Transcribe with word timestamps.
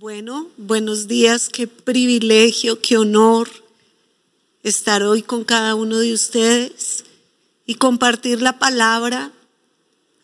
Bueno, 0.00 0.48
buenos 0.56 1.06
días, 1.06 1.48
qué 1.48 1.68
privilegio, 1.68 2.80
qué 2.80 2.98
honor 2.98 3.48
estar 4.64 5.04
hoy 5.04 5.22
con 5.22 5.44
cada 5.44 5.76
uno 5.76 6.00
de 6.00 6.12
ustedes 6.12 7.04
y 7.64 7.76
compartir 7.76 8.42
la 8.42 8.58
palabra. 8.58 9.30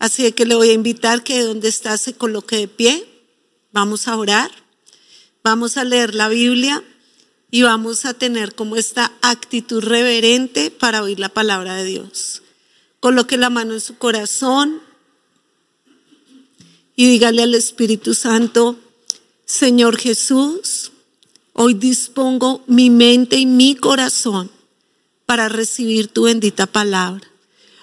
Así 0.00 0.32
que 0.32 0.44
le 0.44 0.56
voy 0.56 0.70
a 0.70 0.72
invitar 0.72 1.22
que 1.22 1.44
donde 1.44 1.68
está 1.68 1.96
se 1.98 2.14
coloque 2.14 2.56
de 2.56 2.66
pie. 2.66 3.06
Vamos 3.70 4.08
a 4.08 4.16
orar, 4.16 4.50
vamos 5.44 5.76
a 5.76 5.84
leer 5.84 6.16
la 6.16 6.28
Biblia 6.28 6.82
y 7.52 7.62
vamos 7.62 8.06
a 8.06 8.14
tener 8.14 8.56
como 8.56 8.74
esta 8.74 9.12
actitud 9.22 9.84
reverente 9.84 10.72
para 10.72 11.00
oír 11.00 11.20
la 11.20 11.28
palabra 11.28 11.76
de 11.76 11.84
Dios. 11.84 12.42
Coloque 12.98 13.36
la 13.36 13.50
mano 13.50 13.74
en 13.74 13.80
su 13.80 13.96
corazón 13.98 14.82
y 16.96 17.08
dígale 17.08 17.44
al 17.44 17.54
Espíritu 17.54 18.14
Santo, 18.14 18.76
Señor 19.50 19.98
Jesús, 19.98 20.92
hoy 21.54 21.74
dispongo 21.74 22.62
mi 22.68 22.88
mente 22.88 23.36
y 23.36 23.46
mi 23.46 23.74
corazón 23.74 24.48
para 25.26 25.48
recibir 25.48 26.06
tu 26.06 26.22
bendita 26.22 26.68
palabra. 26.68 27.28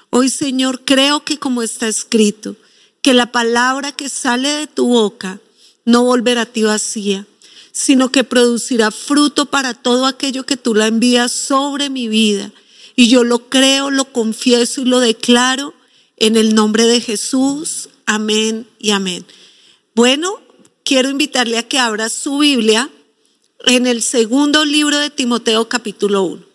Hoy, 0.09 0.29
Señor, 0.29 0.85
creo 0.85 1.25
que 1.25 1.37
como 1.37 1.61
está 1.61 1.89
escrito, 1.89 2.55
que 3.01 3.13
la 3.13 3.33
palabra 3.33 3.91
que 3.91 4.07
sale 4.07 4.47
de 4.47 4.67
tu 4.67 4.87
boca 4.87 5.41
no 5.83 6.05
volverá 6.05 6.43
a 6.43 6.45
ti 6.45 6.63
vacía, 6.63 7.27
sino 7.73 8.13
que 8.13 8.23
producirá 8.23 8.89
fruto 8.89 9.47
para 9.47 9.73
todo 9.73 10.05
aquello 10.05 10.45
que 10.45 10.55
tú 10.55 10.73
la 10.73 10.87
envías 10.87 11.33
sobre 11.33 11.89
mi 11.89 12.07
vida. 12.07 12.53
Y 12.95 13.09
yo 13.09 13.25
lo 13.25 13.49
creo, 13.49 13.91
lo 13.91 14.05
confieso 14.13 14.81
y 14.81 14.85
lo 14.85 15.01
declaro 15.01 15.73
en 16.15 16.37
el 16.37 16.55
nombre 16.55 16.85
de 16.85 17.01
Jesús. 17.01 17.89
Amén 18.05 18.65
y 18.79 18.91
amén. 18.91 19.25
Bueno, 19.93 20.46
quiero 20.87 21.09
invitarle 21.09 21.57
a 21.57 21.67
que 21.67 21.79
abra 21.79 22.07
su 22.07 22.37
Biblia 22.37 22.89
en 23.65 23.87
el 23.87 24.01
segundo 24.01 24.63
libro 24.63 24.97
de 24.97 25.09
Timoteo 25.09 25.67
capítulo 25.67 26.23
1. 26.23 26.45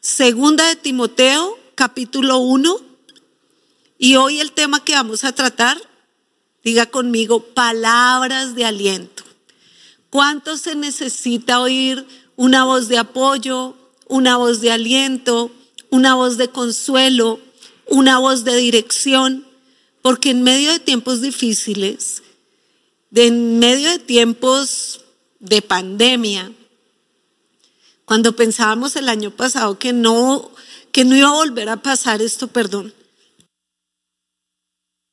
Segunda 0.00 0.66
de 0.68 0.76
Timoteo 0.76 1.58
capítulo 1.74 2.38
1. 2.38 2.76
Y 3.98 4.16
hoy 4.16 4.40
el 4.40 4.52
tema 4.52 4.82
que 4.82 4.94
vamos 4.94 5.22
a 5.22 5.32
tratar, 5.32 5.78
diga 6.64 6.86
conmigo, 6.86 7.44
palabras 7.44 8.54
de 8.54 8.64
aliento. 8.64 9.22
¿Cuánto 10.08 10.56
se 10.56 10.74
necesita 10.74 11.60
oír 11.60 12.06
una 12.36 12.64
voz 12.64 12.88
de 12.88 12.96
apoyo, 12.96 13.76
una 14.06 14.38
voz 14.38 14.62
de 14.62 14.72
aliento, 14.72 15.50
una 15.90 16.14
voz 16.14 16.38
de 16.38 16.48
consuelo, 16.48 17.38
una 17.84 18.18
voz 18.18 18.44
de 18.44 18.56
dirección? 18.56 19.46
Porque 20.00 20.30
en 20.30 20.42
medio 20.42 20.72
de 20.72 20.78
tiempos 20.78 21.20
difíciles, 21.20 22.22
de 23.10 23.26
en 23.26 23.58
medio 23.58 23.90
de 23.90 23.98
tiempos 23.98 25.00
de 25.40 25.62
pandemia, 25.62 26.52
cuando 28.04 28.36
pensábamos 28.36 28.96
el 28.96 29.08
año 29.08 29.30
pasado 29.30 29.78
que 29.78 29.92
no, 29.92 30.50
que 30.92 31.04
no 31.04 31.16
iba 31.16 31.28
a 31.28 31.34
volver 31.34 31.68
a 31.68 31.82
pasar 31.82 32.22
esto, 32.22 32.48
perdón, 32.48 32.92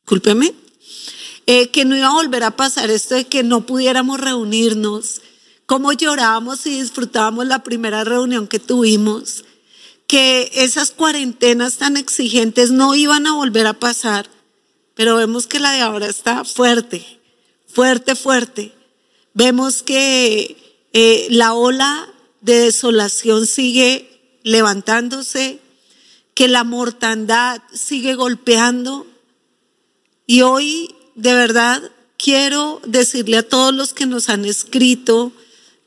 discúlpeme, 0.03 0.53
eh, 1.45 1.69
que 1.69 1.85
no 1.85 1.95
iba 1.95 2.07
a 2.07 2.13
volver 2.13 2.43
a 2.43 2.55
pasar 2.55 2.89
esto 2.89 3.15
de 3.15 3.25
que 3.25 3.43
no 3.43 3.65
pudiéramos 3.65 4.19
reunirnos, 4.19 5.21
cómo 5.65 5.93
llorábamos 5.93 6.65
y 6.65 6.79
disfrutábamos 6.79 7.45
la 7.47 7.63
primera 7.63 8.03
reunión 8.03 8.47
que 8.47 8.59
tuvimos, 8.59 9.45
que 10.07 10.51
esas 10.53 10.91
cuarentenas 10.91 11.77
tan 11.77 11.97
exigentes 11.97 12.71
no 12.71 12.95
iban 12.95 13.25
a 13.27 13.33
volver 13.33 13.67
a 13.67 13.73
pasar, 13.73 14.29
pero 14.93 15.17
vemos 15.17 15.47
que 15.47 15.59
la 15.59 15.71
de 15.71 15.81
ahora 15.81 16.07
está 16.07 16.45
fuerte 16.45 17.15
fuerte, 17.75 18.15
fuerte. 18.15 18.73
Vemos 19.33 19.83
que 19.83 20.55
eh, 20.93 21.27
la 21.29 21.53
ola 21.53 22.07
de 22.39 22.59
desolación 22.59 23.45
sigue 23.45 24.39
levantándose, 24.43 25.59
que 26.33 26.47
la 26.47 26.63
mortandad 26.63 27.61
sigue 27.73 28.15
golpeando. 28.15 29.05
Y 30.25 30.41
hoy, 30.41 30.95
de 31.15 31.35
verdad, 31.35 31.91
quiero 32.17 32.81
decirle 32.85 33.37
a 33.37 33.47
todos 33.47 33.73
los 33.73 33.93
que 33.93 34.05
nos 34.05 34.29
han 34.29 34.45
escrito, 34.45 35.33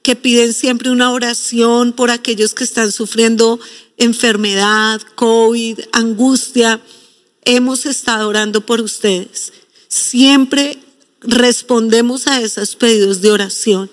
que 0.02 0.14
piden 0.14 0.52
siempre 0.52 0.90
una 0.90 1.10
oración 1.10 1.94
por 1.94 2.10
aquellos 2.10 2.52
que 2.52 2.64
están 2.64 2.92
sufriendo 2.92 3.58
enfermedad, 3.96 5.00
COVID, 5.14 5.80
angustia. 5.92 6.82
Hemos 7.46 7.86
estado 7.86 8.28
orando 8.28 8.66
por 8.66 8.82
ustedes. 8.82 9.54
Siempre 9.88 10.78
respondemos 11.20 12.26
a 12.26 12.40
esos 12.40 12.76
pedidos 12.76 13.20
de 13.20 13.30
oración. 13.30 13.90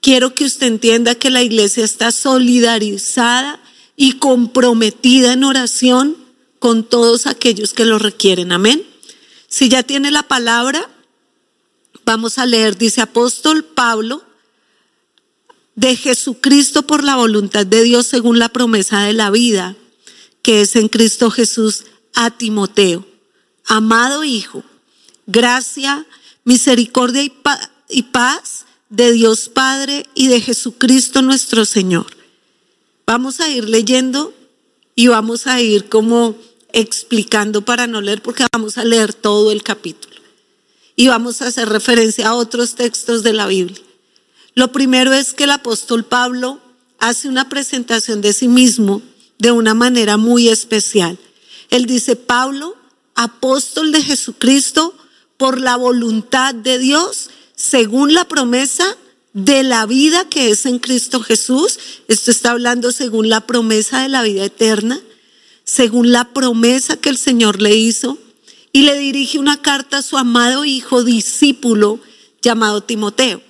Quiero 0.00 0.34
que 0.34 0.44
usted 0.44 0.66
entienda 0.66 1.14
que 1.14 1.30
la 1.30 1.42
iglesia 1.42 1.84
está 1.84 2.10
solidarizada 2.10 3.60
y 3.96 4.14
comprometida 4.14 5.34
en 5.34 5.44
oración 5.44 6.16
con 6.58 6.84
todos 6.84 7.26
aquellos 7.26 7.74
que 7.74 7.84
lo 7.84 7.98
requieren. 7.98 8.52
Amén. 8.52 8.82
Si 9.48 9.68
ya 9.68 9.82
tiene 9.82 10.10
la 10.10 10.22
palabra, 10.22 10.88
vamos 12.04 12.38
a 12.38 12.46
leer, 12.46 12.78
dice 12.78 13.02
apóstol 13.02 13.64
Pablo, 13.64 14.24
de 15.74 15.96
Jesucristo 15.96 16.82
por 16.82 17.04
la 17.04 17.16
voluntad 17.16 17.66
de 17.66 17.82
Dios 17.82 18.06
según 18.06 18.38
la 18.38 18.48
promesa 18.48 19.02
de 19.02 19.12
la 19.12 19.30
vida, 19.30 19.76
que 20.42 20.62
es 20.62 20.76
en 20.76 20.88
Cristo 20.88 21.30
Jesús 21.30 21.84
a 22.14 22.30
Timoteo. 22.30 23.06
Amado 23.66 24.24
Hijo, 24.24 24.64
gracia 25.26 26.06
misericordia 26.50 27.22
y, 27.88 28.02
paz 28.02 28.66
de 28.88 29.12
Dios 29.12 29.48
Padre 29.48 30.04
y 30.16 30.26
de 30.26 30.40
Jesucristo 30.40 31.22
nuestro 31.22 31.64
Señor. 31.64 32.06
Vamos 33.06 33.38
a 33.38 33.48
ir 33.48 33.68
leyendo 33.68 34.34
y 34.96 35.06
vamos 35.06 35.46
a 35.46 35.60
ir 35.60 35.88
como 35.88 36.34
explicando 36.72 37.64
para 37.64 37.86
no 37.86 38.00
leer 38.00 38.20
porque 38.20 38.44
vamos 38.52 38.78
a 38.78 38.84
leer 38.84 39.14
todo 39.14 39.52
el 39.52 39.62
capítulo 39.62 40.16
y 40.96 41.06
vamos 41.06 41.40
a 41.40 41.46
hacer 41.46 41.68
referencia 41.68 42.26
a 42.26 42.34
otros 42.34 42.74
textos 42.74 43.22
de 43.22 43.32
la 43.32 43.46
Biblia. 43.46 43.80
Lo 44.56 44.72
primero 44.72 45.12
es 45.12 45.34
que 45.34 45.44
el 45.44 45.50
apóstol 45.50 46.04
Pablo 46.04 46.58
hace 46.98 47.28
una 47.28 47.48
presentación 47.48 48.20
de 48.22 48.32
sí 48.32 48.48
mismo 48.48 49.02
de 49.38 49.52
una 49.52 49.74
manera 49.74 50.16
muy 50.16 50.48
especial. 50.48 51.16
Él 51.70 51.86
dice, 51.86 52.16
Pablo, 52.16 52.76
apóstol 53.14 53.92
de 53.92 54.02
Jesucristo, 54.02 54.96
por 55.40 55.58
la 55.58 55.76
voluntad 55.76 56.54
de 56.54 56.78
Dios, 56.78 57.30
según 57.56 58.12
la 58.12 58.26
promesa 58.26 58.98
de 59.32 59.62
la 59.62 59.86
vida 59.86 60.28
que 60.28 60.50
es 60.50 60.66
en 60.66 60.78
Cristo 60.78 61.20
Jesús. 61.20 61.78
Esto 62.08 62.30
está 62.30 62.50
hablando 62.50 62.92
según 62.92 63.30
la 63.30 63.46
promesa 63.46 64.02
de 64.02 64.10
la 64.10 64.22
vida 64.22 64.44
eterna, 64.44 65.00
según 65.64 66.12
la 66.12 66.28
promesa 66.34 66.98
que 66.98 67.08
el 67.08 67.16
Señor 67.16 67.62
le 67.62 67.74
hizo. 67.74 68.18
Y 68.70 68.82
le 68.82 68.98
dirige 68.98 69.38
una 69.38 69.62
carta 69.62 69.96
a 69.96 70.02
su 70.02 70.18
amado 70.18 70.66
hijo 70.66 71.04
discípulo 71.04 72.00
llamado 72.42 72.82
Timoteo. 72.82 73.40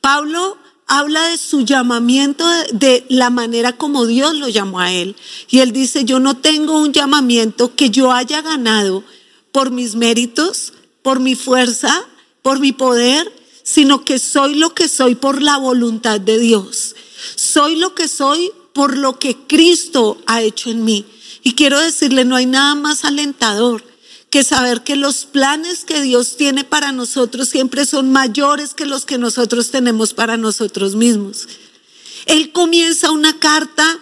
Pablo 0.00 0.56
habla 0.86 1.28
de 1.28 1.36
su 1.36 1.66
llamamiento, 1.66 2.48
de, 2.72 3.04
la 3.10 3.28
manera 3.28 3.76
como 3.76 4.06
Dios 4.06 4.36
lo 4.36 4.48
llamó 4.48 4.80
a 4.80 4.90
él. 4.90 5.16
Y 5.50 5.58
él 5.58 5.72
dice, 5.72 6.06
yo 6.06 6.18
no 6.18 6.38
tengo 6.38 6.78
un 6.78 6.94
llamamiento 6.94 7.76
que 7.76 7.90
yo 7.90 8.10
haya 8.10 8.40
ganado 8.40 9.04
por 9.52 9.70
mis 9.70 9.96
méritos, 9.96 10.72
por 11.02 11.20
mi 11.20 11.34
fuerza, 11.34 12.06
por 12.42 12.60
mi 12.60 12.72
poder, 12.72 13.32
sino 13.62 14.04
que 14.04 14.18
soy 14.18 14.54
lo 14.54 14.74
que 14.74 14.88
soy 14.88 15.14
por 15.14 15.42
la 15.42 15.56
voluntad 15.56 16.20
de 16.20 16.38
Dios. 16.38 16.94
Soy 17.36 17.76
lo 17.76 17.94
que 17.94 18.08
soy 18.08 18.50
por 18.72 18.96
lo 18.96 19.18
que 19.18 19.36
Cristo 19.46 20.18
ha 20.26 20.42
hecho 20.42 20.70
en 20.70 20.84
mí. 20.84 21.04
Y 21.42 21.54
quiero 21.54 21.78
decirle, 21.80 22.24
no 22.24 22.36
hay 22.36 22.46
nada 22.46 22.74
más 22.74 23.04
alentador 23.04 23.82
que 24.30 24.44
saber 24.44 24.82
que 24.82 24.94
los 24.96 25.26
planes 25.26 25.84
que 25.84 26.00
Dios 26.02 26.36
tiene 26.36 26.64
para 26.64 26.92
nosotros 26.92 27.48
siempre 27.48 27.84
son 27.84 28.12
mayores 28.12 28.74
que 28.74 28.86
los 28.86 29.04
que 29.04 29.18
nosotros 29.18 29.70
tenemos 29.70 30.14
para 30.14 30.36
nosotros 30.36 30.94
mismos. 30.94 31.48
Él 32.26 32.52
comienza 32.52 33.10
una 33.10 33.38
carta 33.38 33.98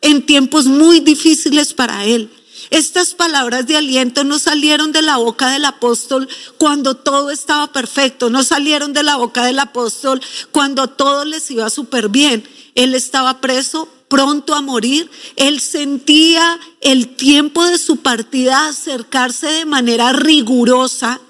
en 0.00 0.24
tiempos 0.24 0.66
muy 0.66 1.00
difíciles 1.00 1.74
para 1.74 2.04
él. 2.04 2.30
Estas 2.70 3.14
palabras 3.14 3.66
de 3.66 3.76
aliento 3.76 4.24
no 4.24 4.38
salieron 4.38 4.92
de 4.92 5.02
la 5.02 5.16
boca 5.16 5.50
del 5.50 5.64
apóstol 5.64 6.28
cuando 6.58 6.96
todo 6.96 7.30
estaba 7.30 7.72
perfecto, 7.72 8.30
no 8.30 8.42
salieron 8.42 8.92
de 8.92 9.02
la 9.02 9.16
boca 9.16 9.44
del 9.44 9.58
apóstol 9.58 10.20
cuando 10.52 10.88
todo 10.88 11.24
les 11.24 11.50
iba 11.50 11.68
súper 11.70 12.08
bien. 12.08 12.44
Él 12.74 12.94
estaba 12.94 13.40
preso, 13.40 13.88
pronto 14.08 14.54
a 14.54 14.60
morir. 14.60 15.10
Él 15.36 15.60
sentía 15.60 16.58
el 16.80 17.16
tiempo 17.16 17.64
de 17.66 17.78
su 17.78 17.98
partida 17.98 18.68
acercarse 18.68 19.46
de 19.46 19.64
manera 19.64 20.12
rigurosa. 20.12 21.20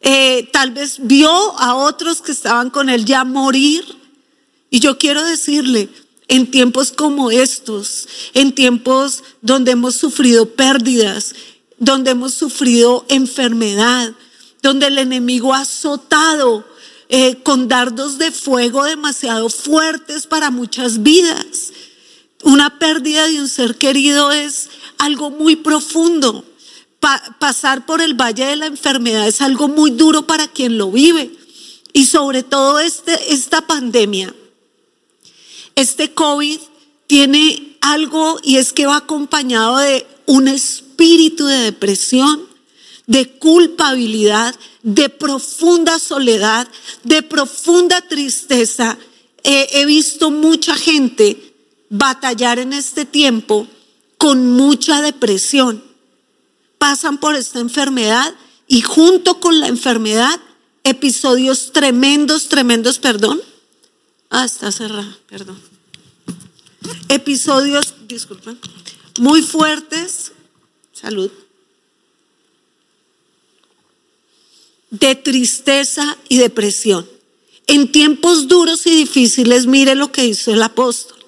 Eh, 0.00 0.48
tal 0.52 0.70
vez 0.70 0.98
vio 1.00 1.30
a 1.58 1.74
otros 1.74 2.20
que 2.20 2.32
estaban 2.32 2.70
con 2.70 2.88
él 2.88 3.04
ya 3.04 3.24
morir. 3.24 3.84
Y 4.70 4.80
yo 4.80 4.98
quiero 4.98 5.24
decirle, 5.24 5.88
en 6.28 6.50
tiempos 6.50 6.92
como 6.92 7.30
estos, 7.30 8.08
en 8.34 8.54
tiempos 8.54 9.22
donde 9.42 9.72
hemos 9.72 9.96
sufrido 9.96 10.50
pérdidas, 10.50 11.34
donde 11.78 12.12
hemos 12.12 12.34
sufrido 12.34 13.04
enfermedad, 13.08 14.12
donde 14.62 14.86
el 14.86 14.98
enemigo 14.98 15.52
ha 15.52 15.60
azotado 15.60 16.66
eh, 17.08 17.36
con 17.42 17.68
dardos 17.68 18.18
de 18.18 18.30
fuego 18.30 18.84
demasiado 18.84 19.50
fuertes 19.50 20.26
para 20.26 20.50
muchas 20.50 21.02
vidas. 21.02 21.72
Una 22.42 22.78
pérdida 22.78 23.26
de 23.26 23.40
un 23.40 23.48
ser 23.48 23.76
querido 23.76 24.32
es 24.32 24.70
algo 24.98 25.30
muy 25.30 25.56
profundo. 25.56 26.44
pasar 27.38 27.84
por 27.84 28.00
el 28.00 28.14
valle 28.14 28.46
de 28.46 28.56
la 28.56 28.66
enfermedad 28.66 29.28
es 29.28 29.42
algo 29.42 29.68
muy 29.68 29.90
duro 29.90 30.26
para 30.26 30.48
quien 30.48 30.78
lo 30.78 30.90
vive. 30.90 31.30
Y 31.92 32.06
sobre 32.06 32.42
todo 32.42 32.80
este, 32.80 33.32
esta 33.32 33.66
pandemia, 33.66 34.34
este 35.76 36.12
COVID 36.12 36.60
tiene 37.06 37.76
algo 37.80 38.38
y 38.42 38.56
es 38.56 38.72
que 38.72 38.86
va 38.86 38.96
acompañado 38.96 39.78
de 39.78 40.06
un 40.26 40.48
espíritu 40.48 41.46
de 41.46 41.58
depresión, 41.58 42.42
de 43.06 43.28
culpabilidad, 43.38 44.54
de 44.82 45.08
profunda 45.10 45.98
soledad, 45.98 46.66
de 47.02 47.22
profunda 47.22 48.00
tristeza. 48.00 48.96
he 49.42 49.84
visto 49.84 50.30
mucha 50.30 50.74
gente 50.74 51.54
batallar 51.90 52.58
en 52.58 52.72
este 52.72 53.04
tiempo 53.04 53.68
con 54.16 54.52
mucha 54.52 55.02
depresión. 55.02 55.84
Pasan 56.78 57.18
por 57.18 57.36
esta 57.36 57.60
enfermedad 57.60 58.34
y 58.66 58.80
junto 58.80 59.40
con 59.40 59.60
la 59.60 59.68
enfermedad, 59.68 60.40
episodios 60.82 61.72
tremendos, 61.72 62.48
tremendos, 62.48 62.98
perdón. 62.98 63.40
Ah, 64.36 64.46
está 64.46 64.72
cerrada, 64.72 65.16
perdón. 65.28 65.56
Episodios, 67.08 67.94
disculpen, 68.08 68.58
muy 69.20 69.42
fuertes. 69.42 70.32
Salud 70.92 71.30
de 74.90 75.14
tristeza 75.14 76.18
y 76.28 76.38
depresión. 76.38 77.08
En 77.68 77.92
tiempos 77.92 78.48
duros 78.48 78.88
y 78.88 78.90
difíciles, 78.90 79.66
mire 79.66 79.94
lo 79.94 80.10
que 80.10 80.26
hizo 80.26 80.52
el 80.52 80.64
apóstol. 80.64 81.18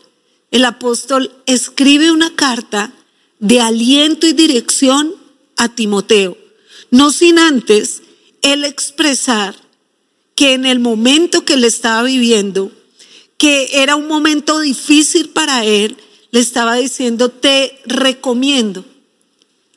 El 0.50 0.64
apóstol 0.64 1.30
escribe 1.46 2.10
una 2.10 2.34
carta 2.34 2.92
de 3.38 3.60
aliento 3.60 4.26
y 4.26 4.32
dirección 4.32 5.14
a 5.56 5.68
Timoteo, 5.68 6.36
no 6.90 7.12
sin 7.12 7.38
antes 7.38 8.02
él 8.42 8.64
expresar 8.64 9.54
que 10.34 10.54
en 10.54 10.66
el 10.66 10.80
momento 10.80 11.44
que 11.44 11.54
él 11.54 11.62
estaba 11.62 12.02
viviendo, 12.02 12.72
que 13.38 13.82
era 13.82 13.96
un 13.96 14.08
momento 14.08 14.60
difícil 14.60 15.30
para 15.30 15.64
él, 15.64 15.96
le 16.30 16.40
estaba 16.40 16.74
diciendo, 16.76 17.30
te 17.30 17.78
recomiendo, 17.86 18.84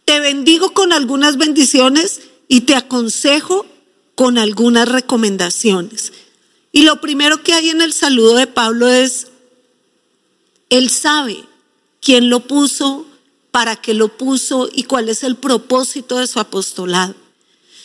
te 0.05 0.19
bendigo 0.19 0.73
con 0.73 0.93
algunas 0.93 1.37
bendiciones 1.37 2.21
y 2.47 2.61
te 2.61 2.75
aconsejo 2.75 3.65
con 4.15 4.37
algunas 4.37 4.89
recomendaciones. 4.89 6.11
Y 6.71 6.83
lo 6.83 7.01
primero 7.01 7.43
que 7.43 7.53
hay 7.53 7.69
en 7.69 7.81
el 7.81 7.93
saludo 7.93 8.35
de 8.35 8.47
Pablo 8.47 8.87
es, 8.87 9.27
él 10.69 10.89
sabe 10.89 11.43
quién 12.01 12.29
lo 12.29 12.41
puso, 12.41 13.05
para 13.51 13.75
qué 13.75 13.93
lo 13.93 14.09
puso 14.17 14.69
y 14.71 14.83
cuál 14.83 15.09
es 15.09 15.23
el 15.23 15.35
propósito 15.35 16.17
de 16.17 16.27
su 16.27 16.39
apostolado. 16.39 17.15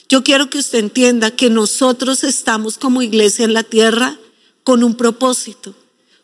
Yo 0.08 0.22
quiero 0.22 0.50
que 0.50 0.58
usted 0.58 0.78
entienda 0.78 1.30
que 1.30 1.48
nosotros 1.48 2.24
estamos 2.24 2.76
como 2.76 3.02
iglesia 3.02 3.44
en 3.44 3.54
la 3.54 3.62
tierra 3.62 4.18
con 4.64 4.82
un 4.82 4.96
propósito, 4.96 5.74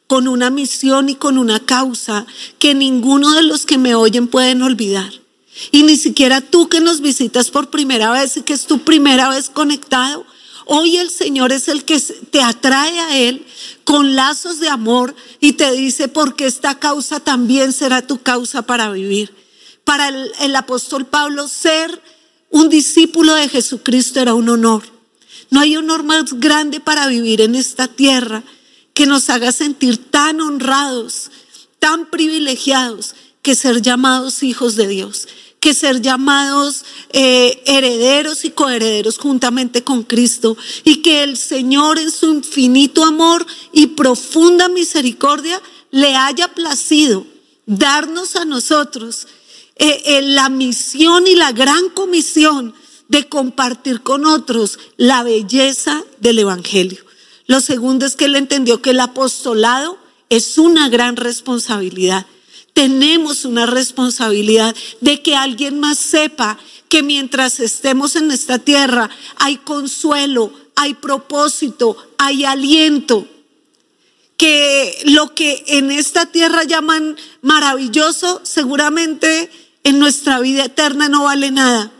con 0.06 0.26
una 0.26 0.50
misión 0.50 1.08
y 1.08 1.14
con 1.14 1.38
una 1.38 1.60
causa 1.60 2.26
que 2.58 2.74
ninguno 2.74 3.32
de 3.32 3.42
los 3.42 3.66
que 3.66 3.78
me 3.78 3.94
oyen 3.94 4.26
pueden 4.26 4.62
olvidar. 4.62 5.12
Y 5.70 5.82
ni 5.82 5.96
siquiera 5.96 6.40
tú 6.40 6.68
que 6.68 6.80
nos 6.80 7.00
visitas 7.00 7.50
por 7.50 7.70
primera 7.70 8.10
vez 8.10 8.36
y 8.36 8.42
que 8.42 8.54
es 8.54 8.66
tu 8.66 8.80
primera 8.80 9.28
vez 9.28 9.50
conectado, 9.50 10.24
hoy 10.64 10.96
el 10.96 11.10
Señor 11.10 11.52
es 11.52 11.68
el 11.68 11.84
que 11.84 12.00
te 12.00 12.42
atrae 12.42 12.98
a 12.98 13.18
Él 13.18 13.44
con 13.84 14.16
lazos 14.16 14.58
de 14.58 14.68
amor 14.68 15.14
y 15.38 15.52
te 15.52 15.70
dice, 15.72 16.08
porque 16.08 16.46
esta 16.46 16.78
causa 16.78 17.20
también 17.20 17.72
será 17.72 18.06
tu 18.06 18.22
causa 18.22 18.62
para 18.62 18.90
vivir. 18.90 19.34
Para 19.84 20.08
el, 20.08 20.32
el 20.40 20.56
apóstol 20.56 21.06
Pablo, 21.06 21.46
ser 21.48 22.00
un 22.50 22.68
discípulo 22.68 23.34
de 23.34 23.48
Jesucristo 23.48 24.20
era 24.20 24.34
un 24.34 24.48
honor. 24.48 24.82
No 25.50 25.60
hay 25.60 25.76
honor 25.76 26.02
más 26.04 26.32
grande 26.34 26.80
para 26.80 27.06
vivir 27.06 27.40
en 27.40 27.54
esta 27.54 27.88
tierra 27.88 28.42
que 28.94 29.06
nos 29.06 29.30
haga 29.30 29.52
sentir 29.52 29.98
tan 30.10 30.40
honrados, 30.40 31.30
tan 31.78 32.10
privilegiados 32.10 33.14
que 33.42 33.54
ser 33.54 33.82
llamados 33.82 34.42
hijos 34.42 34.76
de 34.76 34.86
Dios 34.86 35.26
que 35.60 35.74
ser 35.74 36.00
llamados 36.00 36.84
eh, 37.10 37.62
herederos 37.66 38.44
y 38.46 38.50
coherederos 38.50 39.18
juntamente 39.18 39.84
con 39.84 40.02
Cristo 40.02 40.56
y 40.84 41.02
que 41.02 41.22
el 41.22 41.36
Señor 41.36 41.98
en 41.98 42.10
su 42.10 42.32
infinito 42.32 43.04
amor 43.04 43.46
y 43.72 43.88
profunda 43.88 44.68
misericordia 44.70 45.60
le 45.90 46.16
haya 46.16 46.48
placido 46.48 47.26
darnos 47.66 48.36
a 48.36 48.46
nosotros 48.46 49.26
eh, 49.76 50.02
eh, 50.06 50.22
la 50.22 50.48
misión 50.48 51.26
y 51.26 51.34
la 51.34 51.52
gran 51.52 51.90
comisión 51.90 52.74
de 53.10 53.28
compartir 53.28 54.00
con 54.00 54.24
otros 54.24 54.78
la 54.96 55.22
belleza 55.22 56.02
del 56.18 56.38
Evangelio. 56.38 57.04
Lo 57.46 57.60
segundo 57.60 58.06
es 58.06 58.16
que 58.16 58.24
él 58.24 58.36
entendió 58.36 58.80
que 58.80 58.90
el 58.90 59.00
apostolado 59.00 59.98
es 60.30 60.56
una 60.56 60.88
gran 60.88 61.16
responsabilidad 61.16 62.26
tenemos 62.72 63.44
una 63.44 63.66
responsabilidad 63.66 64.74
de 65.00 65.22
que 65.22 65.36
alguien 65.36 65.80
más 65.80 65.98
sepa 65.98 66.58
que 66.88 67.02
mientras 67.02 67.60
estemos 67.60 68.16
en 68.16 68.30
esta 68.30 68.58
tierra 68.58 69.10
hay 69.36 69.58
consuelo, 69.58 70.52
hay 70.76 70.94
propósito, 70.94 71.96
hay 72.18 72.44
aliento. 72.44 73.26
Que 74.36 74.96
lo 75.04 75.34
que 75.34 75.62
en 75.66 75.90
esta 75.90 76.26
tierra 76.26 76.64
llaman 76.64 77.16
maravilloso, 77.42 78.40
seguramente 78.44 79.50
en 79.84 79.98
nuestra 79.98 80.40
vida 80.40 80.64
eterna 80.64 81.10
no 81.10 81.24
vale 81.24 81.50
nada. 81.50 81.92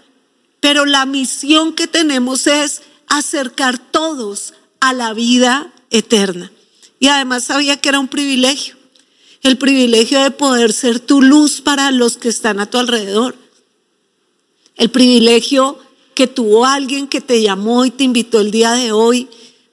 Pero 0.60 0.86
la 0.86 1.06
misión 1.06 1.72
que 1.74 1.86
tenemos 1.86 2.46
es 2.46 2.82
acercar 3.06 3.78
todos 3.78 4.54
a 4.80 4.92
la 4.92 5.12
vida 5.14 5.72
eterna. 5.90 6.52
Y 6.98 7.08
además 7.08 7.44
sabía 7.44 7.78
que 7.78 7.88
era 7.88 7.98
un 7.98 8.08
privilegio 8.08 8.80
el 9.42 9.56
privilegio 9.56 10.22
de 10.22 10.30
poder 10.30 10.72
ser 10.72 11.00
tu 11.00 11.22
luz 11.22 11.60
para 11.60 11.90
los 11.90 12.16
que 12.16 12.28
están 12.28 12.60
a 12.60 12.66
tu 12.66 12.78
alrededor. 12.78 13.36
El 14.76 14.90
privilegio 14.90 15.78
que 16.14 16.26
tuvo 16.26 16.66
alguien 16.66 17.08
que 17.08 17.20
te 17.20 17.40
llamó 17.40 17.84
y 17.84 17.90
te 17.90 18.04
invitó 18.04 18.40
el 18.40 18.50
día 18.50 18.72
de 18.72 18.92
hoy 18.92 19.28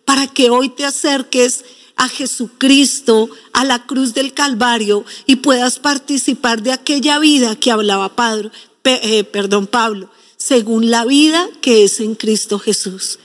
para 0.05 0.27
que 0.27 0.49
hoy 0.49 0.69
te 0.69 0.85
acerques 0.85 1.65
a 1.97 2.07
Jesucristo, 2.07 3.29
a 3.51 3.65
la 3.65 3.85
cruz 3.85 4.13
del 4.13 4.33
Calvario 4.33 5.03
y 5.25 5.37
puedas 5.37 5.79
participar 5.79 6.61
de 6.61 6.71
aquella 6.71 7.19
vida 7.19 7.55
que 7.55 7.71
hablaba 7.71 8.15
Pablo, 8.15 8.51
eh, 8.83 9.23
perdón, 9.25 9.67
Pablo, 9.67 10.09
según 10.47 10.89
la 10.89 11.03
vida 11.03 11.49
que 11.59 11.83
es 11.83 11.99
en 11.99 12.15
Cristo 12.15 12.57
Jesús. 12.57 13.19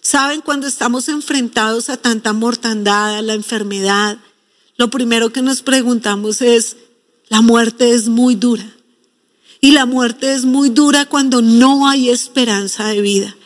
Saben, 0.00 0.40
cuando 0.40 0.66
estamos 0.66 1.08
enfrentados 1.08 1.90
a 1.90 1.96
tanta 1.96 2.32
mortandad, 2.32 3.16
a 3.16 3.22
la 3.22 3.34
enfermedad, 3.34 4.18
lo 4.76 4.90
primero 4.90 5.32
que 5.32 5.42
nos 5.42 5.62
preguntamos 5.62 6.42
es, 6.42 6.76
la 7.28 7.40
muerte 7.40 7.92
es 7.92 8.08
muy 8.08 8.34
dura. 8.34 8.68
Y 9.60 9.72
la 9.72 9.86
muerte 9.86 10.32
es 10.32 10.44
muy 10.44 10.68
dura 10.70 11.06
cuando 11.06 11.40
no 11.40 11.88
hay 11.88 12.10
esperanza 12.10 12.88
de 12.88 13.00
vida. 13.00 13.36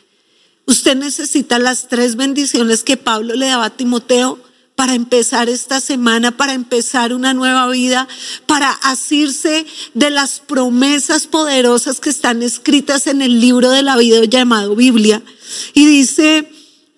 Usted 0.65 0.97
necesita 0.97 1.59
las 1.59 1.89
tres 1.89 2.17
bendiciones 2.17 2.83
que 2.83 2.97
Pablo 2.97 3.35
le 3.35 3.49
daba 3.49 3.67
a 3.67 3.77
Timoteo 3.77 4.39
para 4.81 4.95
empezar 4.95 5.51
esta 5.51 5.79
semana, 5.79 6.39
para 6.39 6.55
empezar 6.55 7.13
una 7.13 7.35
nueva 7.35 7.69
vida, 7.69 8.09
para 8.47 8.71
asirse 8.71 9.67
de 9.93 10.09
las 10.09 10.41
promesas 10.41 11.27
poderosas 11.27 12.01
que 12.01 12.09
están 12.09 12.43
escritas 12.43 13.07
en 13.07 13.21
el 13.21 13.43
libro 13.43 13.69
de 13.69 13.83
la 13.83 13.99
vida 13.99 14.25
llamado 14.25 14.75
Biblia. 14.75 15.23
Y 15.75 15.85
dice, 15.85 16.51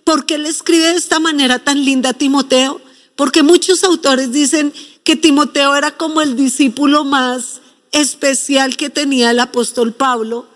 ¿por 0.04 0.26
qué 0.26 0.38
le 0.38 0.48
escribe 0.48 0.92
de 0.92 0.96
esta 0.96 1.18
manera 1.18 1.58
tan 1.58 1.84
linda 1.84 2.10
a 2.10 2.14
Timoteo? 2.14 2.80
Porque 3.16 3.42
muchos 3.42 3.82
autores 3.82 4.30
dicen 4.30 4.72
que 5.02 5.16
Timoteo 5.16 5.74
era 5.74 5.90
como 5.90 6.20
el 6.20 6.36
discípulo 6.36 7.04
más 7.04 7.62
especial 7.90 8.76
que 8.76 8.90
tenía 8.90 9.32
el 9.32 9.40
apóstol 9.40 9.92
Pablo. 9.92 10.46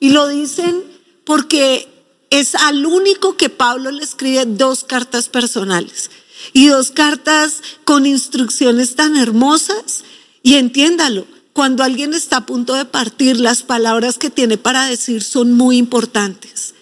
Y 0.00 0.10
lo 0.10 0.26
dicen 0.26 0.82
porque 1.22 1.88
es 2.30 2.56
al 2.56 2.84
único 2.86 3.36
que 3.36 3.50
Pablo 3.50 3.92
le 3.92 4.02
escribe 4.02 4.46
dos 4.46 4.82
cartas 4.82 5.28
personales. 5.28 6.10
Y 6.52 6.68
dos 6.68 6.90
cartas 6.90 7.62
con 7.84 8.06
instrucciones 8.06 8.94
tan 8.94 9.16
hermosas. 9.16 10.04
Y 10.42 10.54
entiéndalo, 10.54 11.26
cuando 11.52 11.82
alguien 11.82 12.14
está 12.14 12.38
a 12.38 12.46
punto 12.46 12.74
de 12.74 12.84
partir, 12.84 13.38
las 13.38 13.62
palabras 13.62 14.18
que 14.18 14.30
tiene 14.30 14.56
para 14.56 14.86
decir 14.86 15.22
son 15.22 15.52
muy 15.52 15.76
importantes. 15.76 16.74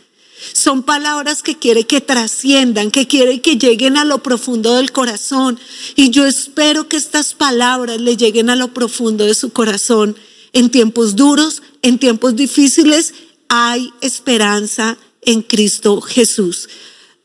Son 0.52 0.83
palabras 0.83 1.43
que 1.43 1.59
quiere 1.59 1.85
que 1.85 2.00
trasciendan, 2.00 2.90
que 2.90 3.07
quiere 3.07 3.40
que 3.40 3.57
lleguen 3.57 3.97
a 3.97 4.05
lo 4.05 4.23
profundo 4.23 4.76
del 4.76 4.93
corazón. 4.93 5.59
Y 5.97 6.11
yo 6.11 6.26
espero 6.26 6.88
que 6.88 6.97
estas 6.97 7.35
palabras 7.35 8.00
le 8.00 8.17
lleguen 8.17 8.49
a 8.49 8.57
lo 8.57 8.73
profundo 8.73 9.25
de 9.25 9.35
su 9.35 9.50
corazón. 9.50 10.17
En 10.52 10.71
tiempos 10.71 11.14
duros, 11.14 11.62
en 11.83 11.99
tiempos 11.99 12.37
difíciles, 12.37 13.14
hay 13.49 13.93
esperanza 14.00 14.97
en 15.23 15.43
Cristo 15.43 16.00
Jesús. 16.00 16.69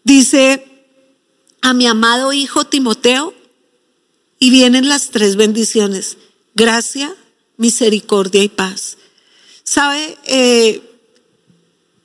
Dice 0.04 0.75
a 1.66 1.74
mi 1.74 1.88
amado 1.88 2.32
hijo 2.32 2.66
Timoteo 2.66 3.34
y 4.38 4.52
vienen 4.52 4.88
las 4.88 5.10
tres 5.10 5.36
bendiciones. 5.36 6.16
Gracia, 6.54 7.16
misericordia 7.58 8.44
y 8.44 8.50
paz. 8.50 8.98
¿Sabe? 9.64 10.16
Eh, 10.26 10.84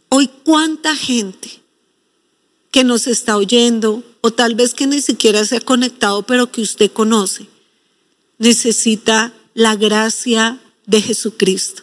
hoy 0.08 0.30
cuánta 0.44 0.96
gente 0.96 1.60
que 2.70 2.84
nos 2.84 3.06
está 3.06 3.36
oyendo 3.36 4.02
o 4.22 4.30
tal 4.30 4.54
vez 4.54 4.72
que 4.72 4.86
ni 4.86 5.02
siquiera 5.02 5.44
se 5.44 5.58
ha 5.58 5.60
conectado, 5.60 6.22
pero 6.22 6.50
que 6.50 6.62
usted 6.62 6.90
conoce, 6.90 7.46
necesita 8.38 9.34
la 9.52 9.76
gracia 9.76 10.58
de 10.86 11.02
Jesucristo. 11.02 11.82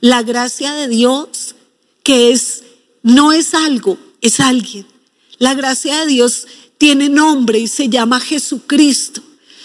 La 0.00 0.22
gracia 0.22 0.72
de 0.72 0.88
Dios 0.88 1.56
que 2.02 2.32
es 2.32 2.62
no 3.02 3.34
es 3.34 3.52
algo, 3.52 3.98
es 4.22 4.40
alguien. 4.40 4.86
La 5.38 5.52
gracia 5.52 6.00
de 6.00 6.06
Dios 6.06 6.46
tiene 6.78 7.08
nombre 7.08 7.58
y 7.58 7.68
se 7.68 7.88
llama 7.88 8.20
Jesucristo. 8.20 9.22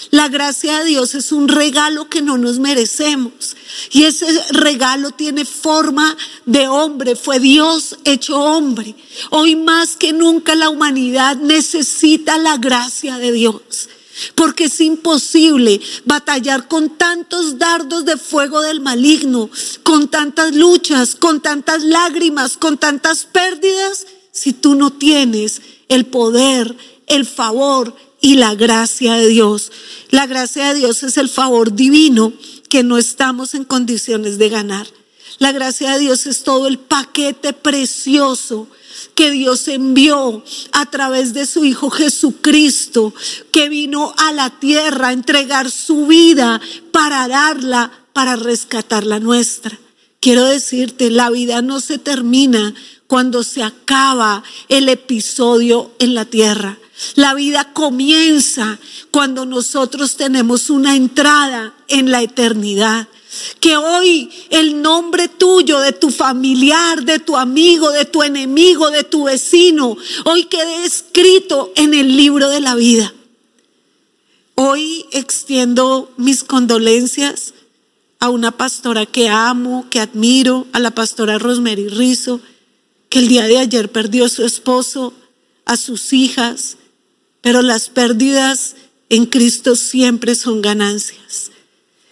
La 0.09 0.27
gracia 0.27 0.79
de 0.79 0.85
Dios 0.85 1.15
es 1.15 1.31
un 1.31 1.47
regalo 1.47 2.09
que 2.09 2.21
no 2.21 2.37
nos 2.37 2.59
merecemos. 2.59 3.55
Y 3.91 4.03
ese 4.03 4.25
regalo 4.49 5.11
tiene 5.11 5.45
forma 5.45 6.17
de 6.45 6.67
hombre. 6.67 7.15
Fue 7.15 7.39
Dios 7.39 7.97
hecho 8.03 8.37
hombre. 8.37 8.95
Hoy 9.29 9.55
más 9.55 9.95
que 9.95 10.11
nunca 10.11 10.55
la 10.55 10.69
humanidad 10.69 11.37
necesita 11.37 12.37
la 12.37 12.57
gracia 12.57 13.19
de 13.19 13.31
Dios. 13.31 13.89
Porque 14.35 14.65
es 14.65 14.81
imposible 14.81 15.79
batallar 16.03 16.67
con 16.67 16.97
tantos 16.97 17.57
dardos 17.57 18.03
de 18.03 18.17
fuego 18.17 18.61
del 18.61 18.81
maligno, 18.81 19.49
con 19.83 20.09
tantas 20.09 20.53
luchas, 20.53 21.15
con 21.15 21.41
tantas 21.41 21.83
lágrimas, 21.83 22.57
con 22.57 22.77
tantas 22.77 23.23
pérdidas, 23.23 24.05
si 24.31 24.53
tú 24.53 24.75
no 24.75 24.91
tienes 24.91 25.61
el 25.87 26.05
poder, 26.05 26.75
el 27.11 27.25
favor 27.25 27.95
y 28.21 28.35
la 28.35 28.55
gracia 28.55 29.15
de 29.15 29.27
Dios. 29.27 29.71
La 30.09 30.27
gracia 30.27 30.73
de 30.73 30.79
Dios 30.79 31.03
es 31.03 31.17
el 31.17 31.29
favor 31.29 31.73
divino 31.73 32.31
que 32.69 32.83
no 32.83 32.97
estamos 32.97 33.53
en 33.53 33.65
condiciones 33.65 34.37
de 34.37 34.49
ganar. 34.49 34.87
La 35.37 35.51
gracia 35.51 35.93
de 35.93 35.99
Dios 35.99 36.25
es 36.25 36.43
todo 36.43 36.67
el 36.67 36.79
paquete 36.79 37.51
precioso 37.53 38.67
que 39.15 39.31
Dios 39.31 39.67
envió 39.67 40.43
a 40.71 40.85
través 40.89 41.33
de 41.33 41.45
su 41.45 41.65
Hijo 41.65 41.89
Jesucristo, 41.89 43.13
que 43.51 43.67
vino 43.67 44.13
a 44.17 44.31
la 44.31 44.49
tierra 44.59 45.09
a 45.09 45.13
entregar 45.13 45.69
su 45.69 46.07
vida 46.07 46.61
para 46.91 47.27
darla, 47.27 47.91
para 48.13 48.35
rescatar 48.35 49.05
la 49.05 49.19
nuestra. 49.19 49.77
Quiero 50.19 50.45
decirte, 50.45 51.09
la 51.09 51.29
vida 51.29 51.61
no 51.61 51.81
se 51.81 51.97
termina 51.97 52.73
cuando 53.07 53.43
se 53.43 53.63
acaba 53.63 54.43
el 54.69 54.87
episodio 54.87 55.91
en 55.99 56.13
la 56.13 56.25
tierra. 56.25 56.77
La 57.15 57.33
vida 57.33 57.73
comienza 57.73 58.79
cuando 59.09 59.45
nosotros 59.45 60.15
tenemos 60.15 60.69
una 60.69 60.95
entrada 60.95 61.73
en 61.87 62.11
la 62.11 62.21
eternidad. 62.21 63.07
Que 63.59 63.77
hoy 63.77 64.29
el 64.49 64.81
nombre 64.81 65.27
tuyo, 65.27 65.79
de 65.79 65.93
tu 65.93 66.09
familiar, 66.09 67.03
de 67.03 67.19
tu 67.19 67.37
amigo, 67.37 67.91
de 67.91 68.05
tu 68.05 68.23
enemigo, 68.23 68.91
de 68.91 69.03
tu 69.03 69.23
vecino, 69.23 69.95
hoy 70.25 70.45
quede 70.45 70.85
escrito 70.85 71.71
en 71.75 71.93
el 71.93 72.15
libro 72.17 72.49
de 72.49 72.59
la 72.59 72.75
vida. 72.75 73.13
Hoy 74.55 75.05
extiendo 75.11 76.11
mis 76.17 76.43
condolencias 76.43 77.53
a 78.19 78.29
una 78.29 78.51
pastora 78.51 79.05
que 79.05 79.29
amo, 79.29 79.87
que 79.89 79.99
admiro, 79.99 80.67
a 80.73 80.79
la 80.79 80.91
pastora 80.91 81.39
Rosemary 81.39 81.87
Rizo, 81.87 82.41
que 83.09 83.19
el 83.19 83.27
día 83.27 83.45
de 83.45 83.57
ayer 83.57 83.91
perdió 83.91 84.25
a 84.25 84.29
su 84.29 84.45
esposo, 84.45 85.13
a 85.65 85.77
sus 85.77 86.13
hijas, 86.13 86.77
pero 87.41 87.61
las 87.61 87.89
pérdidas 87.89 88.75
en 89.09 89.25
Cristo 89.25 89.75
siempre 89.75 90.35
son 90.35 90.61
ganancias 90.61 91.50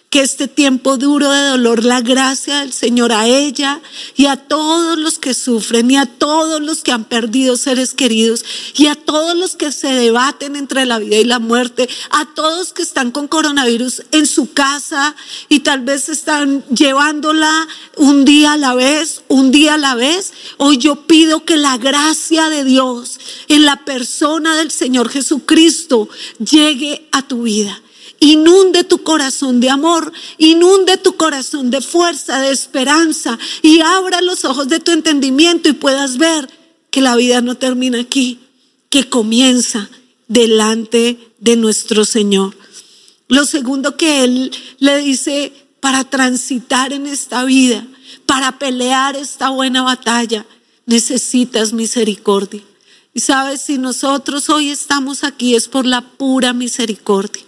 que 0.09 0.21
este 0.21 0.47
tiempo 0.47 0.97
duro 0.97 1.31
de 1.31 1.49
dolor, 1.49 1.85
la 1.85 2.01
gracia 2.01 2.61
del 2.61 2.73
Señor 2.73 3.11
a 3.11 3.27
ella 3.27 3.79
y 4.15 4.25
a 4.25 4.37
todos 4.37 4.97
los 4.97 5.19
que 5.19 5.35
sufren 5.35 5.91
y 5.91 5.97
a 5.97 6.07
todos 6.07 6.61
los 6.61 6.81
que 6.81 6.91
han 6.91 7.05
perdido 7.05 7.57
seres 7.57 7.93
queridos 7.93 8.43
y 8.75 8.87
a 8.87 8.95
todos 8.95 9.37
los 9.37 9.55
que 9.55 9.71
se 9.71 9.89
debaten 9.89 10.55
entre 10.55 10.87
la 10.87 10.97
vida 10.97 11.17
y 11.17 11.25
la 11.25 11.37
muerte, 11.37 11.87
a 12.09 12.27
todos 12.33 12.73
que 12.73 12.81
están 12.81 13.11
con 13.11 13.27
coronavirus 13.27 14.01
en 14.11 14.25
su 14.25 14.51
casa 14.51 15.15
y 15.47 15.59
tal 15.59 15.81
vez 15.81 16.09
están 16.09 16.65
llevándola 16.69 17.67
un 17.95 18.25
día 18.25 18.53
a 18.53 18.57
la 18.57 18.73
vez, 18.73 19.21
un 19.27 19.51
día 19.51 19.75
a 19.75 19.77
la 19.77 19.93
vez. 19.93 20.33
Hoy 20.57 20.79
yo 20.79 21.05
pido 21.05 21.45
que 21.45 21.57
la 21.57 21.77
gracia 21.77 22.49
de 22.49 22.63
Dios 22.63 23.19
en 23.47 23.63
la 23.63 23.85
persona 23.85 24.55
del 24.55 24.71
Señor 24.71 25.09
Jesucristo 25.09 26.09
llegue 26.39 27.07
a 27.11 27.21
tu 27.21 27.43
vida 27.43 27.79
inunde 28.19 28.83
tu 28.83 29.03
corazón 29.03 29.59
de 29.59 29.69
amor, 29.69 30.11
inunde 30.38 30.97
tu 30.97 31.15
corazón 31.15 31.71
de 31.71 31.81
fuerza, 31.81 32.39
de 32.41 32.51
esperanza 32.51 33.38
y 33.61 33.81
abra 33.81 34.21
los 34.21 34.45
ojos 34.45 34.67
de 34.69 34.79
tu 34.79 34.91
entendimiento 34.91 35.69
y 35.69 35.73
puedas 35.73 36.17
ver 36.17 36.49
que 36.91 37.01
la 37.01 37.15
vida 37.15 37.41
no 37.41 37.55
termina 37.55 37.99
aquí, 37.99 38.39
que 38.89 39.09
comienza 39.09 39.89
delante 40.27 41.17
de 41.39 41.55
nuestro 41.55 42.05
Señor. 42.05 42.55
Lo 43.27 43.45
segundo 43.45 43.95
que 43.95 44.23
Él 44.23 44.51
le 44.79 44.97
dice 44.97 45.53
para 45.79 46.03
transitar 46.03 46.93
en 46.93 47.05
esta 47.05 47.43
vida, 47.45 47.85
para 48.25 48.57
pelear 48.59 49.15
esta 49.15 49.49
buena 49.49 49.83
batalla, 49.83 50.45
necesitas 50.85 51.73
misericordia. 51.73 52.61
Y 53.13 53.21
sabes, 53.21 53.61
si 53.61 53.77
nosotros 53.77 54.49
hoy 54.49 54.69
estamos 54.69 55.23
aquí 55.23 55.55
es 55.55 55.67
por 55.67 55.85
la 55.85 56.01
pura 56.01 56.53
misericordia. 56.53 57.43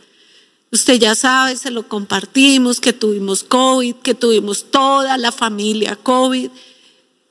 Usted 0.71 0.99
ya 0.99 1.15
sabe, 1.15 1.57
se 1.57 1.69
lo 1.69 1.87
compartimos, 1.89 2.79
que 2.79 2.93
tuvimos 2.93 3.43
COVID, 3.43 3.95
que 3.95 4.15
tuvimos 4.15 4.71
toda 4.71 5.17
la 5.17 5.33
familia 5.33 5.97
COVID. 5.97 6.49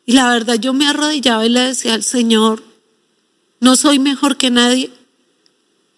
Y 0.05 0.13
la 0.13 0.31
verdad 0.31 0.57
yo 0.57 0.75
me 0.75 0.87
arrodillaba 0.87 1.47
y 1.47 1.49
le 1.49 1.61
decía 1.61 1.95
al 1.95 2.03
Señor, 2.03 2.63
no 3.59 3.77
soy 3.77 3.99
mejor 3.99 4.37
que 4.37 4.51
nadie, 4.51 4.91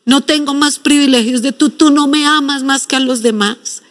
no 0.04 0.20
tengo 0.20 0.54
más 0.54 0.78
privilegios 0.78 1.42
de 1.42 1.52
tú, 1.52 1.70
tú 1.70 1.90
no 1.90 2.06
me 2.06 2.26
amas 2.26 2.62
más 2.62 2.87
que 2.87 2.96
a 2.96 3.00
los 3.00 3.22
demás. 3.22 3.82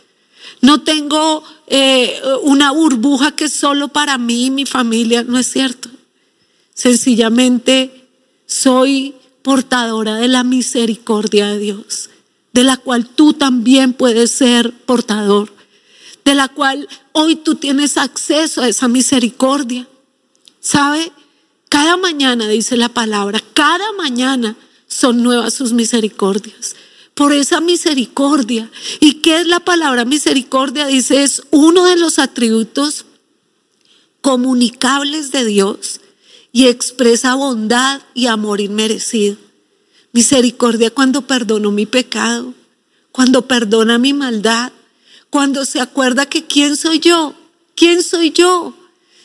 No 0.62 0.82
tengo 0.82 1.44
eh, 1.68 2.22
una 2.44 2.72
burbuja 2.72 3.32
que 3.36 3.46
es 3.46 3.54
solo 3.54 3.90
para 3.90 4.18
mí 4.18 4.46
y 4.46 4.52
mi 4.52 4.66
familia, 4.66 5.24
no 5.24 5.38
es 5.38 5.48
cierto. 5.48 5.90
Sencillamente 6.74 8.08
soy 8.46 9.16
portadora 9.42 10.16
de 10.16 10.30
la 10.30 10.44
misericordia 10.44 11.48
de 11.48 11.58
Dios 11.58 12.11
de 12.54 12.64
la 12.64 12.78
cual 12.78 13.08
tú 13.08 13.34
también 13.34 13.94
puedes 13.94 14.32
ser 14.32 14.74
portador, 14.86 15.54
de 16.26 16.36
la 16.36 16.48
cual 16.50 16.88
hoy 17.14 17.36
tú 17.36 17.56
tienes 17.56 17.98
acceso 17.98 18.62
a 18.62 18.68
esa 18.68 18.88
misericordia. 18.88 19.88
¿Sabe? 20.60 21.12
Cada 21.70 21.98
mañana, 21.98 22.48
dice 22.48 22.78
la 22.78 22.90
palabra, 22.90 23.42
cada 23.54 23.92
mañana 23.94 24.56
son 24.88 25.24
nuevas 25.24 25.54
sus 25.54 25.72
misericordias. 25.74 26.76
Por 27.14 27.34
esa 27.34 27.62
misericordia. 27.62 28.70
¿Y 29.00 29.16
qué 29.16 29.38
es 29.38 29.48
la 29.48 29.60
palabra 29.60 30.06
misericordia? 30.06 30.86
Dice, 30.88 31.24
es 31.24 31.44
uno 31.52 31.86
de 31.86 31.96
los 31.96 32.20
atributos 32.20 33.06
comunicables 34.22 35.32
de 35.32 35.46
Dios 35.46 36.00
y 36.52 36.68
expresa 36.68 37.36
bondad 37.36 38.02
y 38.14 38.28
amor 38.28 38.62
inmerecido. 38.62 39.38
Misericordia 40.14 40.92
cuando 40.92 41.22
perdono 41.22 41.72
mi 41.72 41.86
pecado, 41.86 42.54
cuando 43.12 43.48
perdona 43.48 43.98
mi 43.98 44.14
maldad, 44.14 44.72
cuando 45.30 45.66
se 45.66 45.80
acuerda 45.80 46.26
que 46.26 46.46
quién 46.46 46.76
soy 46.76 47.00
yo, 47.00 47.34
quién 47.76 48.04
soy 48.04 48.32
yo. 48.32 48.76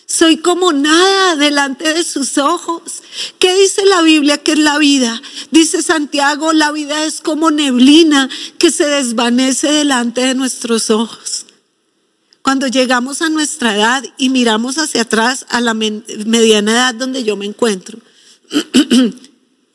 Soy 0.08 0.36
como 0.36 0.72
nada 0.72 1.34
delante 1.34 1.92
de 1.92 2.04
sus 2.04 2.38
ojos. 2.38 3.02
¿Qué 3.40 3.52
dice 3.56 3.84
la 3.86 4.02
Biblia 4.02 4.38
que 4.38 4.52
es 4.52 4.58
la 4.58 4.78
vida? 4.78 5.20
Dice 5.50 5.82
Santiago, 5.82 6.52
la 6.52 6.70
vida 6.70 7.04
es 7.04 7.20
como 7.20 7.50
neblina 7.50 8.30
que 8.56 8.70
se 8.70 8.86
desvanece 8.86 9.72
delante 9.72 10.20
de 10.20 10.36
nuestros 10.36 10.90
ojos. 10.90 11.46
Cuando 12.40 12.68
llegamos 12.68 13.20
a 13.20 13.28
nuestra 13.28 13.74
edad 13.74 14.04
y 14.16 14.28
miramos 14.28 14.78
hacia 14.78 15.02
atrás 15.02 15.44
a 15.48 15.60
la 15.60 15.74
mediana 15.74 16.70
edad 16.70 16.94
donde 16.94 17.24
yo 17.24 17.36
me 17.36 17.44
encuentro, 17.44 17.98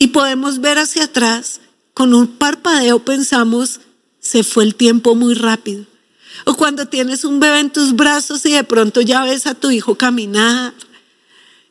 y 0.01 0.08
podemos 0.08 0.62
ver 0.62 0.79
hacia 0.79 1.03
atrás, 1.03 1.62
con 1.93 2.15
un 2.15 2.25
parpadeo 2.25 3.05
pensamos, 3.05 3.81
se 4.20 4.43
fue 4.43 4.63
el 4.63 4.74
tiempo 4.74 5.13
muy 5.13 5.36
rápido. 5.36 5.86
O 6.48 6.55
cuando 6.55 6.88
tienes 6.88 7.24
un 7.24 7.39
bebé 7.39 7.60
en 7.60 7.70
tus 7.70 7.96
brazos 7.96 8.43
y 8.48 8.51
de 8.51 8.63
pronto 8.63 9.01
ya 9.01 9.24
ves 9.25 9.46
a 9.46 9.53
tu 9.53 9.70
hijo 9.70 9.93
caminar 10.00 10.74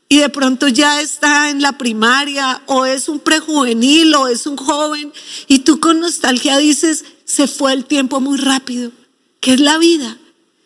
y 0.08 0.18
de 0.18 0.28
pronto 0.28 0.68
ya 0.68 1.00
está 1.00 1.50
en 1.50 1.60
la 1.60 1.76
primaria 1.76 2.62
o 2.66 2.86
es 2.86 3.08
un 3.08 3.18
prejuvenil 3.18 4.14
o 4.14 4.28
es 4.28 4.46
un 4.46 4.56
joven 4.56 5.12
y 5.48 5.60
tú 5.60 5.80
con 5.80 5.98
nostalgia 5.98 6.56
dices, 6.56 7.04
se 7.24 7.48
fue 7.48 7.72
el 7.72 7.84
tiempo 7.84 8.20
muy 8.20 8.38
rápido. 8.38 8.92
¿Qué 9.40 9.54
es 9.54 9.60
la 9.60 9.76
vida? 9.76 10.18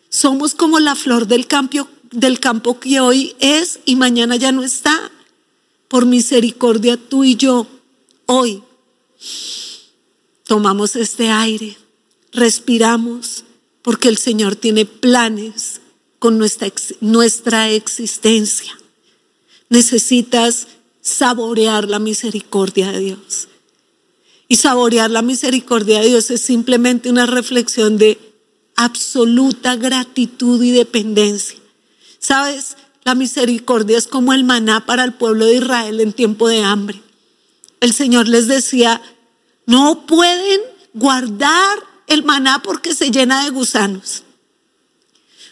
Somos 0.09 0.53
como 0.53 0.79
la 0.79 0.93
flor 0.93 1.25
del 1.25 1.47
campo, 1.47 1.87
del 2.11 2.39
campo 2.39 2.79
que 2.79 2.99
hoy 2.99 3.35
es 3.39 3.79
y 3.85 3.95
mañana 3.95 4.35
ya 4.35 4.51
no 4.51 4.61
está 4.61 5.11
por 5.87 6.05
misericordia 6.05 6.97
tú 6.97 7.23
y 7.23 7.35
yo 7.35 7.67
hoy 8.25 8.63
tomamos 10.45 10.95
este 10.95 11.29
aire, 11.29 11.77
respiramos, 12.31 13.43
porque 13.81 14.07
el 14.07 14.17
Señor 14.17 14.55
tiene 14.55 14.85
planes 14.85 15.81
con 16.19 16.37
nuestra, 16.37 16.71
nuestra 17.01 17.69
existencia. 17.69 18.77
Necesitas 19.69 20.67
saborear 21.01 21.87
la 21.87 21.99
misericordia 21.99 22.91
de 22.91 22.99
Dios. 22.99 23.47
Y 24.47 24.57
saborear 24.57 25.09
la 25.09 25.21
misericordia 25.21 25.99
de 25.99 26.07
Dios 26.07 26.29
es 26.31 26.41
simplemente 26.41 27.09
una 27.09 27.25
reflexión 27.25 27.97
de 27.97 28.19
absoluta 28.75 29.75
gratitud 29.75 30.61
y 30.63 30.71
dependencia. 30.71 31.57
¿Sabes? 32.19 32.75
La 33.05 33.13
misericordia 33.13 33.99
es 33.99 34.07
como 34.07 34.33
el 34.33 34.43
maná 34.43 34.87
para 34.87 35.03
el 35.03 35.13
pueblo 35.13 35.45
de 35.45 35.57
Israel 35.57 36.01
en 36.01 36.11
tiempo 36.11 36.47
de 36.47 36.63
hambre. 36.63 37.03
El 37.79 37.93
Señor 37.93 38.27
les 38.27 38.47
decía, 38.47 38.99
no 39.67 40.07
pueden 40.07 40.59
guardar 40.95 41.77
el 42.07 42.23
maná 42.23 42.63
porque 42.63 42.95
se 42.95 43.11
llena 43.11 43.43
de 43.43 43.51
gusanos. 43.51 44.23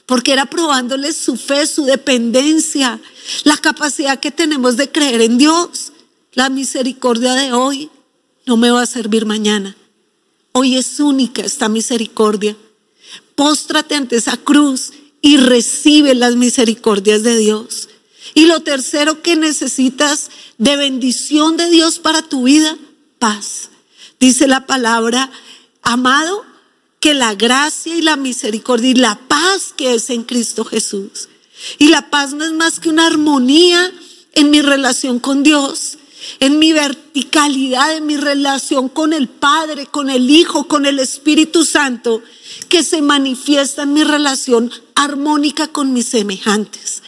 Porque 0.07 0.33
era 0.33 0.47
probándoles 0.47 1.15
su 1.15 1.37
fe, 1.37 1.67
su 1.67 1.85
dependencia, 1.85 2.99
la 3.43 3.57
capacidad 3.57 4.19
que 4.19 4.31
tenemos 4.31 4.75
de 4.75 4.91
creer 4.91 5.21
en 5.21 5.37
Dios. 5.37 5.93
La 6.33 6.49
misericordia 6.49 7.35
de 7.35 7.53
hoy 7.53 7.91
no 8.47 8.57
me 8.57 8.71
va 8.71 8.81
a 8.81 8.87
servir 8.87 9.27
mañana. 9.27 9.77
Hoy 10.53 10.75
es 10.75 10.99
única 10.99 11.43
esta 11.43 11.69
misericordia. 11.69 12.57
Póstrate 13.35 13.93
ante 13.93 14.15
esa 14.15 14.37
cruz 14.37 14.91
y 15.23 15.37
recibe 15.37 16.13
las 16.13 16.35
misericordias 16.35 17.23
de 17.23 17.37
Dios. 17.37 17.87
Y 18.35 18.45
lo 18.45 18.59
tercero 18.59 19.21
que 19.23 19.37
necesitas 19.37 20.29
de 20.57 20.75
bendición 20.75 21.55
de 21.55 21.69
Dios 21.69 21.97
para 21.97 22.21
tu 22.21 22.43
vida, 22.43 22.77
paz. 23.19 23.69
Dice 24.19 24.47
la 24.47 24.67
palabra, 24.67 25.31
amado, 25.81 26.43
que 26.99 27.13
la 27.13 27.35
gracia 27.35 27.95
y 27.95 28.01
la 28.01 28.17
misericordia 28.17 28.89
y 28.89 28.95
la 28.95 29.17
paz 29.27 29.73
que 29.75 29.93
es 29.93 30.09
en 30.09 30.23
Cristo 30.23 30.65
Jesús. 30.65 31.29
Y 31.77 31.87
la 31.87 32.09
paz 32.09 32.33
no 32.33 32.43
es 32.43 32.51
más 32.51 32.81
que 32.81 32.89
una 32.89 33.07
armonía 33.07 33.93
en 34.33 34.49
mi 34.49 34.61
relación 34.61 35.19
con 35.19 35.41
Dios, 35.41 35.99
en 36.39 36.59
mi 36.59 36.73
verticalidad, 36.73 37.95
en 37.95 38.05
mi 38.05 38.17
relación 38.17 38.89
con 38.89 39.13
el 39.13 39.27
Padre, 39.27 39.85
con 39.85 40.09
el 40.09 40.29
Hijo, 40.29 40.67
con 40.67 40.85
el 40.85 40.99
Espíritu 40.99 41.65
Santo, 41.65 42.21
que 42.69 42.83
se 42.83 43.01
manifiesta 43.01 43.83
en 43.83 43.93
mi 43.93 44.03
relación 44.03 44.71
armónica 44.95 45.67
con 45.67 45.93
mis 45.93 46.07
semejantes. 46.07 47.03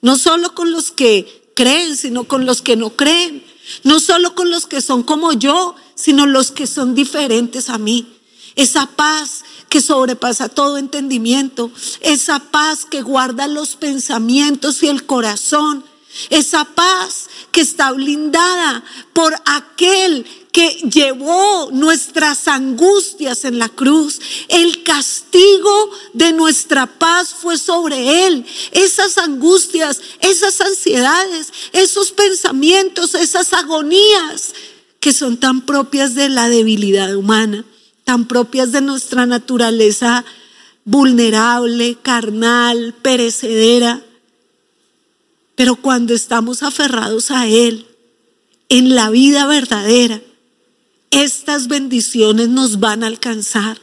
No 0.00 0.16
solo 0.16 0.54
con 0.54 0.70
los 0.70 0.90
que 0.90 1.50
creen, 1.54 1.96
sino 1.96 2.24
con 2.24 2.46
los 2.46 2.62
que 2.62 2.76
no 2.76 2.90
creen. 2.90 3.42
No 3.82 3.98
solo 3.98 4.34
con 4.36 4.50
los 4.50 4.66
que 4.66 4.80
son 4.80 5.02
como 5.02 5.32
yo, 5.32 5.74
sino 5.96 6.26
los 6.26 6.52
que 6.52 6.68
son 6.68 6.94
diferentes 6.94 7.68
a 7.68 7.78
mí. 7.78 8.06
Esa 8.54 8.86
paz 8.86 9.42
que 9.68 9.80
sobrepasa 9.80 10.48
todo 10.48 10.78
entendimiento, 10.78 11.70
esa 12.00 12.38
paz 12.38 12.84
que 12.84 13.02
guarda 13.02 13.48
los 13.48 13.76
pensamientos 13.76 14.82
y 14.82 14.88
el 14.88 15.04
corazón, 15.04 15.84
esa 16.30 16.64
paz 16.64 17.28
que 17.52 17.60
está 17.60 17.92
blindada 17.92 18.84
por 19.12 19.34
aquel 19.44 20.26
que 20.52 20.70
llevó 20.90 21.70
nuestras 21.70 22.48
angustias 22.48 23.44
en 23.44 23.58
la 23.58 23.68
cruz. 23.68 24.20
El 24.48 24.82
castigo 24.82 25.90
de 26.14 26.32
nuestra 26.32 26.86
paz 26.86 27.34
fue 27.34 27.58
sobre 27.58 28.26
él. 28.26 28.46
Esas 28.72 29.18
angustias, 29.18 30.00
esas 30.20 30.60
ansiedades, 30.60 31.52
esos 31.72 32.12
pensamientos, 32.12 33.14
esas 33.14 33.52
agonías 33.52 34.54
que 34.98 35.12
son 35.12 35.36
tan 35.36 35.60
propias 35.66 36.14
de 36.14 36.28
la 36.30 36.48
debilidad 36.48 37.14
humana, 37.14 37.64
tan 38.04 38.26
propias 38.26 38.72
de 38.72 38.80
nuestra 38.80 39.26
naturaleza 39.26 40.24
vulnerable, 40.86 41.98
carnal, 42.00 42.94
perecedera. 43.02 44.02
Pero 45.56 45.74
cuando 45.76 46.14
estamos 46.14 46.62
aferrados 46.62 47.32
a 47.32 47.48
Él, 47.48 47.86
en 48.68 48.94
la 48.94 49.10
vida 49.10 49.46
verdadera, 49.46 50.22
estas 51.10 51.66
bendiciones 51.66 52.48
nos 52.48 52.78
van 52.78 53.02
a 53.02 53.08
alcanzar. 53.08 53.80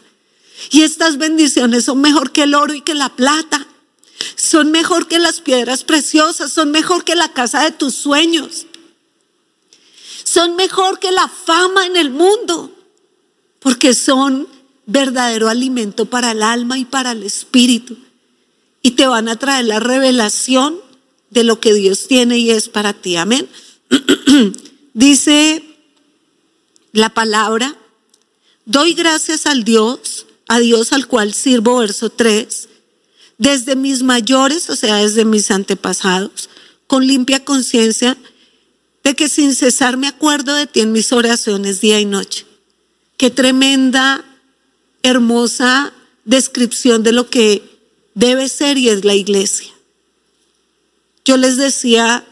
Y 0.72 0.84
estas 0.84 1.18
bendiciones 1.18 1.84
son 1.86 2.00
mejor 2.00 2.32
que 2.32 2.44
el 2.44 2.56
oro 2.56 2.74
y 2.74 2.82
que 2.82 2.94
la 2.94 3.10
plata. 3.10 3.68
Son 4.38 4.72
mejor 4.72 5.10
que 5.10 5.20
las 5.20 5.42
piedras 5.42 5.84
preciosas, 5.84 6.54
son 6.54 6.72
mejor 6.72 7.04
que 7.04 7.16
la 7.16 7.34
casa 7.34 7.64
de 7.64 7.72
tus 7.72 7.94
sueños 7.94 8.68
son 10.34 10.56
mejor 10.56 10.98
que 10.98 11.12
la 11.12 11.28
fama 11.28 11.86
en 11.86 11.96
el 11.96 12.10
mundo, 12.10 12.72
porque 13.60 13.94
son 13.94 14.48
verdadero 14.88 15.48
alimento 15.48 16.06
para 16.06 16.32
el 16.32 16.42
alma 16.42 16.80
y 16.80 16.86
para 16.86 17.12
el 17.12 17.22
espíritu. 17.22 17.98
Y 18.82 18.92
te 18.92 19.06
van 19.06 19.30
a 19.30 19.36
traer 19.38 19.66
la 19.66 19.80
revelación 19.80 20.76
de 21.34 21.44
lo 21.44 21.60
que 21.60 21.74
Dios 21.74 22.08
tiene 22.08 22.38
y 22.38 22.52
es 22.52 22.70
para 22.70 22.94
ti. 22.94 23.16
Amén. 23.16 23.48
Dice 24.94 25.64
la 26.92 27.14
palabra, 27.14 27.76
doy 28.66 28.94
gracias 28.94 29.46
al 29.46 29.64
Dios, 29.64 30.28
a 30.48 30.60
Dios 30.60 30.94
al 30.94 31.08
cual 31.08 31.34
sirvo, 31.34 31.78
verso 31.78 32.10
3, 32.10 32.70
desde 33.38 33.76
mis 33.76 34.04
mayores, 34.04 34.70
o 34.70 34.76
sea, 34.76 34.98
desde 34.98 35.26
mis 35.26 35.50
antepasados, 35.52 36.50
con 36.88 37.08
limpia 37.08 37.44
conciencia 37.44 38.16
de 39.04 39.16
que 39.16 39.28
sin 39.28 39.56
cesar 39.56 39.98
me 39.98 40.08
acuerdo 40.08 40.54
de 40.54 40.68
ti 40.68 40.82
en 40.82 40.92
mis 40.92 41.12
oraciones 41.12 41.82
día 41.82 42.00
y 42.00 42.06
noche. 42.06 42.46
Qué 43.18 43.30
tremenda, 43.30 44.24
hermosa 45.02 45.94
descripción 46.26 47.04
de 47.04 47.12
lo 47.12 47.30
que 47.30 47.64
debe 48.14 48.48
ser 48.48 48.78
y 48.78 48.90
es 48.90 49.04
la 49.04 49.16
iglesia. 49.16 49.73
Yo 51.26 51.38
les 51.38 51.58
decía, 51.58 52.26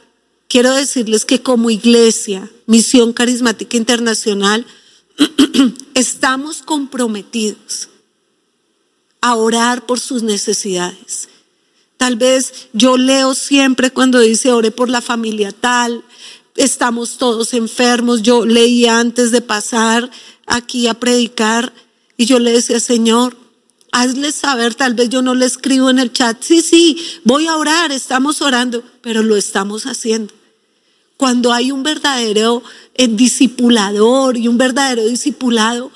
quiero 0.48 0.74
decirles 0.74 1.26
que 1.26 1.42
como 1.42 1.70
iglesia, 1.70 2.50
Misión 2.66 3.14
Carismática 3.14 3.78
Internacional, 3.78 4.66
estamos 5.94 6.62
comprometidos 6.62 7.90
a 9.22 9.36
orar 9.36 9.86
por 9.86 10.00
sus 10.00 10.24
necesidades. 10.24 11.30
Tal 11.98 12.16
vez 12.16 12.68
yo 12.74 12.98
leo 12.98 13.36
siempre 13.36 13.92
cuando 13.92 14.20
dice 14.20 14.52
ore 14.52 14.72
por 14.72 14.90
la 14.90 15.02
familia 15.02 15.52
tal, 15.52 16.04
estamos 16.56 17.18
todos 17.18 17.54
enfermos. 17.54 18.24
Yo 18.24 18.46
leía 18.46 19.00
antes 19.00 19.32
de 19.32 19.42
pasar 19.42 20.10
aquí 20.48 20.88
a 20.88 20.96
predicar 20.96 21.72
y 22.18 22.26
yo 22.26 22.40
le 22.40 22.52
decía, 22.52 22.80
Señor, 22.80 23.38
hazle 23.92 24.32
saber, 24.32 24.76
tal 24.76 24.94
vez 24.94 25.10
yo 25.10 25.22
no 25.22 25.36
le 25.36 25.46
escribo 25.46 25.90
en 25.90 26.00
el 26.00 26.12
chat, 26.12 26.42
sí, 26.42 26.62
sí, 26.62 26.98
voy 27.24 27.48
a 27.48 27.58
orar, 27.58 27.92
estamos 27.92 28.42
orando, 28.42 28.84
pero 29.02 29.22
lo 29.22 29.36
estamos 29.36 29.86
haciendo. 29.86 30.34
Cuando 31.18 31.54
hay 31.54 31.72
un 31.72 31.84
verdadero 31.84 32.64
eh, 32.96 33.08
discipulador 33.08 34.38
y 34.38 34.48
un 34.48 34.58
verdadero 34.58 35.06
discipulado, 35.06 35.92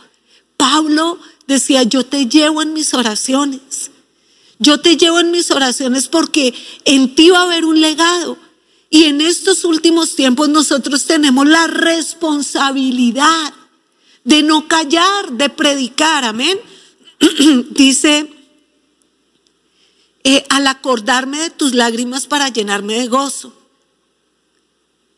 Pablo 0.58 1.20
decía, 1.48 1.84
yo 1.84 2.06
te 2.06 2.28
llevo 2.28 2.62
en 2.62 2.74
mis 2.74 2.94
oraciones. 2.94 3.92
Yo 4.60 4.80
te 4.80 4.96
llevo 4.98 5.20
en 5.20 5.32
mis 5.32 5.52
oraciones 5.52 6.08
porque 6.08 6.54
en 6.86 7.16
ti 7.16 7.30
va 7.30 7.40
a 7.40 7.44
haber 7.44 7.66
un 7.66 7.82
legado. 7.82 8.38
Y 8.90 9.06
en 9.06 9.20
estos 9.20 9.66
últimos 9.66 10.16
tiempos 10.16 10.48
nosotros 10.50 11.06
tenemos 11.06 11.48
la 11.48 11.68
responsabilidad 11.68 13.54
de 14.24 14.44
no 14.44 14.68
callar, 14.68 15.32
de 15.32 15.50
predicar, 15.50 16.24
amén. 16.24 16.58
Dice, 17.72 18.30
eh, 20.24 20.44
al 20.50 20.68
acordarme 20.68 21.40
de 21.40 21.50
tus 21.50 21.74
lágrimas 21.74 22.26
para 22.26 22.50
llenarme 22.50 23.00
de 23.00 23.08
gozo. 23.08 23.54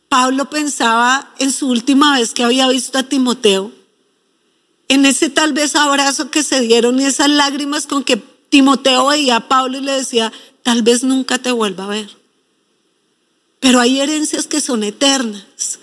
Pablo 0.10 0.50
pensaba 0.50 1.34
en 1.40 1.52
su 1.52 1.70
última 1.70 2.18
vez 2.18 2.34
que 2.34 2.44
había 2.44 2.68
visto 2.68 2.98
a 2.98 3.04
Timoteo, 3.04 3.72
en 4.90 5.06
ese 5.06 5.30
tal 5.30 5.54
vez 5.54 5.76
abrazo 5.76 6.32
que 6.32 6.44
se 6.44 6.62
dieron 6.62 7.00
y 7.00 7.06
esas 7.06 7.30
lágrimas 7.30 7.88
con 7.88 8.04
que 8.04 8.18
Timoteo 8.50 9.08
veía 9.08 9.38
a 9.38 9.48
Pablo 9.48 9.78
y 9.78 9.82
le 9.82 9.92
decía, 9.94 10.32
tal 10.64 10.82
vez 10.82 11.04
nunca 11.04 11.38
te 11.40 11.52
vuelva 11.52 11.86
a 11.86 11.88
ver. 11.88 12.10
Pero 13.60 13.80
hay 13.80 14.00
herencias 14.00 14.48
que 14.48 14.62
son 14.62 14.84
eternas. 14.84 15.80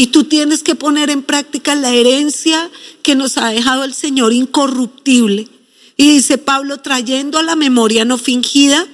Y 0.00 0.06
tú 0.06 0.22
tienes 0.22 0.62
que 0.62 0.76
poner 0.76 1.10
en 1.10 1.24
práctica 1.24 1.74
la 1.74 1.92
herencia 1.92 2.70
que 3.02 3.16
nos 3.16 3.36
ha 3.36 3.48
dejado 3.48 3.82
el 3.82 3.92
Señor 3.92 4.32
incorruptible. 4.32 5.48
Y 5.96 6.10
dice 6.12 6.38
Pablo, 6.38 6.78
trayendo 6.78 7.36
a 7.36 7.42
la 7.42 7.56
memoria 7.56 8.04
no 8.04 8.16
fingida 8.16 8.86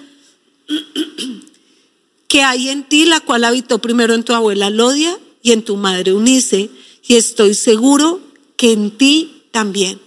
que 2.27 2.43
hay 2.43 2.71
en 2.71 2.85
ti, 2.85 3.05
la 3.05 3.21
cual 3.21 3.45
habitó 3.45 3.81
primero 3.81 4.15
en 4.15 4.25
tu 4.25 4.33
abuela 4.33 4.71
Lodia 4.71 5.15
y 5.43 5.53
en 5.53 5.63
tu 5.63 5.77
madre 5.77 6.15
Unice. 6.15 6.71
Y 7.07 7.17
estoy 7.17 7.53
seguro 7.53 8.23
que 8.57 8.73
en 8.73 8.91
ti 8.91 9.43
también. 9.51 10.01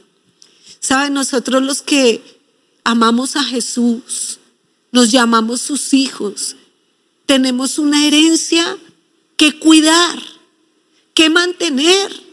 ¿Saben? 0.79 1.13
Nosotros 1.13 1.61
los 1.61 1.83
que 1.83 2.23
amamos 2.83 3.35
a 3.35 3.43
Jesús, 3.43 4.39
nos 4.91 5.11
llamamos 5.11 5.61
sus 5.61 5.93
hijos, 5.93 6.55
tenemos 7.27 7.77
una 7.77 8.07
herencia 8.07 8.79
que 9.35 9.59
cuidar, 9.59 10.36
que 11.17 11.31
mantener. 11.31 12.27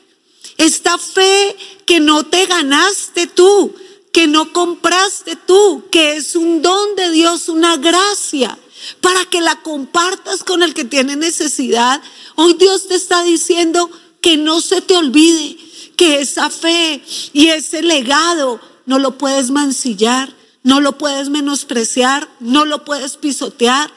Esta 0.59 0.99
fe 0.99 1.57
que 1.87 2.01
no 2.01 2.27
te 2.27 2.45
ganaste 2.45 3.27
tú, 3.27 3.75
que 4.13 4.27
no 4.27 4.53
compraste 4.53 5.37
tú, 5.37 5.85
que 5.91 6.17
es 6.17 6.37
un 6.37 6.61
don 6.61 6.95
de 6.95 7.11
Dios, 7.11 7.49
una 7.49 7.79
gracia, 7.79 8.59
para 9.01 9.25
que 9.25 9.41
la 9.41 9.63
compartas 9.63 10.45
con 10.45 10.63
el 10.63 10.75
que 10.75 10.85
tiene 10.85 11.17
necesidad. 11.17 12.03
Hoy 12.35 12.53
Dios 12.59 12.87
te 12.87 12.95
está 12.95 13.25
diciendo 13.25 13.91
que 14.21 14.37
no 14.37 14.61
se 14.61 14.83
te 14.83 14.95
olvide 14.99 15.57
que 15.97 16.21
esa 16.21 16.51
fe 16.51 17.03
y 17.33 17.49
ese 17.49 17.83
legado 17.83 18.61
no 18.85 18.99
lo 18.99 19.17
puedes 19.17 19.51
mancillar, 19.51 20.31
no 20.63 20.83
lo 20.83 20.99
puedes 20.99 21.31
menospreciar, 21.31 22.29
no 22.39 22.67
lo 22.67 22.85
puedes 22.85 23.17
pisotear. 23.17 23.91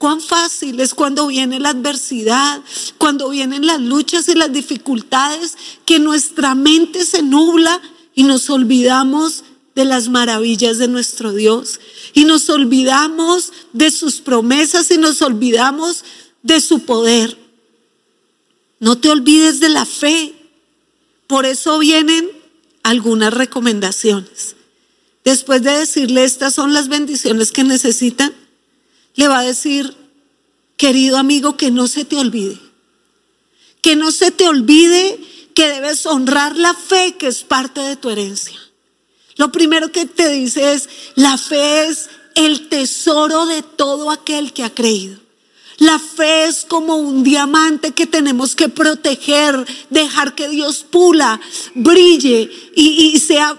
Cuán 0.00 0.22
fácil 0.22 0.80
es 0.80 0.94
cuando 0.94 1.26
viene 1.26 1.60
la 1.60 1.68
adversidad, 1.68 2.62
cuando 2.96 3.28
vienen 3.28 3.66
las 3.66 3.82
luchas 3.82 4.30
y 4.30 4.34
las 4.34 4.50
dificultades, 4.50 5.58
que 5.84 5.98
nuestra 5.98 6.54
mente 6.54 7.04
se 7.04 7.20
nubla 7.20 7.82
y 8.14 8.22
nos 8.22 8.48
olvidamos 8.48 9.44
de 9.74 9.84
las 9.84 10.08
maravillas 10.08 10.78
de 10.78 10.88
nuestro 10.88 11.34
Dios. 11.34 11.80
Y 12.14 12.24
nos 12.24 12.48
olvidamos 12.48 13.52
de 13.74 13.90
sus 13.90 14.22
promesas 14.22 14.90
y 14.90 14.96
nos 14.96 15.20
olvidamos 15.20 16.02
de 16.42 16.62
su 16.62 16.86
poder. 16.86 17.36
No 18.78 18.96
te 18.96 19.10
olvides 19.10 19.60
de 19.60 19.68
la 19.68 19.84
fe. 19.84 20.34
Por 21.26 21.44
eso 21.44 21.78
vienen 21.78 22.26
algunas 22.84 23.34
recomendaciones. 23.34 24.56
Después 25.24 25.62
de 25.62 25.72
decirle 25.72 26.24
estas 26.24 26.54
son 26.54 26.72
las 26.72 26.88
bendiciones 26.88 27.52
que 27.52 27.64
necesitan, 27.64 28.32
le 29.14 29.28
va 29.28 29.40
a 29.40 29.44
decir, 29.44 29.96
querido 30.76 31.18
amigo, 31.18 31.56
que 31.56 31.70
no 31.70 31.86
se 31.86 32.04
te 32.04 32.16
olvide. 32.16 32.58
Que 33.82 33.96
no 33.96 34.10
se 34.12 34.30
te 34.30 34.46
olvide 34.48 35.18
que 35.54 35.68
debes 35.68 36.06
honrar 36.06 36.56
la 36.56 36.74
fe 36.74 37.16
que 37.18 37.26
es 37.26 37.42
parte 37.42 37.80
de 37.80 37.96
tu 37.96 38.10
herencia. 38.10 38.58
Lo 39.36 39.52
primero 39.52 39.90
que 39.90 40.06
te 40.06 40.28
dice 40.28 40.72
es, 40.72 40.88
la 41.14 41.38
fe 41.38 41.88
es 41.88 42.10
el 42.34 42.68
tesoro 42.68 43.46
de 43.46 43.62
todo 43.62 44.10
aquel 44.10 44.52
que 44.52 44.64
ha 44.64 44.74
creído. 44.74 45.18
La 45.78 45.98
fe 45.98 46.44
es 46.44 46.66
como 46.68 46.96
un 46.96 47.24
diamante 47.24 47.92
que 47.92 48.06
tenemos 48.06 48.54
que 48.54 48.68
proteger, 48.68 49.66
dejar 49.88 50.34
que 50.34 50.48
Dios 50.48 50.84
pula, 50.88 51.40
brille 51.74 52.50
y, 52.74 53.12
y 53.14 53.18
sea 53.18 53.58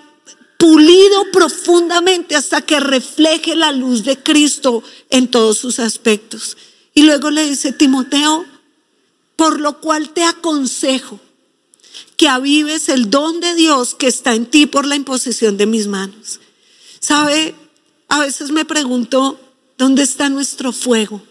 pulido 0.62 1.32
profundamente 1.32 2.36
hasta 2.36 2.62
que 2.62 2.80
refleje 2.80 3.56
la 3.56 3.71
luz 3.71 4.04
de 4.04 4.21
Cristo 4.21 4.84
en 5.10 5.28
todos 5.28 5.58
sus 5.58 5.80
aspectos. 5.80 6.56
Y 6.93 7.02
luego 7.02 7.32
le 7.32 7.50
dice 7.50 7.74
Timoteo, 7.74 8.45
por 9.36 9.60
lo 9.60 9.82
cual 9.82 10.12
te 10.12 10.24
aconsejo 10.24 11.19
que 12.15 12.28
avives 12.28 12.89
el 12.89 13.10
don 13.10 13.39
de 13.39 13.56
Dios 13.56 13.95
que 13.95 14.06
está 14.06 14.36
en 14.36 14.45
ti 14.45 14.67
por 14.67 14.86
la 14.86 14.95
imposición 14.95 15.58
de 15.58 15.65
mis 15.65 15.88
manos. 15.88 16.39
¿Sabe? 17.00 17.56
A 18.08 18.19
veces 18.19 18.52
me 18.52 18.63
pregunto, 18.63 19.39
¿dónde 19.80 20.04
está 20.04 20.30
nuestro 20.30 20.71
fuego? 20.71 21.24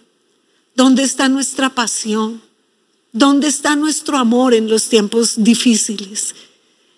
¿Dónde 0.74 1.04
está 1.04 1.28
nuestra 1.28 1.72
pasión? 1.72 2.42
¿Dónde 3.12 3.46
está 3.46 3.76
nuestro 3.76 4.18
amor 4.18 4.54
en 4.54 4.68
los 4.68 4.88
tiempos 4.88 5.34
difíciles? 5.36 6.34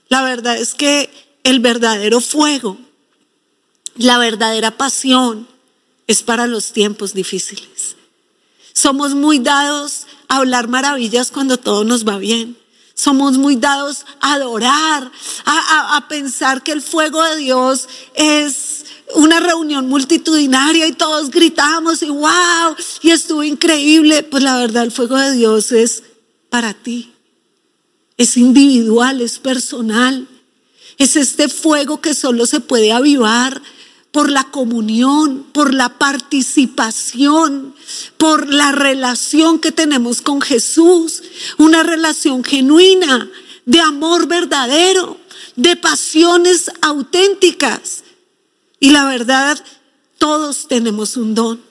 La 0.09 0.23
verdad 0.23 0.57
es 0.57 0.73
que 0.73 1.11
el 1.45 1.61
verdadero 1.61 2.21
fuego, 2.21 2.79
la 3.97 4.19
verdadera 4.19 4.71
pasión 4.73 5.49
es 6.07 6.23
para 6.23 6.47
los 6.47 6.73
tiempos 6.73 7.15
difíciles. 7.15 7.97
Somos 8.73 9.15
muy 9.15 9.39
dados 9.39 10.07
a 10.29 10.37
hablar 10.37 10.69
maravillas 10.69 11.31
cuando 11.31 11.59
todo 11.59 11.85
nos 11.85 12.07
va 12.07 12.19
bien. 12.19 12.57
Somos 12.95 13.39
muy 13.39 13.57
dados 13.57 14.05
a 14.21 14.35
adorar, 14.35 15.11
a, 15.45 16.07
pensar 16.09 16.63
que 16.63 16.73
el 16.73 16.83
fuego 16.83 17.23
de 17.25 17.37
Dios 17.37 17.89
es 18.15 18.85
una 19.15 19.41
reunión 19.41 19.89
multitudinaria 19.89 20.87
y 20.87 20.93
todos 20.93 21.31
gritamos 21.31 22.03
y 22.03 22.11
wow, 22.11 22.77
y 23.01 23.11
estuvo 23.11 23.43
increíble. 23.43 24.23
Pues 24.23 24.43
la 24.43 24.59
verdad, 24.59 24.85
el 24.85 24.93
fuego 24.93 25.17
de 25.17 25.33
Dios 25.33 25.73
es 25.73 26.03
para 26.51 26.75
ti. 26.75 27.13
Es 28.17 28.37
individual, 28.37 29.21
es 29.21 29.39
personal. 29.39 30.29
Es 30.99 31.17
este 31.17 31.49
fuego 31.49 32.01
que 32.01 32.15
solo 32.15 32.47
se 32.47 32.61
puede 32.61 32.93
avivar 32.93 33.63
por 34.13 34.31
la 34.31 34.45
comunión, 34.45 35.47
por 35.53 35.73
la 35.73 35.99
participación, 35.99 37.75
por 38.19 38.53
la 38.53 38.71
relación 38.71 39.59
que 39.59 39.73
tenemos 39.73 40.21
con 40.21 40.43
Jesús, 40.43 41.23
una 41.57 41.83
relación 41.83 42.45
genuina, 42.45 43.31
de 43.65 43.81
amor 43.81 44.29
verdadero, 44.29 45.17
de 45.57 45.77
pasiones 45.77 46.71
auténticas. 46.83 48.05
Y 48.81 48.91
la 48.91 49.07
verdad, 49.07 49.63
todos 50.19 50.69
tenemos 50.69 51.17
un 51.17 51.35
don. 51.35 51.63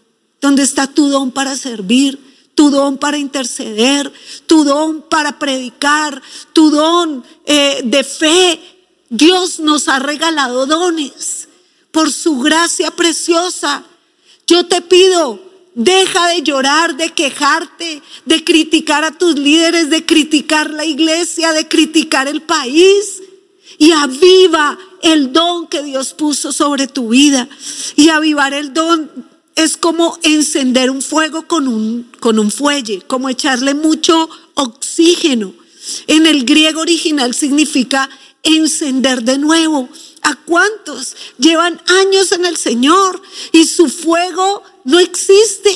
¿Dónde 0.42 0.64
está 0.64 0.88
tu 0.88 1.10
don 1.10 1.32
para 1.32 1.56
servir? 1.56 2.20
Tu 2.56 2.72
don 2.72 2.98
para 2.98 3.18
interceder, 3.18 4.12
tu 4.48 4.64
don 4.64 5.04
para 5.04 5.38
predicar, 5.38 6.22
tu 6.54 6.72
don 6.72 7.24
eh, 7.46 7.82
de 7.84 8.04
fe, 8.04 8.60
Dios 9.12 9.60
nos 9.60 9.89
ha 9.89 10.00
regalado 10.00 10.65
dones 10.65 11.50
por 11.91 12.13
su 12.13 12.39
gracia 12.39 12.91
preciosa. 12.91 13.84
Yo 14.47 14.65
te 14.67 14.82
pido, 14.82 15.38
deja 15.76 16.30
de 16.30 16.43
llorar, 16.43 16.95
de 16.95 17.10
quejarte, 17.10 18.02
de 18.26 18.43
criticar 18.45 19.04
a 19.04 19.12
tus 19.12 19.38
líderes, 19.38 19.89
de 19.89 20.06
criticar 20.06 20.69
la 20.69 20.86
iglesia, 20.86 21.52
de 21.52 21.67
criticar 21.67 22.30
el 22.30 22.41
país. 22.41 23.21
Y 23.78 23.91
aviva 23.91 24.80
el 25.02 25.34
don 25.34 25.67
que 25.67 25.84
Dios 25.84 26.13
puso 26.13 26.54
sobre 26.54 26.88
tu 26.88 27.10
vida. 27.10 27.50
Y 27.97 28.08
avivar 28.08 28.54
el 28.54 28.74
don 28.74 29.12
es 29.56 29.76
como 29.76 30.17
encender 30.24 30.89
un 30.89 31.02
fuego 31.02 31.47
con 31.47 31.67
un, 31.67 32.10
con 32.21 32.39
un 32.39 32.50
fuelle, 32.50 33.02
como 33.08 33.28
echarle 33.28 33.74
mucho 33.74 34.30
oxígeno. 34.54 35.54
En 36.08 36.28
el 36.28 36.45
griego 36.45 36.80
original 36.80 37.34
significa 37.34 38.10
encender 38.43 39.23
de 39.23 39.38
nuevo. 39.38 39.89
¿A 40.23 40.36
cuántos 40.36 41.15
llevan 41.38 41.82
años 41.88 42.32
en 42.32 42.45
el 42.45 42.58
Señor 42.58 43.21
y 43.51 43.65
su 43.65 43.89
fuego 43.89 44.63
no 44.84 44.99
existe? 44.99 45.71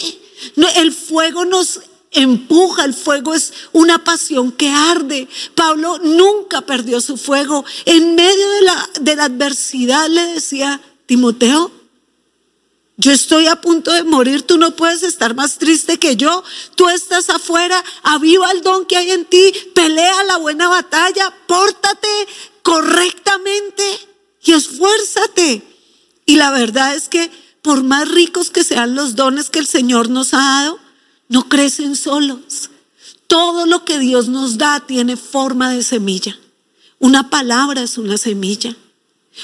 el 0.76 0.92
fuego 0.92 1.46
nos 1.46 1.80
empuja, 2.12 2.86
el 2.86 2.94
fuego 2.94 3.34
es 3.34 3.54
una 3.74 4.04
pasión 4.04 4.52
que 4.52 4.70
arde. 4.70 5.28
Pablo 5.56 6.00
nunca 6.00 6.62
perdió 6.62 7.02
su 7.02 7.18
fuego. 7.18 7.66
En 7.86 8.16
medio 8.16 8.50
de 8.50 8.62
la, 8.62 8.90
de 9.02 9.16
la 9.16 9.24
adversidad 9.26 10.08
le 10.10 10.22
decía, 10.34 10.82
Timoteo, 11.06 11.72
yo 12.98 13.12
estoy 13.12 13.48
a 13.48 13.60
punto 13.60 13.92
de 13.92 14.04
morir, 14.04 14.44
tú 14.44 14.58
no 14.58 14.76
puedes 14.76 15.04
estar 15.04 15.36
más 15.36 15.58
triste 15.58 15.98
que 15.98 16.16
yo. 16.16 16.44
Tú 16.76 16.88
estás 16.88 17.30
afuera, 17.30 17.84
aviva 18.04 18.50
el 18.52 18.62
don 18.62 18.86
que 18.86 18.96
hay 18.96 19.12
en 19.12 19.26
ti, 19.26 19.52
pelea 19.74 20.24
la 20.24 20.38
buena 20.38 20.70
batalla, 20.70 21.34
pórtate 21.48 22.08
correctamente 22.66 23.84
y 24.44 24.54
esfuérzate. 24.54 25.62
Y 26.26 26.36
la 26.38 26.50
verdad 26.50 26.96
es 26.96 27.08
que 27.08 27.30
por 27.62 27.84
más 27.84 28.10
ricos 28.10 28.50
que 28.50 28.64
sean 28.64 28.96
los 28.96 29.16
dones 29.16 29.52
que 29.52 29.60
el 29.60 29.68
Señor 29.68 30.10
nos 30.10 30.34
ha 30.34 30.38
dado, 30.38 30.80
no 31.30 31.48
crecen 31.48 31.96
solos. 31.96 32.72
Todo 33.28 33.68
lo 33.68 33.86
que 33.86 34.00
Dios 34.00 34.30
nos 34.30 34.58
da 34.58 34.80
tiene 34.80 35.16
forma 35.16 35.72
de 35.72 35.84
semilla. 35.84 36.40
Una 36.98 37.30
palabra 37.30 37.84
es 37.84 38.00
una 38.00 38.18
semilla. 38.18 38.76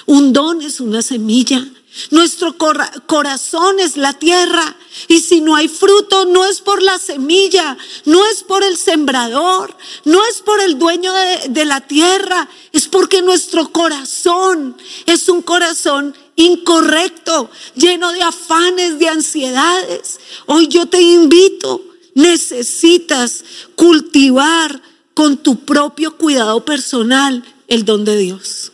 Un 0.07 0.33
don 0.33 0.63
es 0.63 0.79
una 0.79 1.03
semilla. 1.03 1.63
Nuestro 2.09 2.55
corazón 2.57 3.79
es 3.81 3.97
la 3.97 4.13
tierra 4.13 4.77
y 5.09 5.19
si 5.19 5.41
no 5.41 5.55
hay 5.57 5.67
fruto 5.67 6.23
no 6.23 6.45
es 6.45 6.61
por 6.61 6.81
la 6.81 6.97
semilla, 6.97 7.77
no 8.05 8.25
es 8.27 8.43
por 8.43 8.63
el 8.63 8.77
sembrador, 8.77 9.75
no 10.05 10.25
es 10.27 10.41
por 10.41 10.61
el 10.61 10.79
dueño 10.79 11.11
de, 11.49 11.65
la 11.65 11.81
tierra, 11.81 12.47
es 12.71 12.87
porque 12.87 13.21
nuestro 13.21 13.73
corazón 13.73 14.77
es 15.05 15.27
un 15.27 15.41
corazón 15.41 16.15
incorrecto, 16.37 17.49
lleno 17.75 18.13
de 18.13 18.21
afanes, 18.21 18.97
de 18.97 19.09
ansiedades. 19.09 20.19
Hoy 20.45 20.69
yo 20.69 20.85
te 20.85 21.01
invito, 21.01 21.83
necesitas 22.13 23.43
cultivar 23.75 24.81
con 25.13 25.35
tu 25.37 25.65
propio 25.65 26.15
cuidado 26.15 26.63
personal 26.63 27.43
el 27.67 27.83
don 27.83 28.05
de 28.05 28.17
Dios. 28.17 28.71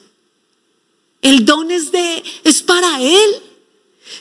El 1.21 1.45
don 1.45 1.71
es 1.71 1.91
de 1.91 2.23
es 2.43 2.61
para 2.61 3.01
él. 3.01 3.41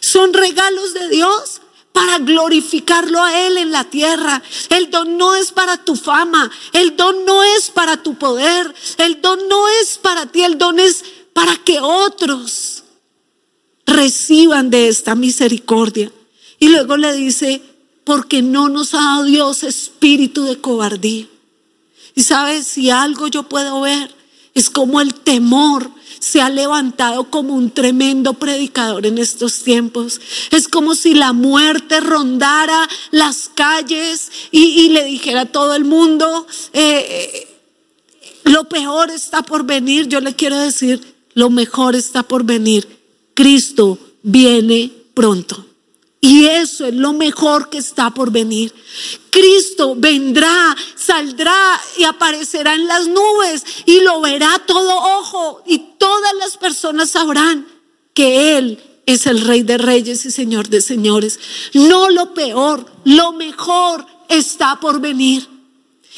Son 0.01 0.33
regalos 0.33 0.95
de 0.95 1.09
Dios 1.09 1.61
para 1.93 2.19
glorificarlo 2.19 3.23
a 3.23 3.47
Él 3.47 3.57
en 3.57 3.73
la 3.73 3.85
tierra. 3.85 4.43
El 4.69 4.91
don 4.91 5.17
no 5.17 5.35
es 5.35 5.53
para 5.53 5.83
tu 5.83 5.97
fama, 5.97 6.51
el 6.75 6.97
don 6.97 7.25
no 7.25 7.43
es 7.43 7.71
para 7.71 8.03
tu 8.03 8.17
poder, 8.17 8.75
el 8.99 9.23
don 9.23 9.39
no 9.49 9.67
es 9.81 9.97
para 9.97 10.27
ti, 10.27 10.43
el 10.43 10.59
don 10.59 10.79
es 10.79 11.05
para 11.33 11.57
que 11.57 11.81
otros 11.81 12.83
reciban 13.87 14.69
de 14.69 14.89
esta 14.89 15.15
misericordia. 15.15 16.13
Y 16.59 16.69
luego 16.69 16.97
le 16.97 17.15
dice, 17.15 17.63
porque 18.05 18.43
no 18.43 18.69
nos 18.69 18.95
ha 18.95 18.99
dado 18.99 19.25
Dios 19.25 19.63
espíritu 19.63 20.45
de 20.45 20.61
cobardía. 20.61 21.27
Y 22.15 22.23
sabes, 22.23 22.67
si 22.67 22.91
algo 22.91 23.29
yo 23.29 23.45
puedo 23.45 23.81
ver 23.81 24.16
Es 24.57 24.71
como 24.71 25.03
el 25.03 25.13
temor 25.15 25.91
se 26.19 26.41
ha 26.41 26.49
levantado 26.49 27.31
como 27.31 27.55
un 27.55 27.71
tremendo 27.71 28.33
predicador 28.33 29.05
en 29.05 29.19
estos 29.19 29.63
tiempos. 29.63 30.19
Es 30.51 30.67
como 30.67 30.95
si 30.95 31.13
la 31.13 31.35
muerte 31.35 32.01
rondara 32.01 32.89
las 33.11 33.51
calles 33.55 34.33
y, 34.51 34.89
le 34.89 35.05
dijera 35.05 35.43
a 35.43 35.47
todo 35.53 35.75
el 35.75 35.85
mundo, 35.85 36.47
eh, 36.73 37.47
lo 38.45 38.65
peor 38.65 39.11
está 39.11 39.43
por 39.43 39.65
venir. 39.65 40.09
Yo 40.09 40.21
le 40.21 40.35
quiero 40.35 40.59
decir, 40.59 41.15
lo 41.35 41.51
mejor 41.51 41.95
está 41.95 42.23
por 42.23 42.43
venir. 42.43 42.89
Cristo 43.35 43.99
viene 44.23 44.91
pronto. 45.13 45.66
Y 46.27 46.47
eso 46.47 46.87
es 46.87 46.95
lo 46.95 47.13
mejor 47.13 47.71
que 47.71 47.79
está 47.79 48.11
por 48.11 48.33
venir. 48.33 48.75
Cristo 49.31 49.95
vendrá, 49.97 50.75
saldrá 50.97 51.81
y 51.97 52.03
aparecerá 52.03 52.75
en 52.75 52.89
las 52.89 53.07
nubes 53.07 53.65
y 53.85 54.01
lo 54.01 54.21
verá 54.21 54.61
todo 54.67 55.21
ojo 55.21 55.63
y 55.67 55.79
todas 55.99 56.35
las 56.35 56.57
personas 56.57 57.11
sabrán 57.11 57.65
que 58.13 58.59
Él 58.59 58.83
es 59.07 59.29
el 59.29 59.41
Rey 59.43 59.63
de 59.63 59.79
Reyes 59.79 60.27
y 60.27 60.33
Señor 60.33 60.69
de 60.69 60.81
Señores. 60.81 61.39
No 61.75 62.11
lo 62.11 62.35
peor, 62.35 62.85
lo 63.05 63.31
mejor 63.31 64.05
está 64.29 64.81
por 64.81 65.01
venir. 65.01 65.47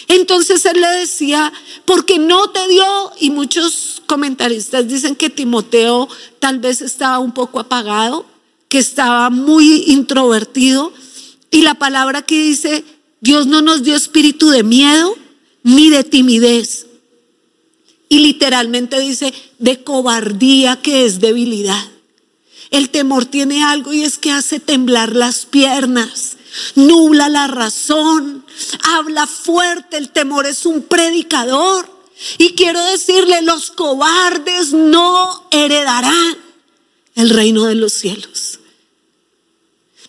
Entonces 0.06 0.64
él 0.64 0.80
le 0.80 0.88
decía, 0.88 1.52
porque 1.84 2.18
no 2.18 2.48
te 2.48 2.66
dio, 2.68 3.12
y 3.20 3.28
muchos 3.28 4.00
comentaristas 4.06 4.88
dicen 4.88 5.16
que 5.16 5.28
Timoteo 5.28 6.08
tal 6.38 6.60
vez 6.60 6.80
estaba 6.80 7.18
un 7.18 7.32
poco 7.32 7.60
apagado, 7.60 8.24
que 8.68 8.78
estaba 8.78 9.30
muy 9.30 9.84
introvertido, 9.86 10.92
y 11.50 11.62
la 11.62 11.74
palabra 11.74 12.22
que 12.22 12.40
dice, 12.40 12.84
Dios 13.20 13.46
no 13.46 13.62
nos 13.62 13.82
dio 13.82 13.96
espíritu 13.96 14.50
de 14.50 14.62
miedo 14.62 15.16
ni 15.62 15.88
de 15.88 16.04
timidez. 16.04 16.86
Y 18.08 18.20
literalmente 18.20 19.00
dice, 19.00 19.32
de 19.58 19.82
cobardía 19.82 20.80
que 20.80 21.04
es 21.04 21.20
debilidad. 21.20 21.84
El 22.70 22.90
temor 22.90 23.24
tiene 23.24 23.64
algo 23.64 23.92
y 23.92 24.02
es 24.02 24.18
que 24.18 24.30
hace 24.30 24.60
temblar 24.60 25.16
las 25.16 25.46
piernas, 25.46 26.36
nubla 26.74 27.28
la 27.30 27.46
razón, 27.46 28.44
habla 28.84 29.26
fuerte, 29.26 29.96
el 29.96 30.10
temor 30.10 30.46
es 30.46 30.66
un 30.66 30.82
predicador. 30.82 31.90
Y 32.36 32.50
quiero 32.54 32.82
decirle, 32.84 33.42
los 33.42 33.70
cobardes 33.70 34.72
no 34.72 35.46
heredarán 35.50 36.36
el 37.18 37.30
reino 37.30 37.64
de 37.64 37.74
los 37.74 37.92
cielos. 37.94 38.60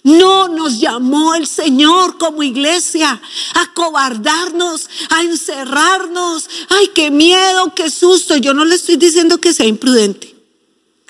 No 0.03 0.47
nos 0.47 0.79
llamó 0.79 1.33
el 1.33 1.47
Señor 1.47 2.19
como 2.19 2.43
iglesia 2.43 3.19
a 3.55 3.73
cobardarnos, 3.73 4.87
a 5.09 5.23
encerrarnos. 5.23 6.47
Ay, 6.69 6.91
qué 6.93 7.09
miedo, 7.09 7.73
qué 7.75 7.89
susto. 7.89 8.37
Yo 8.37 8.53
no 8.53 8.63
le 8.63 8.75
estoy 8.75 8.95
diciendo 8.95 9.39
que 9.39 9.53
sea 9.53 9.65
imprudente. 9.65 10.35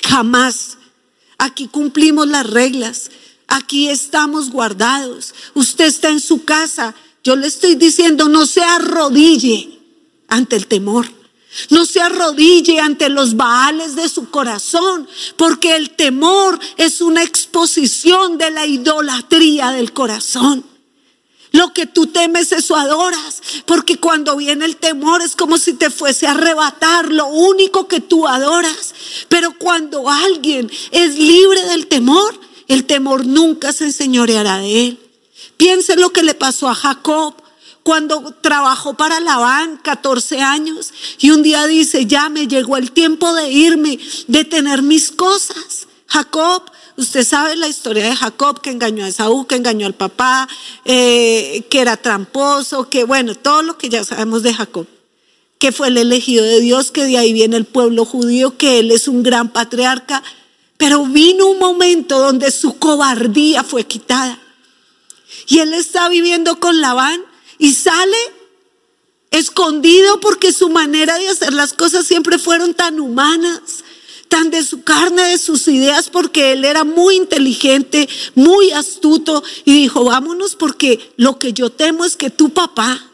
Jamás. 0.01 0.77
Aquí 1.37 1.67
cumplimos 1.67 2.29
las 2.29 2.49
reglas. 2.49 3.11
Aquí 3.47 3.89
estamos 3.89 4.51
guardados. 4.51 5.33
Usted 5.53 5.85
está 5.85 6.09
en 6.09 6.21
su 6.21 6.45
casa. 6.45 6.95
Yo 7.25 7.35
le 7.35 7.47
estoy 7.47 7.75
diciendo, 7.75 8.29
no 8.29 8.45
se 8.45 8.61
arrodille 8.61 9.79
ante 10.29 10.55
el 10.55 10.65
temor. 10.67 11.18
No 11.69 11.85
se 11.85 11.99
arrodille 11.99 12.79
ante 12.79 13.09
los 13.09 13.35
baales 13.35 13.95
de 13.95 14.07
su 14.07 14.29
corazón, 14.29 15.07
porque 15.35 15.75
el 15.75 15.91
temor 15.91 16.59
es 16.77 17.01
una 17.01 17.23
exposición 17.23 18.37
de 18.37 18.51
la 18.51 18.65
idolatría 18.65 19.71
del 19.71 19.91
corazón. 19.91 20.63
Lo 21.51 21.73
que 21.73 21.87
tú 21.87 22.05
temes, 22.07 22.51
eso 22.51 22.75
adoras, 22.75 23.41
porque 23.65 23.97
cuando 23.97 24.37
viene 24.37 24.65
el 24.65 24.77
temor 24.77 25.23
es 25.23 25.35
como 25.35 25.57
si 25.57 25.73
te 25.73 25.89
fuese 25.89 26.27
a 26.27 26.31
arrebatar 26.31 27.11
lo 27.11 27.25
único 27.25 27.87
que 27.87 27.99
tú 27.99 28.27
adoras. 28.27 28.93
Pero 29.29 29.57
cuando 29.57 30.07
alguien 30.09 30.69
es 30.91 31.15
libre 31.15 31.63
del 31.63 31.87
temor, 31.87 32.39
el 32.67 32.85
temor 32.85 33.25
nunca 33.25 33.73
se 33.73 33.85
enseñoreará 33.85 34.59
de 34.59 34.87
él. 34.87 34.99
Piense 35.57 35.95
lo 35.95 36.11
que 36.11 36.21
le 36.21 36.35
pasó 36.35 36.69
a 36.69 36.75
Jacob 36.75 37.33
cuando 37.89 38.35
trabajó 38.39 38.93
para 38.93 39.19
Labán 39.19 39.77
14 39.77 40.41
años 40.41 40.93
y 41.17 41.31
un 41.31 41.41
día 41.41 41.65
dice, 41.65 42.05
ya 42.05 42.29
me 42.29 42.45
llegó 42.45 42.77
el 42.77 42.91
tiempo 42.91 43.33
de 43.33 43.49
irme, 43.49 43.97
de 44.27 44.45
tener 44.45 44.83
mis 44.83 45.09
cosas. 45.09 45.87
Jacob, 46.05 46.69
usted 46.97 47.25
sabe 47.25 47.55
la 47.55 47.67
historia 47.67 48.03
de 48.03 48.15
Jacob 48.15 48.61
que 48.61 48.69
engañó 48.69 49.05
a 49.05 49.07
Esaú, 49.07 49.47
que 49.47 49.55
engañó 49.55 49.87
al 49.87 49.95
papá, 49.95 50.47
eh, 50.85 51.65
que 51.71 51.81
era 51.81 51.97
tramposo, 51.97 52.87
que 52.89 53.05
bueno, 53.05 53.33
todo 53.33 53.63
lo 53.63 53.75
que 53.79 53.89
ya 53.89 54.03
sabemos 54.03 54.43
de 54.43 54.53
Jacob 54.53 54.85
que 55.57 55.71
fue 55.71 55.87
el 55.87 55.97
elegido 55.97 56.45
de 56.45 56.59
Dios, 56.59 56.91
que 56.91 57.05
de 57.05 57.17
ahí 57.17 57.33
viene 57.33 57.57
el 57.57 57.65
pueblo 57.65 58.05
judío, 58.05 58.55
que 58.55 58.77
él 58.77 58.91
es 58.91 59.07
un 59.07 59.23
gran 59.23 59.49
patriarca, 59.49 60.21
pero 60.77 61.05
vino 61.05 61.47
un 61.47 61.57
momento 61.57 62.19
donde 62.19 62.51
su 62.51 62.77
cobardía 62.77 63.63
fue 63.63 63.83
quitada. 63.85 64.37
Y 65.47 65.57
él 65.57 65.73
está 65.73 66.07
viviendo 66.07 66.59
con 66.59 66.81
Labán 66.81 67.19
y 67.59 67.73
sale 67.73 68.17
escondido 69.29 70.19
porque 70.19 70.51
su 70.51 70.69
manera 70.69 71.17
de 71.19 71.27
hacer 71.27 71.53
las 71.53 71.73
cosas 71.73 72.07
siempre 72.07 72.39
fueron 72.39 72.73
tan 72.73 72.99
humanas, 72.99 73.83
tan 74.27 74.49
de 74.49 74.63
su 74.63 74.83
carne, 74.83 75.23
de 75.23 75.37
sus 75.37 75.67
ideas, 75.67 76.09
porque 76.09 76.53
él 76.53 76.65
era 76.65 76.83
muy 76.83 77.15
inteligente, 77.15 78.09
muy 78.33 78.71
astuto 78.71 79.43
y 79.65 79.73
dijo, 79.73 80.03
vámonos 80.03 80.55
porque 80.55 81.11
lo 81.17 81.37
que 81.37 81.53
yo 81.53 81.69
temo 81.69 82.05
es 82.05 82.15
que 82.15 82.29
tu 82.29 82.51
papá, 82.51 83.05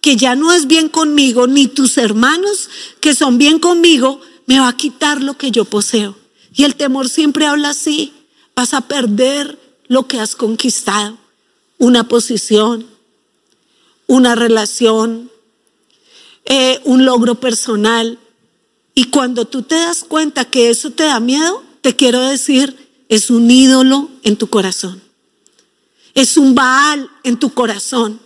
que 0.00 0.16
ya 0.16 0.34
no 0.34 0.52
es 0.52 0.66
bien 0.66 0.88
conmigo, 0.88 1.46
ni 1.46 1.66
tus 1.66 1.96
hermanos 1.98 2.68
que 3.00 3.14
son 3.14 3.38
bien 3.38 3.58
conmigo, 3.58 4.20
me 4.46 4.58
va 4.58 4.68
a 4.68 4.76
quitar 4.76 5.22
lo 5.22 5.36
que 5.36 5.50
yo 5.50 5.64
poseo. 5.64 6.16
Y 6.54 6.64
el 6.64 6.74
temor 6.74 7.08
siempre 7.08 7.46
habla 7.46 7.70
así, 7.70 8.12
vas 8.56 8.74
a 8.74 8.82
perder 8.82 9.58
lo 9.86 10.08
que 10.08 10.18
has 10.18 10.34
conquistado, 10.34 11.18
una 11.78 12.08
posición, 12.08 12.86
una 14.08 14.34
relación, 14.34 15.30
eh, 16.44 16.80
un 16.84 17.04
logro 17.04 17.36
personal. 17.36 18.18
Y 18.94 19.04
cuando 19.04 19.44
tú 19.44 19.62
te 19.62 19.76
das 19.76 20.02
cuenta 20.02 20.44
que 20.46 20.70
eso 20.70 20.90
te 20.90 21.04
da 21.04 21.20
miedo, 21.20 21.62
te 21.82 21.94
quiero 21.94 22.20
decir, 22.20 22.88
es 23.08 23.30
un 23.30 23.48
ídolo 23.48 24.10
en 24.24 24.36
tu 24.36 24.48
corazón. 24.48 25.00
Es 26.14 26.36
un 26.36 26.56
Baal 26.56 27.08
en 27.22 27.38
tu 27.38 27.54
corazón. 27.54 28.18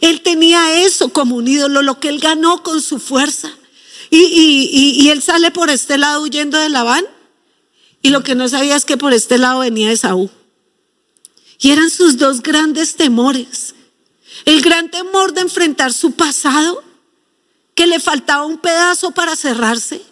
Él 0.00 0.22
tenía 0.22 0.82
eso 0.82 1.10
como 1.10 1.36
un 1.36 1.46
ídolo, 1.46 1.82
lo 1.82 2.00
que 2.00 2.08
él 2.08 2.18
ganó 2.18 2.64
con 2.64 2.82
su 2.82 2.98
fuerza. 2.98 3.52
Y, 4.10 4.98
y 4.98 5.08
él 5.10 5.22
sale 5.22 5.50
por 5.50 5.70
este 5.70 5.98
lado 5.98 6.22
huyendo 6.22 6.58
de 6.58 6.70
Labán. 6.70 7.04
Y 8.02 8.10
lo 8.10 8.22
que 8.22 8.34
no 8.34 8.48
sabía 8.48 8.74
es 8.74 8.84
que 8.84 8.96
por 8.96 9.12
este 9.12 9.36
lado 9.38 9.60
venía 9.60 9.92
Esaú. 9.92 10.30
Y 11.60 11.70
eran 11.70 11.90
sus 11.90 12.16
dos 12.16 12.42
grandes 12.42 12.96
temores. 12.96 13.75
El 14.44 14.60
gran 14.60 14.90
temor 14.90 15.32
de 15.32 15.40
enfrentar 15.40 15.92
su 15.92 16.12
pasado, 16.12 16.82
que 17.74 17.86
le 17.86 18.00
faltaba 18.00 18.46
un 18.46 18.58
pedazo 18.58 19.10
para 19.10 19.36
cerrarse. 19.36 20.02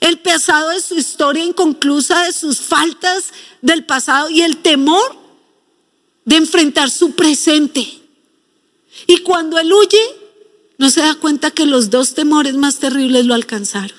El 0.00 0.18
pasado 0.18 0.70
de 0.70 0.80
su 0.80 0.96
historia 0.96 1.44
inconclusa, 1.44 2.24
de 2.24 2.32
sus 2.32 2.60
faltas 2.60 3.32
del 3.62 3.84
pasado 3.84 4.28
y 4.30 4.42
el 4.42 4.58
temor 4.58 5.16
de 6.24 6.36
enfrentar 6.36 6.90
su 6.90 7.12
presente. 7.14 8.00
Y 9.06 9.18
cuando 9.18 9.58
él 9.58 9.72
huye, 9.72 10.00
no 10.78 10.90
se 10.90 11.00
da 11.00 11.14
cuenta 11.14 11.50
que 11.50 11.66
los 11.66 11.90
dos 11.90 12.14
temores 12.14 12.54
más 12.54 12.78
terribles 12.78 13.24
lo 13.24 13.34
alcanzaron. 13.34 13.96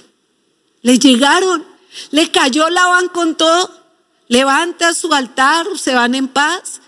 Le 0.81 0.99
llegaron, 0.99 1.65
le 2.11 2.29
cayó 2.31 2.69
la 2.69 2.85
van 2.87 3.09
con 3.09 3.35
todo, 3.35 3.71
levanta 4.27 4.93
su 4.93 5.13
altar, 5.13 5.65
se 5.77 5.93
van 5.95 6.15
en 6.15 6.27
paz 6.27 6.81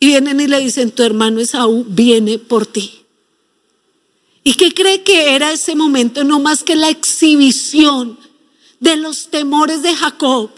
y 0.00 0.06
vienen 0.06 0.40
y 0.40 0.46
le 0.46 0.58
dicen, 0.60 0.90
tu 0.90 1.02
hermano 1.02 1.40
Esaú 1.40 1.84
viene 1.86 2.38
por 2.38 2.66
ti. 2.66 3.02
¿Y 4.42 4.54
qué 4.54 4.72
cree 4.72 5.02
que 5.02 5.34
era 5.34 5.52
ese 5.52 5.76
momento? 5.76 6.24
No 6.24 6.40
más 6.40 6.64
que 6.64 6.74
la 6.74 6.88
exhibición 6.88 8.18
de 8.80 8.96
los 8.96 9.28
temores 9.28 9.82
de 9.82 9.94
Jacob 9.94 10.50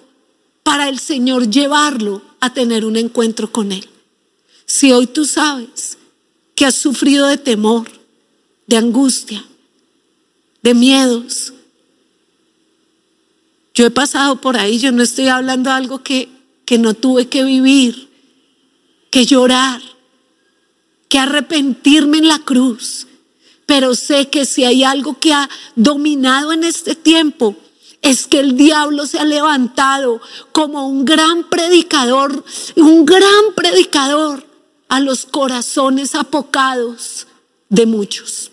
para 0.62 0.88
el 0.88 1.00
Señor 1.00 1.50
llevarlo 1.50 2.22
a 2.38 2.54
tener 2.54 2.84
un 2.84 2.96
encuentro 2.96 3.50
con 3.50 3.72
Él. 3.72 3.88
Si 4.64 4.92
hoy 4.92 5.08
tú 5.08 5.24
sabes 5.24 5.98
que 6.54 6.64
has 6.64 6.76
sufrido 6.76 7.26
de 7.26 7.36
temor, 7.36 7.90
de 8.68 8.76
angustia, 8.76 9.44
de 10.62 10.74
miedos, 10.74 11.52
yo 13.74 13.86
he 13.86 13.90
pasado 13.90 14.40
por 14.40 14.56
ahí, 14.56 14.78
yo 14.78 14.92
no 14.92 15.02
estoy 15.02 15.26
hablando 15.26 15.70
de 15.70 15.76
algo 15.76 16.04
que, 16.04 16.28
que 16.64 16.78
no 16.78 16.94
tuve 16.94 17.26
que 17.26 17.42
vivir 17.42 18.11
que 19.12 19.26
llorar, 19.26 19.80
que 21.08 21.18
arrepentirme 21.18 22.18
en 22.18 22.28
la 22.28 22.38
cruz. 22.38 23.06
Pero 23.66 23.94
sé 23.94 24.28
que 24.28 24.46
si 24.46 24.64
hay 24.64 24.82
algo 24.82 25.20
que 25.20 25.34
ha 25.34 25.48
dominado 25.76 26.52
en 26.52 26.64
este 26.64 26.96
tiempo, 26.96 27.54
es 28.00 28.26
que 28.26 28.40
el 28.40 28.56
diablo 28.56 29.06
se 29.06 29.18
ha 29.18 29.24
levantado 29.24 30.20
como 30.50 30.88
un 30.88 31.04
gran 31.04 31.48
predicador, 31.48 32.42
un 32.74 33.04
gran 33.06 33.54
predicador 33.54 34.44
a 34.88 34.98
los 34.98 35.26
corazones 35.26 36.14
apocados 36.14 37.26
de 37.68 37.86
muchos. 37.86 38.48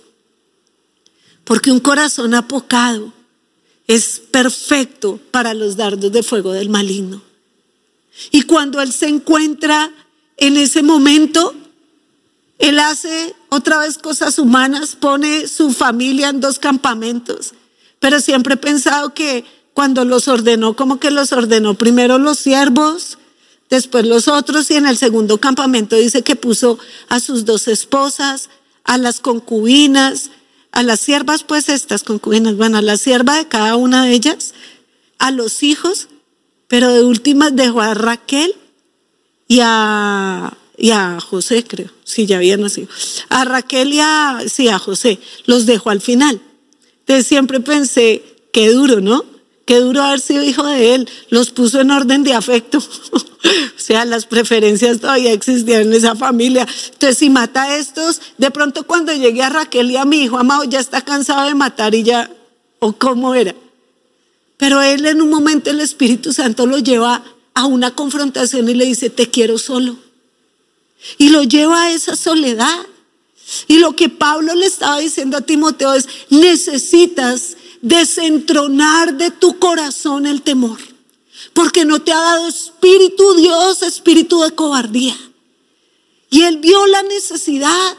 porque 1.45 1.72
un 1.72 1.80
corazón 1.80 2.36
apocado 2.36 3.12
es 3.88 4.22
perfecto 4.30 5.19
para 5.32 5.56
los 5.56 5.76
dardos 5.76 6.12
de 6.12 6.22
fuego 6.22 6.52
del 6.52 6.69
maligno. 6.69 7.24
Y 8.30 8.43
cuando 8.43 8.80
él 8.80 8.93
se 8.93 9.08
encuentra 9.08 9.91
en 10.39 10.58
ese 10.58 10.84
momento, 10.84 11.54
él 12.58 12.80
hace 12.80 13.36
otra 13.49 13.80
vez 13.80 13.97
cosas 13.97 14.39
humanas, 14.39 14.95
pone 14.95 15.47
su 15.47 15.71
familia 15.71 16.30
en 16.30 16.41
dos 16.41 16.60
campamentos, 16.60 17.54
pero 17.99 18.19
siempre 18.19 18.56
he 18.56 18.58
pensado 18.58 19.13
que 19.13 19.45
cuando 19.73 20.04
los 20.04 20.28
ordenó, 20.28 20.75
como 20.75 20.99
que 20.99 21.12
los 21.12 21.32
ordenó 21.32 21.75
primero 21.75 22.17
los 22.17 22.39
siervos, 22.39 23.17
después 23.69 24.06
los 24.06 24.28
otros, 24.28 24.69
y 24.71 24.75
en 24.75 24.88
el 24.88 24.97
segundo 24.97 25.39
campamento 25.39 25.95
dice 25.95 26.21
que 26.21 26.36
puso 26.36 26.80
a 27.08 27.19
sus 27.19 27.45
dos 27.45 27.67
esposas, 27.67 28.49
a 28.84 28.97
las 28.97 29.19
concubinas, 29.19 30.32
a 30.71 30.84
las 30.84 30.99
siervas, 30.99 31.43
pues 31.43 31.69
estas 31.69 32.04
concubinas, 32.04 32.58
bueno, 32.58 32.78
a 32.78 32.82
la 32.82 32.97
sierva 32.97 33.38
de 33.38 33.47
cada 33.47 33.75
una 33.75 34.06
de 34.06 34.12
ellas, 34.13 34.54
a 35.17 35.32
los 35.32 35.63
hijos, 35.63 36.08
pero 36.67 36.91
de 36.91 37.04
últimas 37.04 37.56
dejó 37.56 37.82
a 37.82 37.93
Raquel 37.93 38.54
y 39.50 39.60
a, 39.64 40.54
y 40.78 40.92
a 40.92 41.20
José, 41.20 41.66
creo, 41.66 41.90
si 42.06 42.28
ya 42.28 42.38
había 42.38 42.56
nacido. 42.56 42.88
A 43.30 43.44
Raquel 43.44 43.92
y 43.92 44.00
a, 44.00 44.42
sí, 44.48 44.70
a 44.70 44.78
José, 44.78 45.20
los 45.46 45.66
dejó 45.66 45.90
al 45.90 46.02
final. 46.02 46.40
Entonces 47.00 47.26
siempre 47.26 47.60
pensé, 47.60 48.24
qué 48.54 48.70
duro, 48.70 49.02
¿no? 49.02 49.26
Qué 49.66 49.80
duro 49.80 50.04
haber 50.04 50.20
sido 50.20 50.44
hijo 50.44 50.66
de 50.66 50.94
él. 50.94 51.10
Los 51.30 51.50
puso 51.50 51.82
en 51.82 51.90
orden 51.90 52.24
de 52.24 52.34
afecto. 52.34 52.78
o 53.14 53.20
sea, 53.76 54.06
las 54.06 54.28
preferencias 54.28 55.00
todavía 55.00 55.34
existían 55.34 55.82
en 55.82 55.94
esa 55.94 56.16
familia. 56.16 56.68
Entonces, 56.94 57.18
si 57.18 57.32
mata 57.32 57.64
a 57.64 57.78
estos, 57.78 58.22
de 58.38 58.52
pronto 58.52 58.86
cuando 58.86 59.12
llegue 59.14 59.42
a 59.42 59.50
Raquel 59.50 59.90
y 59.90 59.98
a 59.98 60.06
mi 60.06 60.22
hijo 60.22 60.38
amado, 60.38 60.64
ya 60.66 60.80
está 60.80 61.02
cansado 61.02 61.48
de 61.48 61.56
matar 61.56 61.96
y 61.96 62.04
ya, 62.04 62.30
o 62.78 62.94
cómo 62.94 63.34
era. 63.34 63.56
Pero 64.58 64.80
él 64.84 65.08
en 65.08 65.22
un 65.22 65.30
momento 65.30 65.72
el 65.72 65.82
Espíritu 65.82 66.34
Santo 66.34 66.68
lo 66.68 66.78
lleva 66.78 67.24
a 67.60 67.65
una 67.65 67.95
confrontación 67.95 68.69
y 68.69 68.74
le 68.74 68.86
dice, 68.86 69.10
te 69.10 69.30
quiero 69.30 69.58
solo. 69.58 69.98
Y 71.17 71.30
lo 71.30 71.43
lleva 71.43 71.84
a 71.84 71.91
esa 71.91 72.15
soledad. 72.15 72.86
Y 73.67 73.80
lo 73.80 73.95
que 73.95 74.10
Pablo 74.10 74.54
le 74.56 74.65
estaba 74.65 75.00
diciendo 75.00 75.38
a 75.38 75.41
Timoteo 75.41 75.93
es, 75.93 76.08
necesitas 76.30 77.58
desentronar 77.82 79.15
de 79.15 79.32
tu 79.32 79.60
corazón 79.60 80.26
el 80.26 80.41
temor. 80.41 80.80
Porque 81.54 81.86
no 81.86 82.02
te 82.02 82.12
ha 82.12 82.19
dado 82.19 82.48
espíritu 82.48 83.34
Dios, 83.36 83.82
espíritu 83.84 84.41
de 84.41 84.52
cobardía. 84.52 85.17
Y 86.30 86.43
él 86.43 86.58
vio 86.58 86.86
la 86.88 87.02
necesidad 87.04 87.98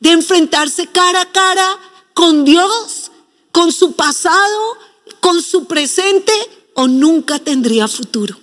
de 0.00 0.10
enfrentarse 0.10 0.86
cara 0.86 1.22
a 1.22 1.32
cara 1.32 1.78
con 2.14 2.44
Dios, 2.44 3.10
con 3.52 3.72
su 3.72 3.92
pasado, 3.92 4.78
con 5.20 5.42
su 5.42 5.66
presente, 5.66 6.32
o 6.74 6.88
nunca 6.88 7.38
tendría 7.38 7.88
futuro. 7.88 8.38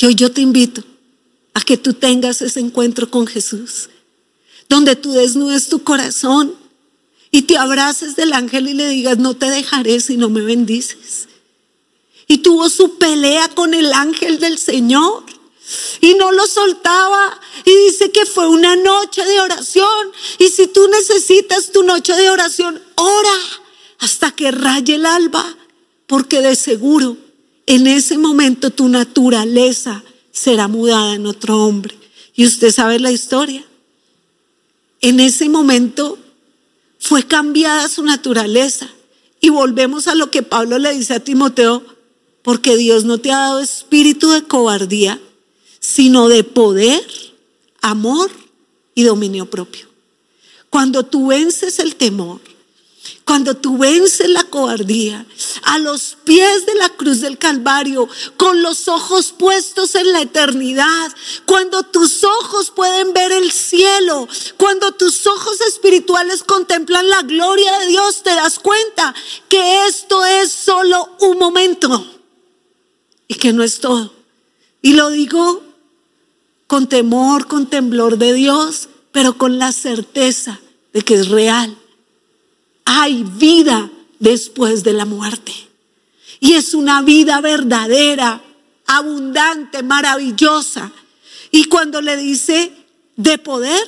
Y 0.00 0.06
hoy 0.06 0.14
yo 0.14 0.30
te 0.30 0.40
invito 0.40 0.82
a 1.54 1.60
que 1.60 1.76
tú 1.76 1.92
tengas 1.92 2.40
ese 2.40 2.60
encuentro 2.60 3.10
con 3.10 3.26
Jesús, 3.26 3.88
donde 4.68 4.94
tú 4.94 5.12
desnudes 5.12 5.68
tu 5.68 5.82
corazón 5.82 6.54
y 7.30 7.42
te 7.42 7.58
abraces 7.58 8.14
del 8.14 8.32
ángel 8.32 8.68
y 8.68 8.74
le 8.74 8.88
digas, 8.88 9.18
no 9.18 9.34
te 9.34 9.50
dejaré 9.50 10.00
si 10.00 10.16
no 10.16 10.28
me 10.28 10.40
bendices. 10.40 11.28
Y 12.28 12.38
tuvo 12.38 12.68
su 12.68 12.98
pelea 12.98 13.48
con 13.48 13.74
el 13.74 13.92
ángel 13.92 14.38
del 14.38 14.58
Señor 14.58 15.24
y 16.00 16.14
no 16.14 16.30
lo 16.30 16.46
soltaba. 16.46 17.40
Y 17.64 17.74
dice 17.86 18.12
que 18.12 18.24
fue 18.24 18.48
una 18.48 18.76
noche 18.76 19.24
de 19.24 19.40
oración. 19.40 20.12
Y 20.38 20.48
si 20.48 20.66
tú 20.68 20.86
necesitas 20.88 21.72
tu 21.72 21.82
noche 21.82 22.14
de 22.14 22.30
oración, 22.30 22.80
ora 22.94 23.38
hasta 23.98 24.30
que 24.30 24.50
raye 24.50 24.94
el 24.94 25.06
alba, 25.06 25.56
porque 26.06 26.40
de 26.40 26.54
seguro 26.54 27.16
en 27.68 27.86
ese 27.86 28.16
momento 28.16 28.70
tu 28.70 28.88
naturaleza 28.88 30.02
será 30.32 30.68
mudada 30.68 31.14
en 31.14 31.26
otro 31.26 31.66
hombre. 31.66 31.94
Y 32.34 32.46
usted 32.46 32.70
sabe 32.72 32.98
la 32.98 33.10
historia. 33.10 33.62
En 35.02 35.20
ese 35.20 35.50
momento 35.50 36.18
fue 36.98 37.24
cambiada 37.24 37.86
su 37.90 38.02
naturaleza. 38.04 38.88
Y 39.42 39.50
volvemos 39.50 40.08
a 40.08 40.14
lo 40.14 40.30
que 40.30 40.42
Pablo 40.42 40.78
le 40.78 40.96
dice 40.96 41.12
a 41.12 41.20
Timoteo, 41.20 41.84
porque 42.40 42.74
Dios 42.78 43.04
no 43.04 43.18
te 43.18 43.32
ha 43.32 43.38
dado 43.38 43.60
espíritu 43.60 44.30
de 44.30 44.44
cobardía, 44.44 45.20
sino 45.78 46.28
de 46.28 46.44
poder, 46.44 47.06
amor 47.82 48.30
y 48.94 49.02
dominio 49.02 49.44
propio. 49.44 49.88
Cuando 50.70 51.02
tú 51.02 51.26
vences 51.26 51.78
el 51.80 51.96
temor, 51.96 52.40
cuando 53.24 53.54
tú 53.54 53.76
vences 53.76 54.28
la 54.30 54.44
cobardía 54.44 55.26
a 55.62 55.78
los 55.78 56.16
pies 56.24 56.64
de 56.66 56.74
la 56.76 56.88
cruz 56.88 57.20
del 57.20 57.36
Calvario, 57.36 58.08
con 58.36 58.62
los 58.62 58.88
ojos 58.88 59.34
puestos 59.36 59.94
en 59.94 60.12
la 60.12 60.22
eternidad, 60.22 61.12
cuando 61.44 61.82
tus 61.82 62.24
ojos 62.24 62.70
pueden 62.70 63.12
ver 63.12 63.32
el 63.32 63.52
cielo, 63.52 64.26
cuando 64.56 64.92
tus 64.92 65.26
ojos 65.26 65.60
espirituales 65.60 66.42
contemplan 66.42 67.08
la 67.08 67.22
gloria 67.22 67.78
de 67.80 67.86
Dios, 67.88 68.22
te 68.22 68.30
das 68.30 68.58
cuenta 68.58 69.14
que 69.48 69.86
esto 69.86 70.24
es 70.24 70.50
solo 70.50 71.10
un 71.20 71.38
momento 71.38 72.06
y 73.26 73.34
que 73.34 73.52
no 73.52 73.62
es 73.62 73.80
todo. 73.80 74.12
Y 74.80 74.94
lo 74.94 75.10
digo 75.10 75.62
con 76.66 76.88
temor, 76.88 77.46
con 77.46 77.66
temblor 77.66 78.16
de 78.16 78.32
Dios, 78.32 78.88
pero 79.12 79.36
con 79.36 79.58
la 79.58 79.72
certeza 79.72 80.60
de 80.92 81.02
que 81.02 81.14
es 81.14 81.28
real 81.28 81.76
hay 82.90 83.22
vida 83.22 83.90
después 84.18 84.82
de 84.82 84.94
la 84.94 85.04
muerte. 85.04 85.52
Y 86.40 86.54
es 86.54 86.72
una 86.72 87.02
vida 87.02 87.42
verdadera, 87.42 88.42
abundante, 88.86 89.82
maravillosa. 89.82 90.90
Y 91.50 91.64
cuando 91.64 92.00
le 92.00 92.16
dice 92.16 92.72
de 93.16 93.36
poder, 93.36 93.86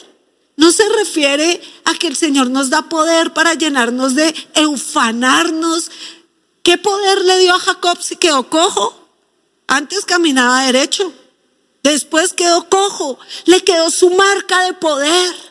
no 0.57 0.71
se 0.71 0.87
refiere 0.91 1.63
a 1.85 1.95
que 1.95 2.09
el 2.09 2.17
Señor 2.17 2.51
nos 2.51 2.69
da 2.69 2.91
poder 2.91 3.33
para 3.33 3.55
llenarnos 3.55 4.15
de 4.15 4.35
eufanarnos. 4.53 5.91
¿Qué 6.63 6.77
poder 6.77 7.25
le 7.25 7.39
dio 7.39 7.55
a 7.55 7.59
Jacob 7.59 8.03
si 8.03 8.17
quedó 8.17 8.51
cojo? 8.51 9.09
Antes 9.67 10.05
caminaba 10.05 10.65
derecho, 10.67 11.11
después 11.83 12.35
quedó 12.35 12.69
cojo, 12.69 13.19
le 13.47 13.63
quedó 13.65 13.91
su 13.91 14.11
marca 14.11 14.61
de 14.67 14.75
poder. 14.75 15.50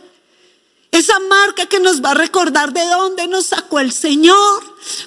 Esa 0.92 1.20
marca 1.20 1.68
que 1.68 1.80
nos 1.80 2.04
va 2.04 2.12
a 2.12 2.16
recordar 2.16 2.74
de 2.74 2.84
dónde 2.86 3.28
nos 3.28 3.48
sacó 3.48 3.80
el 3.80 3.92
Señor, 3.92 4.64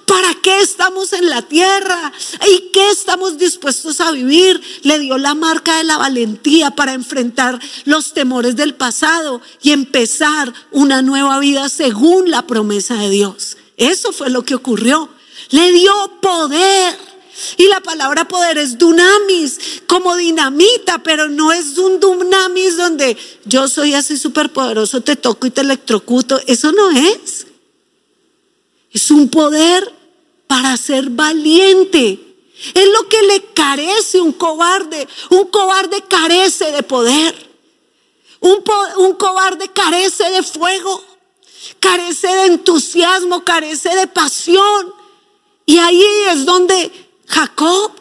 para 0.06 0.32
qué 0.40 0.60
estamos 0.60 1.12
en 1.12 1.28
la 1.28 1.42
tierra 1.42 2.12
y 2.48 2.70
qué 2.72 2.90
estamos 2.90 3.36
dispuestos 3.36 4.00
a 4.00 4.12
vivir. 4.12 4.60
Le 4.82 5.00
dio 5.00 5.18
la 5.18 5.34
marca 5.34 5.78
de 5.78 5.84
la 5.84 5.98
valentía 5.98 6.70
para 6.70 6.92
enfrentar 6.92 7.58
los 7.84 8.12
temores 8.12 8.54
del 8.54 8.74
pasado 8.74 9.40
y 9.60 9.72
empezar 9.72 10.52
una 10.70 11.02
nueva 11.02 11.40
vida 11.40 11.68
según 11.68 12.30
la 12.30 12.46
promesa 12.46 12.94
de 12.94 13.10
Dios. 13.10 13.56
Eso 13.76 14.12
fue 14.12 14.30
lo 14.30 14.44
que 14.44 14.54
ocurrió. 14.54 15.08
Le 15.50 15.72
dio 15.72 15.92
poder 16.20 17.12
y 17.57 17.66
la 17.68 17.81
palabra 17.81 18.26
poder 18.26 18.59
es 18.59 18.78
dunamis, 18.78 19.83
como 19.87 20.16
dinamita, 20.16 21.02
pero 21.02 21.28
no 21.28 21.52
es 21.52 21.78
un 21.78 22.00
dunamis 22.00 22.76
donde 22.76 23.16
yo 23.44 23.68
soy 23.68 23.94
así 23.94 24.16
súper 24.16 24.52
poderoso, 24.52 25.00
te 25.00 25.16
toco 25.16 25.46
y 25.46 25.50
te 25.50 25.62
electrocuto. 25.62 26.40
Eso 26.46 26.72
no 26.72 26.90
es. 26.90 27.46
Es 28.92 29.11
un 29.11 29.28
poder 29.28 29.92
para 30.46 30.76
ser 30.76 31.11
valiente. 31.11 32.20
Es 32.74 32.88
lo 32.88 33.09
que 33.09 33.22
le 33.22 33.44
carece 33.55 34.20
un 34.20 34.33
cobarde. 34.33 35.09
Un 35.31 35.46
cobarde 35.46 36.02
carece 36.02 36.70
de 36.73 36.83
poder. 36.83 37.50
Un, 38.40 38.62
un 38.98 39.14
cobarde 39.14 39.69
carece 39.69 40.31
de 40.31 40.42
fuego. 40.42 41.02
Carece 41.81 42.29
de 42.29 42.46
entusiasmo, 42.46 43.44
carece 43.44 43.94
de 43.96 44.06
pasión. 44.06 44.94
Y 45.64 45.79
ahí 45.79 46.04
es 46.31 46.44
donde 46.44 46.90
Jacob 47.33 47.92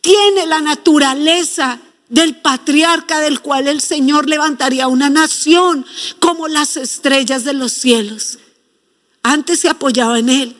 tiene 0.00 0.46
la 0.46 0.60
naturaleza 0.60 1.78
del 2.08 2.36
patriarca 2.36 3.20
del 3.20 3.40
cual 3.40 3.68
el 3.68 3.80
Señor 3.80 4.28
levantaría 4.28 4.88
una 4.88 5.10
nación 5.10 5.86
como 6.18 6.48
las 6.48 6.76
estrellas 6.76 7.44
de 7.44 7.52
los 7.52 7.72
cielos. 7.72 8.38
Antes 9.22 9.60
se 9.60 9.68
apoyaba 9.68 10.18
en 10.18 10.28
él. 10.28 10.56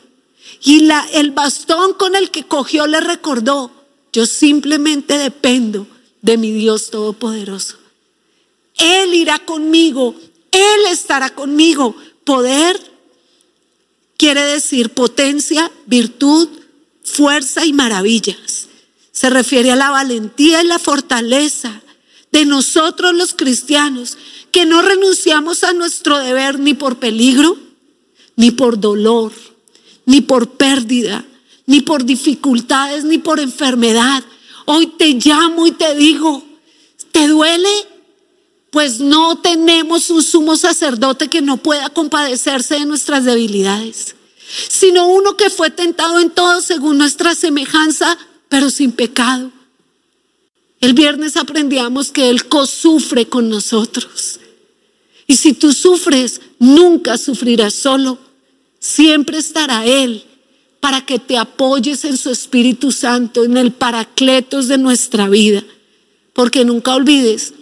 Y 0.63 0.89
el 1.13 1.31
bastón 1.31 1.93
con 1.93 2.15
el 2.15 2.31
que 2.31 2.43
cogió 2.43 2.87
le 2.87 3.01
recordó, 3.01 3.71
yo 4.13 4.25
simplemente 4.25 5.17
dependo 5.17 5.85
de 6.21 6.37
mi 6.37 6.51
Dios 6.51 6.89
Todopoderoso. 6.89 7.77
Él 8.77 9.13
irá 9.13 9.39
conmigo, 9.39 10.15
Él 10.51 10.85
estará 10.89 11.29
conmigo. 11.31 11.95
Poder 12.23 12.79
quiere 14.17 14.41
decir 14.41 14.91
potencia, 14.91 15.71
virtud, 15.85 16.49
fuerza 17.09 17.65
y 17.65 17.73
maravillas. 17.73 18.67
Se 19.11 19.29
refiere 19.29 19.71
a 19.71 19.75
la 19.75 19.89
valentía 19.89 20.63
y 20.63 20.67
la 20.67 20.79
fortaleza 20.79 21.81
de 22.31 22.45
nosotros 22.45 23.13
los 23.13 23.33
cristianos, 23.33 24.17
que 24.51 24.65
no 24.65 24.81
renunciamos 24.81 25.63
a 25.63 25.73
nuestro 25.73 26.17
deber 26.19 26.59
ni 26.59 26.73
por 26.73 26.97
peligro, 26.97 27.57
ni 28.35 28.51
por 28.51 28.79
dolor, 28.79 29.33
ni 30.05 30.21
por 30.21 30.51
pérdida, 30.51 31.25
ni 31.65 31.81
por 31.81 32.05
dificultades, 32.05 33.03
ni 33.03 33.17
por 33.17 33.39
enfermedad. 33.39 34.23
Hoy 34.65 34.87
te 34.87 35.13
llamo 35.13 35.67
y 35.67 35.71
te 35.71 35.95
digo, 35.95 36.43
¿te 37.11 37.27
duele? 37.27 37.69
Pues 38.71 38.99
no 38.99 39.39
tenemos 39.39 40.09
un 40.09 40.23
sumo 40.23 40.55
sacerdote 40.55 41.27
que 41.27 41.41
no 41.41 41.57
pueda 41.57 41.89
compadecerse 41.89 42.75
de 42.75 42.85
nuestras 42.85 43.25
debilidades, 43.25 44.15
sino 44.49 45.07
uno 45.07 45.37
que 45.37 45.49
fue 45.49 45.69
tentado 45.69 46.19
en 46.19 46.29
todo 46.29 46.61
según 46.61 46.97
nuestra 46.97 47.35
semejanza, 47.35 48.17
pero 48.47 48.69
sin 48.69 48.91
pecado. 48.91 49.51
El 50.81 50.93
viernes 50.93 51.37
aprendíamos 51.37 52.11
que 52.11 52.29
Él 52.29 52.47
co-sufre 52.47 53.27
con 53.27 53.49
nosotros. 53.49 54.39
Y 55.27 55.35
si 55.35 55.53
tú 55.53 55.73
sufres, 55.73 56.41
nunca 56.57 57.17
sufrirás 57.17 57.73
solo. 57.73 58.17
Siempre 58.79 59.37
estará 59.37 59.85
Él 59.85 60.25
para 60.79 61.05
que 61.05 61.19
te 61.19 61.37
apoyes 61.37 62.05
en 62.05 62.17
su 62.17 62.29
Espíritu 62.29 62.91
Santo, 62.91 63.43
en 63.43 63.57
el 63.57 63.73
paracletos 63.73 64.67
de 64.67 64.77
nuestra 64.77 65.27
vida. 65.27 65.63
Porque 66.33 66.63
nunca 66.63 66.95
olvides, 66.95 67.53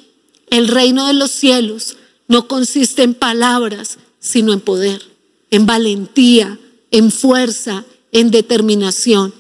el 0.50 0.68
reino 0.68 1.08
de 1.08 1.14
los 1.14 1.32
cielos 1.32 1.98
no 2.28 2.48
consiste 2.48 3.04
en 3.04 3.16
palabras, 3.16 3.98
sino 4.20 4.54
en 4.54 4.62
poder, 4.62 5.02
en 5.50 5.66
valentía, 5.66 6.60
en 6.92 7.12
fuerza, 7.12 7.86
en 8.12 8.32
determinación. 8.32 9.34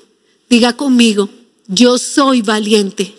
Diga 0.49 0.73
conmigo, 0.73 1.29
yo 1.67 1.97
soy 1.97 2.41
valiente. 2.41 3.15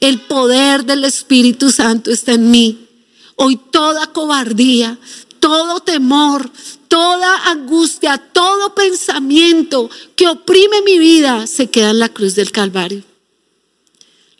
El 0.00 0.20
poder 0.22 0.84
del 0.84 1.04
Espíritu 1.04 1.70
Santo 1.70 2.10
está 2.10 2.32
en 2.32 2.50
mí. 2.50 2.88
Hoy 3.36 3.56
toda 3.70 4.08
cobardía, 4.08 4.98
todo 5.38 5.80
temor, 5.80 6.50
toda 6.88 7.50
angustia, 7.50 8.18
todo 8.18 8.74
pensamiento 8.74 9.88
que 10.14 10.28
oprime 10.28 10.82
mi 10.82 10.98
vida 10.98 11.46
se 11.46 11.70
queda 11.70 11.90
en 11.90 11.98
la 11.98 12.08
cruz 12.08 12.34
del 12.34 12.52
Calvario. 12.52 13.02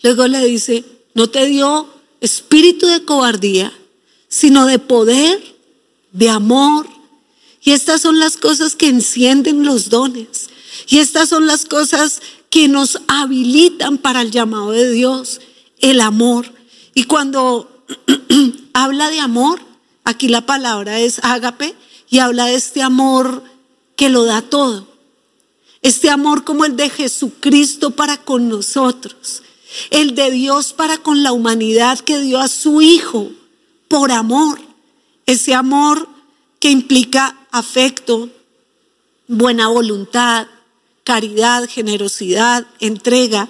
Luego 0.03 0.27
le 0.27 0.45
dice, 0.45 0.85
no 1.15 1.29
te 1.29 1.47
dio 1.47 1.89
espíritu 2.21 2.87
de 2.87 3.05
cobardía, 3.05 3.73
sino 4.29 4.67
de 4.67 4.79
poder, 4.79 5.43
de 6.13 6.29
amor. 6.29 6.87
Y 7.63 7.73
estas 7.73 8.01
son 8.01 8.19
las 8.19 8.37
cosas 8.37 8.75
que 8.75 8.89
encienden 8.89 9.65
los 9.65 9.89
dones. 9.89 10.51
Y 10.89 10.99
estas 10.99 11.29
son 11.29 11.47
las 11.47 11.65
cosas 11.65 12.21
que 12.51 12.69
nos 12.69 13.01
habilitan 13.07 13.99
para 13.99 14.23
el 14.23 14.31
llamado 14.31 14.73
de 14.73 14.91
Dios, 14.91 15.41
el 15.81 16.01
amor. 16.01 16.53
Y 16.95 17.05
cuando 17.05 17.85
habla 18.73 19.11
de 19.11 19.21
amor, 19.21 19.61
aquí 20.05 20.29
la 20.29 20.45
palabra 20.45 21.01
es 21.01 21.21
ágape 21.23 21.75
y 22.11 22.19
habla 22.19 22.47
de 22.47 22.57
este 22.57 22.83
amor 22.83 23.45
que 23.97 24.09
lo 24.09 24.25
da 24.25 24.43
todo. 24.43 24.89
Este 25.83 26.11
amor 26.11 26.45
como 26.45 26.65
el 26.65 26.77
de 26.77 26.91
Jesucristo 26.91 27.91
para 27.91 28.17
con 28.19 28.49
nosotros 28.49 29.43
el 29.91 30.15
de 30.15 30.31
Dios 30.31 30.73
para 30.73 30.99
con 30.99 31.23
la 31.23 31.33
humanidad 31.33 31.99
que 31.99 32.21
dio 32.21 32.39
a 32.41 32.49
su 32.49 32.83
Hijo 32.83 33.31
por 33.89 34.13
amor. 34.13 34.61
Ese 35.27 35.55
amor 35.55 36.09
que 36.63 36.71
implica 36.71 37.37
afecto, 37.51 38.31
buena 39.27 39.67
voluntad, 39.67 40.47
caridad, 41.03 41.69
generosidad, 41.69 42.69
entrega. 42.79 43.49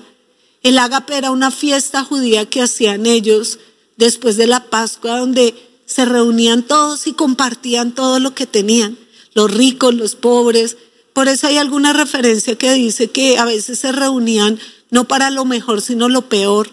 El 0.63 0.79
ágape 0.79 1.19
era 1.19 1.31
una 1.31 1.51
fiesta 1.51 2.05
judía 2.05 2.49
que 2.49 2.63
hacían 2.63 3.05
ellos 3.05 3.59
después 3.99 4.39
de 4.39 4.47
la 4.47 4.71
Pascua, 4.71 5.19
donde 5.19 5.55
se 5.85 6.07
reunían 6.07 6.63
todos 6.63 7.07
y 7.07 7.13
compartían 7.13 7.95
todo 7.95 8.19
lo 8.19 8.35
que 8.35 8.47
tenían, 8.47 8.97
los 9.35 9.51
ricos, 9.51 9.93
los 9.95 10.17
pobres. 10.17 10.79
Por 11.13 11.29
eso 11.29 11.49
hay 11.49 11.59
alguna 11.59 11.93
referencia 11.93 12.57
que 12.57 12.73
dice 12.73 13.11
que 13.11 13.37
a 13.37 13.45
veces 13.45 13.79
se 13.79 13.93
reunían 13.93 14.59
no 14.89 15.07
para 15.07 15.29
lo 15.29 15.45
mejor, 15.45 15.83
sino 15.83 16.09
lo 16.09 16.31
peor, 16.31 16.71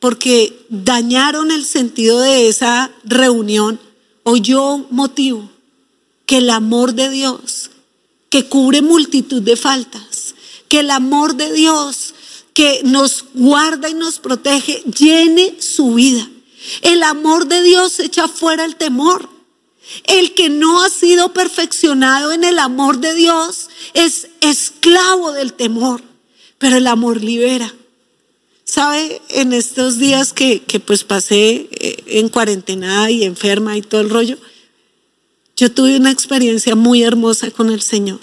porque 0.00 0.58
dañaron 0.70 1.52
el 1.52 1.64
sentido 1.64 2.18
de 2.18 2.48
esa 2.48 2.90
reunión. 3.04 3.78
O 4.24 4.36
yo 4.36 4.84
motivo 4.90 5.48
que 6.28 6.36
el 6.36 6.50
amor 6.50 6.94
de 6.94 7.10
Dios, 7.10 7.70
que 8.30 8.48
cubre 8.48 8.82
multitud 8.82 9.42
de 9.42 9.56
faltas, 9.56 10.36
que 10.68 10.80
el 10.80 10.90
amor 10.92 11.34
de 11.34 11.52
Dios 11.52 12.14
que 12.54 12.82
nos 12.84 13.24
guarda 13.34 13.88
y 13.88 13.94
nos 13.94 14.20
protege, 14.20 14.84
llene 14.96 15.56
su 15.60 15.94
vida. 15.94 16.28
El 16.82 17.02
amor 17.02 17.48
de 17.48 17.62
Dios 17.62 17.98
echa 17.98 18.28
fuera 18.28 18.64
el 18.64 18.76
temor. 18.76 19.28
El 20.04 20.34
que 20.34 20.50
no 20.50 20.84
ha 20.84 20.90
sido 20.90 21.32
perfeccionado 21.32 22.30
en 22.30 22.44
el 22.44 22.60
amor 22.60 22.98
de 22.98 23.14
Dios 23.14 23.70
es 23.94 24.28
esclavo 24.40 25.32
del 25.32 25.54
temor 25.54 26.02
pero 26.58 26.76
el 26.76 26.86
amor 26.86 27.22
libera. 27.22 27.72
¿Sabe? 28.64 29.22
En 29.30 29.54
estos 29.54 29.98
días 29.98 30.34
que, 30.34 30.60
que 30.60 30.78
pues 30.78 31.02
pasé 31.02 31.68
eh, 31.70 32.02
en 32.06 32.28
cuarentena 32.28 33.10
y 33.10 33.24
enferma 33.24 33.76
y 33.76 33.82
todo 33.82 34.02
el 34.02 34.10
rollo, 34.10 34.36
yo 35.58 35.72
tuve 35.72 35.96
una 35.96 36.12
experiencia 36.12 36.76
muy 36.76 37.02
hermosa 37.02 37.50
con 37.50 37.70
el 37.70 37.82
Señor. 37.82 38.20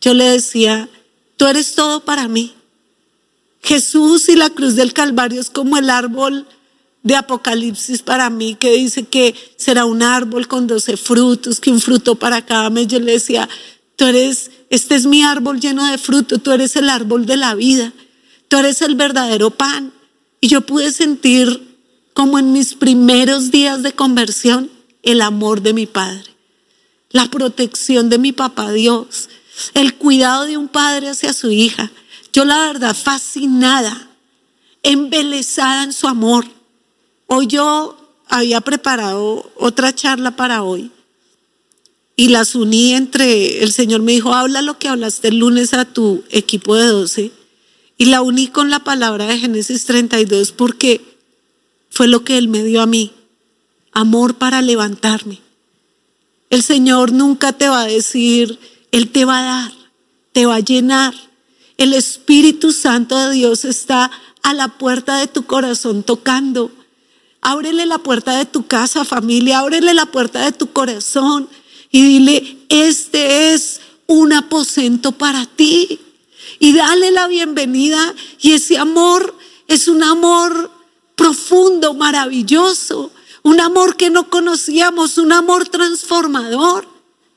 Yo 0.00 0.14
le 0.14 0.24
decía, 0.24 0.88
tú 1.36 1.46
eres 1.46 1.74
todo 1.74 2.00
para 2.06 2.26
mí. 2.26 2.54
Jesús 3.62 4.30
y 4.30 4.36
la 4.36 4.48
cruz 4.48 4.74
del 4.74 4.94
Calvario 4.94 5.42
es 5.42 5.50
como 5.50 5.76
el 5.76 5.90
árbol 5.90 6.48
de 7.02 7.16
Apocalipsis 7.16 8.00
para 8.00 8.30
mí, 8.30 8.54
que 8.54 8.72
dice 8.72 9.04
que 9.04 9.34
será 9.56 9.84
un 9.84 10.02
árbol 10.02 10.48
con 10.48 10.66
doce 10.66 10.96
frutos, 10.96 11.60
que 11.60 11.70
un 11.70 11.82
fruto 11.82 12.14
para 12.14 12.46
cada 12.46 12.70
mes. 12.70 12.88
Yo 12.88 12.98
le 12.98 13.12
decía, 13.12 13.46
tú 13.96 14.06
eres 14.06 14.50
este 14.70 14.94
es 14.94 15.04
mi 15.04 15.22
árbol 15.22 15.60
lleno 15.60 15.84
de 15.84 15.98
fruto, 15.98 16.38
tú 16.38 16.50
eres 16.50 16.76
el 16.76 16.88
árbol 16.88 17.26
de 17.26 17.36
la 17.36 17.54
vida, 17.54 17.92
tú 18.48 18.56
eres 18.56 18.80
el 18.80 18.94
verdadero 18.94 19.50
pan. 19.50 19.92
Y 20.40 20.48
yo 20.48 20.62
pude 20.62 20.92
sentir 20.92 21.76
como 22.14 22.38
en 22.38 22.52
mis 22.52 22.74
primeros 22.74 23.50
días 23.50 23.82
de 23.82 23.92
conversión 23.92 24.70
el 25.02 25.20
amor 25.20 25.62
de 25.62 25.74
mi 25.74 25.86
Padre, 25.86 26.24
la 27.10 27.26
protección 27.30 28.08
de 28.08 28.18
mi 28.18 28.32
papá 28.32 28.72
Dios, 28.72 29.28
el 29.74 29.94
cuidado 29.94 30.44
de 30.44 30.56
un 30.56 30.68
padre 30.68 31.08
hacia 31.08 31.32
su 31.32 31.50
hija. 31.50 31.90
Yo 32.32 32.44
la 32.44 32.58
verdad 32.66 32.96
fascinada, 32.96 34.08
embelesada 34.82 35.84
en 35.84 35.92
su 35.92 36.08
amor. 36.08 36.46
Hoy 37.26 37.46
yo 37.46 37.96
había 38.28 38.60
preparado 38.62 39.52
otra 39.56 39.94
charla 39.94 40.36
para 40.36 40.62
hoy 40.62 40.90
y 42.16 42.28
las 42.28 42.54
uní 42.54 42.94
entre, 42.94 43.62
el 43.62 43.72
Señor 43.72 44.02
me 44.02 44.12
dijo, 44.12 44.34
habla 44.34 44.62
lo 44.62 44.78
que 44.78 44.88
hablaste 44.88 45.28
el 45.28 45.38
lunes 45.38 45.74
a 45.74 45.84
tu 45.84 46.24
equipo 46.30 46.76
de 46.76 46.86
12 46.86 47.30
y 47.98 48.04
la 48.06 48.22
uní 48.22 48.48
con 48.48 48.70
la 48.70 48.80
palabra 48.80 49.26
de 49.26 49.38
Génesis 49.38 49.84
32 49.86 50.52
porque 50.52 51.00
fue 51.90 52.08
lo 52.08 52.24
que 52.24 52.38
Él 52.38 52.48
me 52.48 52.62
dio 52.62 52.80
a 52.80 52.86
mí, 52.86 53.12
amor 53.92 54.34
para 54.34 54.62
levantarme. 54.62 55.40
El 56.50 56.62
Señor 56.62 57.12
nunca 57.12 57.52
te 57.52 57.68
va 57.68 57.82
a 57.82 57.86
decir, 57.86 58.58
Él 58.90 59.10
te 59.10 59.24
va 59.24 59.38
a 59.38 59.42
dar, 59.42 59.72
te 60.32 60.46
va 60.46 60.56
a 60.56 60.60
llenar. 60.60 61.14
El 61.78 61.94
Espíritu 61.94 62.72
Santo 62.72 63.16
de 63.16 63.32
Dios 63.34 63.64
está 63.64 64.10
a 64.42 64.54
la 64.54 64.68
puerta 64.68 65.16
de 65.16 65.26
tu 65.26 65.44
corazón 65.44 66.02
tocando. 66.02 66.70
Ábrele 67.40 67.86
la 67.86 67.98
puerta 67.98 68.36
de 68.36 68.44
tu 68.44 68.66
casa, 68.66 69.04
familia, 69.04 69.60
ábrele 69.60 69.94
la 69.94 70.06
puerta 70.06 70.44
de 70.44 70.52
tu 70.52 70.72
corazón 70.72 71.48
y 71.90 72.02
dile, 72.04 72.58
este 72.70 73.52
es 73.52 73.80
un 74.06 74.32
aposento 74.32 75.12
para 75.12 75.44
ti. 75.44 76.00
Y 76.58 76.72
dale 76.72 77.10
la 77.10 77.28
bienvenida. 77.28 78.14
Y 78.40 78.52
ese 78.52 78.78
amor 78.78 79.36
es 79.68 79.88
un 79.88 80.02
amor 80.02 80.70
profundo, 81.16 81.92
maravilloso. 81.94 83.10
Un 83.42 83.60
amor 83.60 83.96
que 83.96 84.10
no 84.10 84.30
conocíamos, 84.30 85.18
un 85.18 85.32
amor 85.32 85.68
transformador. 85.68 86.86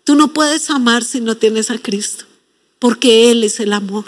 Tú 0.04 0.16
no 0.16 0.34
puedes 0.34 0.70
amar 0.70 1.04
si 1.04 1.20
no 1.20 1.36
tienes 1.36 1.72
a 1.72 1.80
Cristo, 1.80 2.26
porque 2.80 3.32
Él 3.32 3.44
es 3.44 3.60
el 3.60 3.74
amor. 3.74 4.06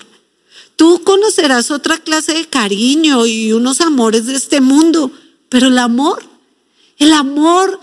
Tú 0.76 1.02
conocerás 1.04 1.72
otra 1.72 1.98
clase 1.98 2.34
de 2.34 2.46
cariño 2.46 3.26
y 3.26 3.52
unos 3.52 3.82
amores 3.82 4.28
de 4.28 4.36
este 4.36 4.62
mundo, 4.62 5.12
pero 5.50 5.68
el 5.68 5.80
amor, 5.80 6.24
el 7.00 7.14
amor 7.14 7.80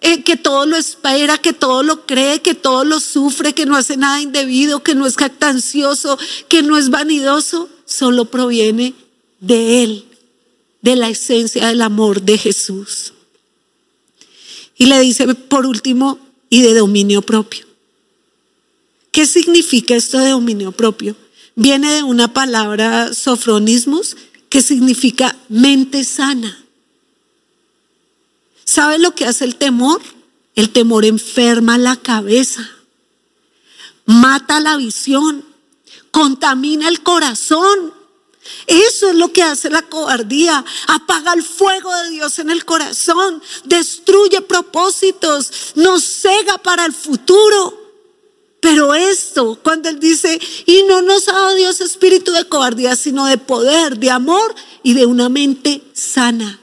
eh, 0.00 0.22
que 0.22 0.38
todo 0.38 0.64
lo 0.64 0.76
espera, 0.76 1.36
que 1.36 1.52
todo 1.52 1.82
lo 1.82 2.06
cree, 2.06 2.40
que 2.40 2.54
todo 2.54 2.84
lo 2.84 3.00
sufre, 3.00 3.52
que 3.52 3.66
no 3.66 3.76
hace 3.76 3.98
nada 3.98 4.22
indebido, 4.22 4.82
que 4.82 4.94
no 4.94 5.06
es 5.06 5.16
jactancioso, 5.16 6.18
que 6.48 6.62
no 6.62 6.78
es 6.78 6.88
vanidoso, 6.88 7.68
solo 7.84 8.24
proviene 8.24 8.94
de 9.40 9.82
Él, 9.82 10.04
de 10.80 10.96
la 10.96 11.10
esencia 11.10 11.66
del 11.66 11.82
amor 11.82 12.22
de 12.22 12.38
Jesús. 12.38 13.12
Y 14.80 14.86
le 14.86 14.98
dice, 15.00 15.34
por 15.34 15.66
último, 15.66 16.18
y 16.48 16.62
de 16.62 16.72
dominio 16.72 17.20
propio. 17.20 17.66
¿Qué 19.12 19.26
significa 19.26 19.94
esto 19.94 20.16
de 20.16 20.30
dominio 20.30 20.72
propio? 20.72 21.16
Viene 21.54 21.96
de 21.96 22.02
una 22.02 22.32
palabra 22.32 23.12
sofronismos 23.12 24.16
que 24.48 24.62
significa 24.62 25.36
mente 25.50 26.02
sana. 26.02 26.64
¿Sabe 28.64 28.98
lo 28.98 29.14
que 29.14 29.26
hace 29.26 29.44
el 29.44 29.56
temor? 29.56 30.00
El 30.54 30.70
temor 30.70 31.04
enferma 31.04 31.76
la 31.76 31.96
cabeza. 31.96 32.66
mata 34.06 34.60
la 34.60 34.78
visión, 34.78 35.44
contamina 36.10 36.88
el 36.88 37.02
corazón. 37.02 37.92
Eso 38.66 39.10
es 39.10 39.16
lo 39.16 39.32
que 39.32 39.42
hace 39.42 39.70
la 39.70 39.82
cobardía. 39.82 40.64
Apaga 40.88 41.32
el 41.32 41.42
fuego 41.42 41.94
de 42.02 42.10
Dios 42.10 42.38
en 42.38 42.50
el 42.50 42.64
corazón, 42.64 43.42
destruye 43.64 44.40
propósitos, 44.42 45.72
nos 45.74 46.02
cega 46.04 46.58
para 46.58 46.86
el 46.86 46.92
futuro. 46.92 47.78
Pero 48.60 48.94
esto, 48.94 49.58
cuando 49.62 49.88
Él 49.88 49.98
dice, 49.98 50.38
y 50.66 50.82
no 50.82 51.00
nos 51.00 51.28
ha 51.28 51.32
dado 51.32 51.54
Dios 51.54 51.80
espíritu 51.80 52.30
de 52.32 52.44
cobardía, 52.44 52.94
sino 52.94 53.26
de 53.26 53.38
poder, 53.38 53.98
de 53.98 54.10
amor 54.10 54.54
y 54.82 54.92
de 54.92 55.06
una 55.06 55.28
mente 55.30 55.82
sana. 55.94 56.60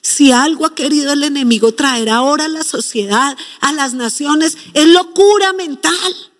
Si 0.00 0.32
algo 0.32 0.66
ha 0.66 0.74
querido 0.74 1.12
el 1.12 1.22
enemigo 1.22 1.72
traer 1.72 2.08
ahora 2.08 2.46
a 2.46 2.48
la 2.48 2.64
sociedad, 2.64 3.36
a 3.60 3.72
las 3.72 3.94
naciones, 3.94 4.56
es 4.74 4.86
locura 4.88 5.52
mental. 5.52 6.32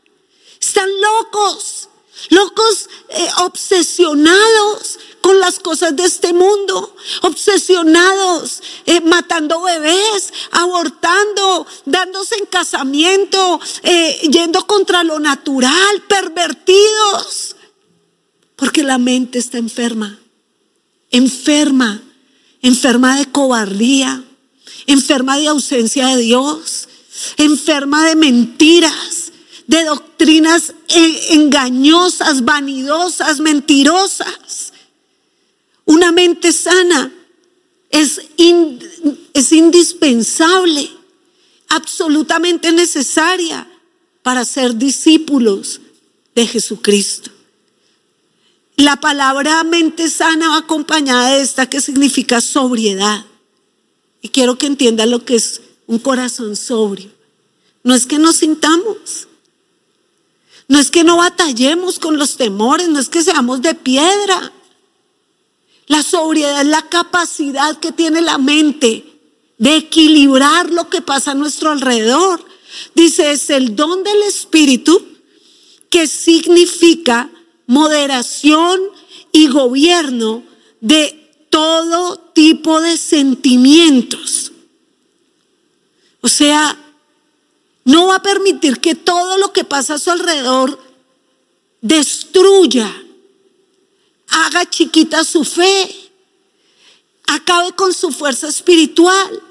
Están 0.60 0.88
locos, 1.00 1.88
locos 2.30 2.88
eh, 3.08 3.28
obsesionados 3.40 4.98
con 5.20 5.38
las 5.38 5.58
cosas 5.58 5.96
de 5.96 6.04
este 6.04 6.32
mundo, 6.32 6.94
obsesionados, 7.22 8.62
eh, 8.86 9.00
matando 9.00 9.62
bebés, 9.62 10.32
abortando, 10.50 11.66
dándose 11.86 12.34
en 12.36 12.46
casamiento, 12.46 13.60
eh, 13.82 14.28
yendo 14.30 14.66
contra 14.66 15.04
lo 15.04 15.20
natural, 15.20 16.02
pervertidos, 16.08 17.56
porque 18.56 18.82
la 18.82 18.98
mente 18.98 19.38
está 19.38 19.58
enferma, 19.58 20.18
enferma, 21.10 22.02
enferma 22.60 23.16
de 23.16 23.26
cobardía, 23.26 24.24
enferma 24.86 25.38
de 25.38 25.48
ausencia 25.48 26.08
de 26.08 26.16
Dios, 26.22 26.88
enferma 27.36 28.06
de 28.08 28.16
mentiras, 28.16 29.31
de 29.66 29.84
doctrinas 29.84 30.74
engañosas, 31.30 32.44
vanidosas, 32.44 33.40
mentirosas. 33.40 34.72
Una 35.84 36.12
mente 36.12 36.52
sana 36.52 37.12
es, 37.90 38.20
indispensable, 39.52 40.90
absolutamente 41.68 42.72
necesaria 42.72 43.68
para 44.22 44.44
ser 44.44 44.76
discípulos 44.76 45.80
de 46.34 46.46
Jesucristo. 46.46 47.30
La 48.76 48.96
palabra 48.96 49.62
mente 49.64 50.08
sana 50.08 50.48
va 50.48 50.58
acompañada 50.58 51.36
de 51.36 51.42
esta 51.42 51.68
que 51.68 51.80
significa 51.80 52.40
sobriedad. 52.40 53.26
Y 54.22 54.30
quiero 54.30 54.56
que 54.56 54.66
entienda 54.66 55.04
lo 55.04 55.24
que 55.24 55.34
es 55.34 55.60
un 55.86 55.98
corazón 55.98 56.56
sobrio. 56.56 57.10
No 57.84 57.94
es 57.94 58.06
que 58.06 58.18
nos 58.18 58.36
sintamos, 58.36 59.28
no 60.68 60.78
es 60.78 60.90
que 60.90 61.04
no 61.04 61.18
batallemos 61.18 61.98
con 61.98 62.18
los 62.18 62.36
temores, 62.36 62.88
no 62.88 62.98
es 62.98 63.08
que 63.08 63.22
seamos 63.22 63.62
de 63.62 63.74
piedra. 63.74 64.52
La 65.86 66.02
sobriedad 66.02 66.60
es 66.62 66.66
la 66.66 66.88
capacidad 66.88 67.78
que 67.78 67.92
tiene 67.92 68.20
la 68.20 68.38
mente 68.38 69.04
de 69.58 69.76
equilibrar 69.76 70.70
lo 70.70 70.88
que 70.88 71.02
pasa 71.02 71.32
a 71.32 71.34
nuestro 71.34 71.70
alrededor. 71.70 72.44
Dice, 72.94 73.32
es 73.32 73.50
el 73.50 73.76
don 73.76 74.02
del 74.02 74.22
Espíritu 74.22 75.04
que 75.90 76.06
significa 76.06 77.30
moderación 77.66 78.80
y 79.30 79.48
gobierno 79.48 80.42
de 80.80 81.46
todo 81.50 82.18
tipo 82.18 82.80
de 82.80 82.96
sentimientos. 82.96 84.52
O 86.22 86.28
sea, 86.28 86.78
no 87.84 88.06
va 88.06 88.16
a 88.16 88.22
permitir 88.22 88.80
que 88.80 88.94
todo 88.94 89.38
lo 89.38 89.52
que 89.52 89.64
pasa 89.64 89.94
a 89.94 89.98
su 89.98 90.10
alrededor 90.10 90.78
destruya 91.80 92.90
haga 94.28 94.68
chiquita 94.68 95.24
su 95.24 95.44
fe, 95.44 96.10
acabe 97.26 97.72
con 97.72 97.92
su 97.92 98.10
fuerza 98.10 98.48
espiritual. 98.48 99.42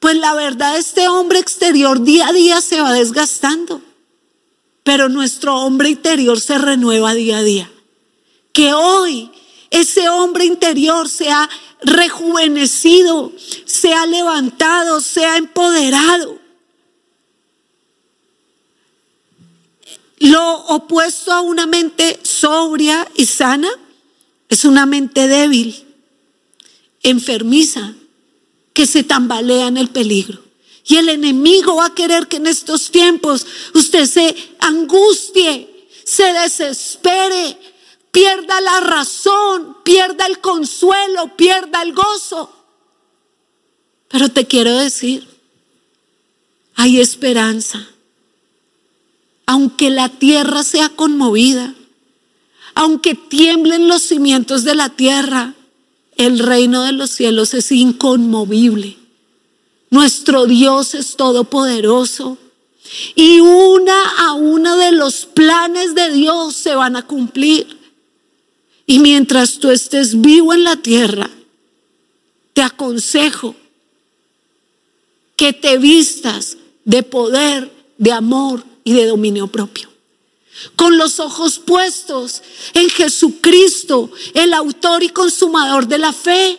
Pues 0.00 0.16
la 0.16 0.34
verdad, 0.34 0.78
este 0.78 1.08
hombre 1.08 1.38
exterior 1.38 2.02
día 2.02 2.28
a 2.28 2.32
día 2.32 2.60
se 2.60 2.80
va 2.80 2.92
desgastando, 2.92 3.82
pero 4.84 5.08
nuestro 5.08 5.56
hombre 5.56 5.90
interior 5.90 6.40
se 6.40 6.56
renueva 6.56 7.14
día 7.14 7.38
a 7.38 7.42
día. 7.42 7.72
Que 8.52 8.72
hoy 8.72 9.30
ese 9.70 10.08
hombre 10.08 10.44
interior 10.44 11.08
sea 11.08 11.48
rejuvenecido, 11.82 13.32
sea 13.64 14.06
levantado, 14.06 15.00
sea 15.00 15.36
empoderado. 15.36 16.38
Lo 20.20 20.66
opuesto 20.66 21.32
a 21.32 21.40
una 21.40 21.66
mente 21.66 22.18
sobria 22.22 23.06
y 23.14 23.26
sana 23.26 23.70
es 24.48 24.64
una 24.64 24.86
mente 24.86 25.28
débil, 25.28 25.84
enfermiza, 27.02 27.94
que 28.72 28.86
se 28.86 29.04
tambalea 29.04 29.68
en 29.68 29.76
el 29.76 29.90
peligro. 29.90 30.42
Y 30.84 30.96
el 30.96 31.08
enemigo 31.08 31.76
va 31.76 31.86
a 31.86 31.94
querer 31.94 32.28
que 32.28 32.38
en 32.38 32.46
estos 32.46 32.90
tiempos 32.90 33.46
usted 33.74 34.06
se 34.06 34.34
angustie, 34.60 35.86
se 36.04 36.32
desespere, 36.32 37.58
pierda 38.10 38.60
la 38.60 38.80
razón, 38.80 39.76
pierda 39.84 40.26
el 40.26 40.40
consuelo, 40.40 41.36
pierda 41.36 41.82
el 41.82 41.92
gozo. 41.92 42.50
Pero 44.08 44.30
te 44.30 44.46
quiero 44.46 44.74
decir, 44.76 45.28
hay 46.74 47.00
esperanza 47.00 47.86
aunque 49.48 49.88
la 49.88 50.10
tierra 50.10 50.62
sea 50.62 50.90
conmovida, 50.90 51.74
aunque 52.74 53.14
tiemblen 53.14 53.88
los 53.88 54.02
cimientos 54.02 54.62
de 54.62 54.74
la 54.74 54.90
tierra, 54.90 55.54
el 56.18 56.38
reino 56.38 56.82
de 56.82 56.92
los 56.92 57.08
cielos 57.08 57.54
es 57.54 57.72
inconmovible. 57.72 58.98
Nuestro 59.88 60.44
Dios 60.44 60.94
es 60.94 61.16
todopoderoso. 61.16 62.36
Y 63.14 63.40
una 63.40 63.98
a 64.18 64.34
una 64.34 64.76
de 64.76 64.92
los 64.92 65.24
planes 65.24 65.94
de 65.94 66.12
Dios 66.12 66.54
se 66.54 66.74
van 66.74 66.94
a 66.96 67.06
cumplir. 67.06 67.66
Y 68.84 68.98
mientras 68.98 69.58
tú 69.60 69.70
estés 69.70 70.20
vivo 70.20 70.52
en 70.52 70.64
la 70.64 70.76
tierra, 70.76 71.30
te 72.52 72.60
aconsejo 72.60 73.54
que 75.36 75.54
te 75.54 75.78
vistas 75.78 76.58
de 76.84 77.02
poder, 77.02 77.72
de 77.96 78.12
amor, 78.12 78.62
y 78.88 78.94
de 78.94 79.04
dominio 79.04 79.48
propio. 79.48 79.90
Con 80.76 80.96
los 80.96 81.20
ojos 81.20 81.58
puestos 81.58 82.42
en 82.72 82.88
Jesucristo, 82.88 84.10
el 84.32 84.54
autor 84.54 85.02
y 85.02 85.10
consumador 85.10 85.86
de 85.86 85.98
la 85.98 86.14
fe. 86.14 86.58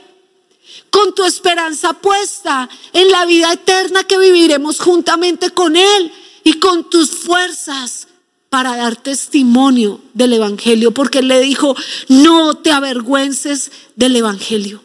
Con 0.91 1.15
tu 1.15 1.23
esperanza 1.23 1.93
puesta 1.93 2.69
en 2.93 3.09
la 3.09 3.25
vida 3.25 3.51
eterna 3.51 4.03
que 4.03 4.19
viviremos 4.19 4.79
juntamente 4.79 5.49
con 5.49 5.75
Él 5.75 6.11
y 6.43 6.53
con 6.53 6.87
tus 6.87 7.09
fuerzas 7.09 8.07
para 8.51 8.75
dar 8.75 8.95
testimonio 8.95 9.99
del 10.13 10.33
Evangelio, 10.33 10.91
porque 10.91 11.19
Él 11.19 11.27
le 11.29 11.39
dijo, 11.39 11.75
no 12.09 12.53
te 12.57 12.71
avergüences 12.71 13.71
del 13.95 14.15
Evangelio. 14.15 14.83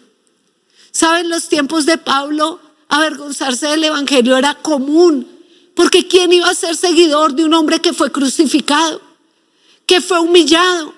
¿Saben 0.92 1.28
los 1.28 1.48
tiempos 1.48 1.84
de 1.84 1.98
Pablo? 1.98 2.58
Avergonzarse 2.88 3.66
del 3.66 3.84
Evangelio 3.84 4.38
era 4.38 4.54
común. 4.54 5.33
Porque 5.74 6.06
¿quién 6.06 6.32
iba 6.32 6.48
a 6.48 6.54
ser 6.54 6.76
seguidor 6.76 7.34
de 7.34 7.44
un 7.44 7.52
hombre 7.52 7.80
que 7.80 7.92
fue 7.92 8.10
crucificado, 8.12 9.00
que 9.86 10.00
fue 10.00 10.20
humillado? 10.20 10.94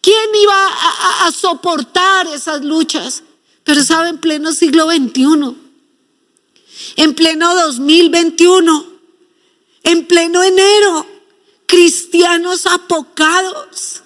¿Quién 0.00 0.34
iba 0.42 1.26
a, 1.26 1.30
soportar 1.30 2.26
esas 2.28 2.64
luchas? 2.64 3.22
Pero 3.64 3.84
sabe, 3.84 4.08
en 4.08 4.18
pleno 4.18 4.52
siglo 4.52 4.86
XXI, 4.90 5.56
en 6.96 7.14
pleno 7.14 7.54
2021, 7.54 8.86
en 9.82 10.06
pleno 10.06 10.42
enero, 10.42 11.06
cristianos 11.66 12.64
apocados, 12.64 14.02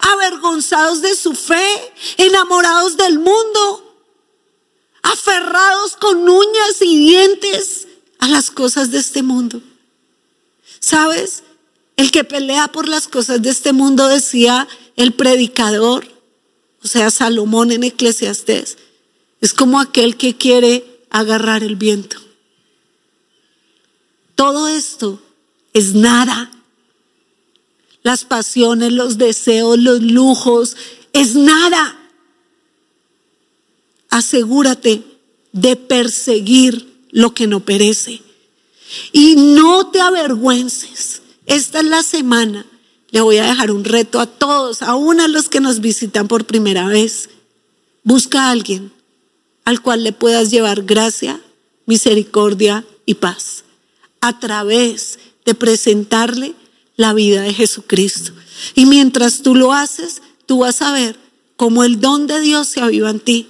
avergonzados 0.00 1.00
de 1.00 1.14
su 1.14 1.32
fe, 1.34 1.92
enamorados 2.16 2.96
del 2.96 3.20
mundo, 3.20 3.96
aferrados 5.02 5.96
con 5.96 6.28
uñas 6.28 6.82
y 6.82 6.98
dientes 6.98 7.83
las 8.28 8.50
cosas 8.50 8.90
de 8.90 8.98
este 8.98 9.22
mundo. 9.22 9.60
¿Sabes? 10.80 11.42
El 11.96 12.10
que 12.10 12.24
pelea 12.24 12.68
por 12.68 12.88
las 12.88 13.08
cosas 13.08 13.40
de 13.42 13.50
este 13.50 13.72
mundo 13.72 14.08
decía 14.08 14.68
el 14.96 15.12
predicador, 15.12 16.06
o 16.82 16.88
sea, 16.88 17.10
Salomón 17.10 17.72
en 17.72 17.84
Eclesiastés, 17.84 18.76
es 19.40 19.54
como 19.54 19.80
aquel 19.80 20.16
que 20.16 20.36
quiere 20.36 20.84
agarrar 21.10 21.62
el 21.62 21.76
viento. 21.76 22.16
Todo 24.34 24.68
esto 24.68 25.22
es 25.72 25.94
nada. 25.94 26.50
Las 28.02 28.24
pasiones, 28.24 28.92
los 28.92 29.16
deseos, 29.16 29.78
los 29.78 30.02
lujos, 30.02 30.76
es 31.12 31.36
nada. 31.36 31.98
Asegúrate 34.10 35.02
de 35.52 35.76
perseguir 35.76 36.93
lo 37.14 37.32
que 37.32 37.46
no 37.46 37.60
perece. 37.60 38.20
Y 39.12 39.36
no 39.36 39.90
te 39.90 40.00
avergüences. 40.00 41.22
Esta 41.46 41.78
es 41.78 41.86
la 41.86 42.02
semana. 42.02 42.66
Le 43.10 43.20
voy 43.20 43.38
a 43.38 43.46
dejar 43.46 43.70
un 43.70 43.84
reto 43.84 44.18
a 44.18 44.26
todos, 44.26 44.82
aún 44.82 45.20
a 45.20 45.28
los 45.28 45.48
que 45.48 45.60
nos 45.60 45.80
visitan 45.80 46.26
por 46.26 46.44
primera 46.44 46.88
vez. 46.88 47.30
Busca 48.02 48.42
a 48.42 48.50
alguien 48.50 48.92
al 49.64 49.80
cual 49.80 50.02
le 50.02 50.12
puedas 50.12 50.50
llevar 50.50 50.82
gracia, 50.82 51.40
misericordia 51.86 52.84
y 53.06 53.14
paz 53.14 53.64
a 54.20 54.38
través 54.40 55.20
de 55.44 55.54
presentarle 55.54 56.54
la 56.96 57.14
vida 57.14 57.42
de 57.42 57.54
Jesucristo. 57.54 58.32
Y 58.74 58.86
mientras 58.86 59.42
tú 59.42 59.54
lo 59.54 59.72
haces, 59.72 60.20
tú 60.46 60.58
vas 60.58 60.82
a 60.82 60.92
ver 60.92 61.16
cómo 61.56 61.84
el 61.84 62.00
don 62.00 62.26
de 62.26 62.40
Dios 62.40 62.66
se 62.66 62.80
aviva 62.80 63.08
en 63.08 63.20
ti, 63.20 63.48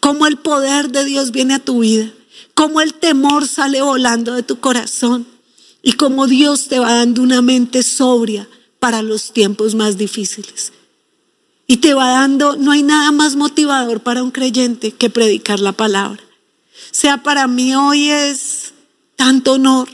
cómo 0.00 0.26
el 0.26 0.36
poder 0.36 0.90
de 0.90 1.04
Dios 1.04 1.30
viene 1.30 1.54
a 1.54 1.58
tu 1.58 1.80
vida, 1.80 2.12
cómo 2.54 2.80
el 2.80 2.94
temor 2.94 3.46
sale 3.46 3.82
volando 3.82 4.34
de 4.34 4.42
tu 4.42 4.60
corazón 4.60 5.26
y 5.82 5.92
cómo 5.92 6.26
Dios 6.26 6.68
te 6.68 6.78
va 6.78 6.94
dando 6.94 7.22
una 7.22 7.42
mente 7.42 7.82
sobria 7.82 8.48
para 8.78 9.02
los 9.02 9.32
tiempos 9.32 9.74
más 9.74 9.98
difíciles. 9.98 10.72
Y 11.66 11.78
te 11.78 11.94
va 11.94 12.10
dando, 12.10 12.56
no 12.56 12.72
hay 12.72 12.82
nada 12.82 13.12
más 13.12 13.36
motivador 13.36 14.00
para 14.00 14.22
un 14.22 14.30
creyente 14.30 14.92
que 14.92 15.10
predicar 15.10 15.60
la 15.60 15.72
palabra. 15.72 16.22
O 16.22 16.94
sea, 16.96 17.22
para 17.22 17.46
mí 17.46 17.74
hoy 17.74 18.10
es 18.10 18.72
tanto 19.16 19.52
honor, 19.52 19.88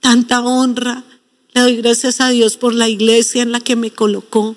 tanta 0.00 0.40
honra. 0.40 1.04
Le 1.52 1.60
doy 1.60 1.76
gracias 1.76 2.20
a 2.20 2.30
Dios 2.30 2.56
por 2.56 2.74
la 2.74 2.88
iglesia 2.88 3.42
en 3.42 3.52
la 3.52 3.60
que 3.60 3.76
me 3.76 3.90
colocó, 3.90 4.56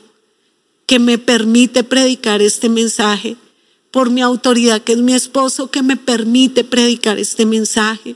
que 0.86 0.99
me 0.99 1.18
permite 1.18 1.84
predicar 1.84 2.41
este 2.41 2.70
mensaje, 2.70 3.36
por 3.93 4.09
mi 4.09 4.23
autoridad 4.23 4.81
que 4.81 4.93
es 4.93 4.97
mi 4.97 5.13
esposo, 5.13 5.69
que 5.69 5.83
me 5.83 5.97
permite 5.97 6.63
predicar 6.63 7.19
este 7.19 7.45
mensaje, 7.45 8.15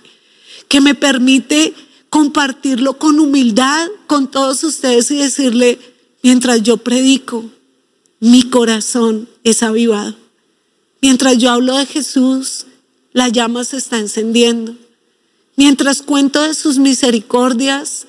que 0.68 0.82
me 0.82 0.96
permite 0.96 1.72
compartirlo 2.10 2.98
con 2.98 3.20
humildad 3.20 3.88
con 4.08 4.32
todos 4.32 4.64
ustedes 4.64 5.12
y 5.12 5.18
decirle, 5.18 5.78
mientras 6.24 6.64
yo 6.64 6.78
predico, 6.78 7.46
mi 8.20 8.50
corazón 8.50 9.30
es 9.44 9.62
avivado. 9.62 10.16
Mientras 11.00 11.38
yo 11.38 11.52
hablo 11.52 11.78
de 11.78 11.86
Jesús, 11.86 12.66
la 13.14 13.30
llama 13.30 13.64
se 13.64 13.78
está 13.78 14.00
encendiendo. 14.00 14.76
Mientras 15.58 16.02
cuento 16.02 16.42
de 16.42 16.56
sus 16.56 16.80
misericordias, 16.80 18.08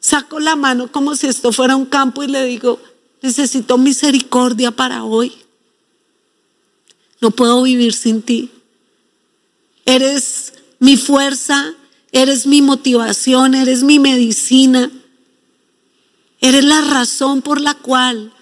saco 0.00 0.40
la 0.40 0.56
mano 0.56 0.90
como 0.90 1.14
si 1.14 1.28
esto 1.28 1.52
fuera 1.52 1.76
un 1.76 1.86
campo 1.86 2.24
y 2.24 2.26
le 2.26 2.44
digo, 2.46 2.80
necesito 3.22 3.78
misericordia 3.78 4.72
para 4.72 5.04
hoy. 5.04 5.45
No 7.20 7.30
puedo 7.30 7.62
vivir 7.62 7.92
sin 7.92 8.22
ti. 8.22 8.50
Eres 9.84 10.52
mi 10.78 10.96
fuerza, 10.96 11.74
eres 12.12 12.46
mi 12.46 12.62
motivación, 12.62 13.54
eres 13.54 13.82
mi 13.82 13.98
medicina. 13.98 14.90
Eres 16.40 16.64
la 16.64 16.80
razón 16.82 17.42
por 17.42 17.60
la 17.60 17.74
cual 17.74 18.32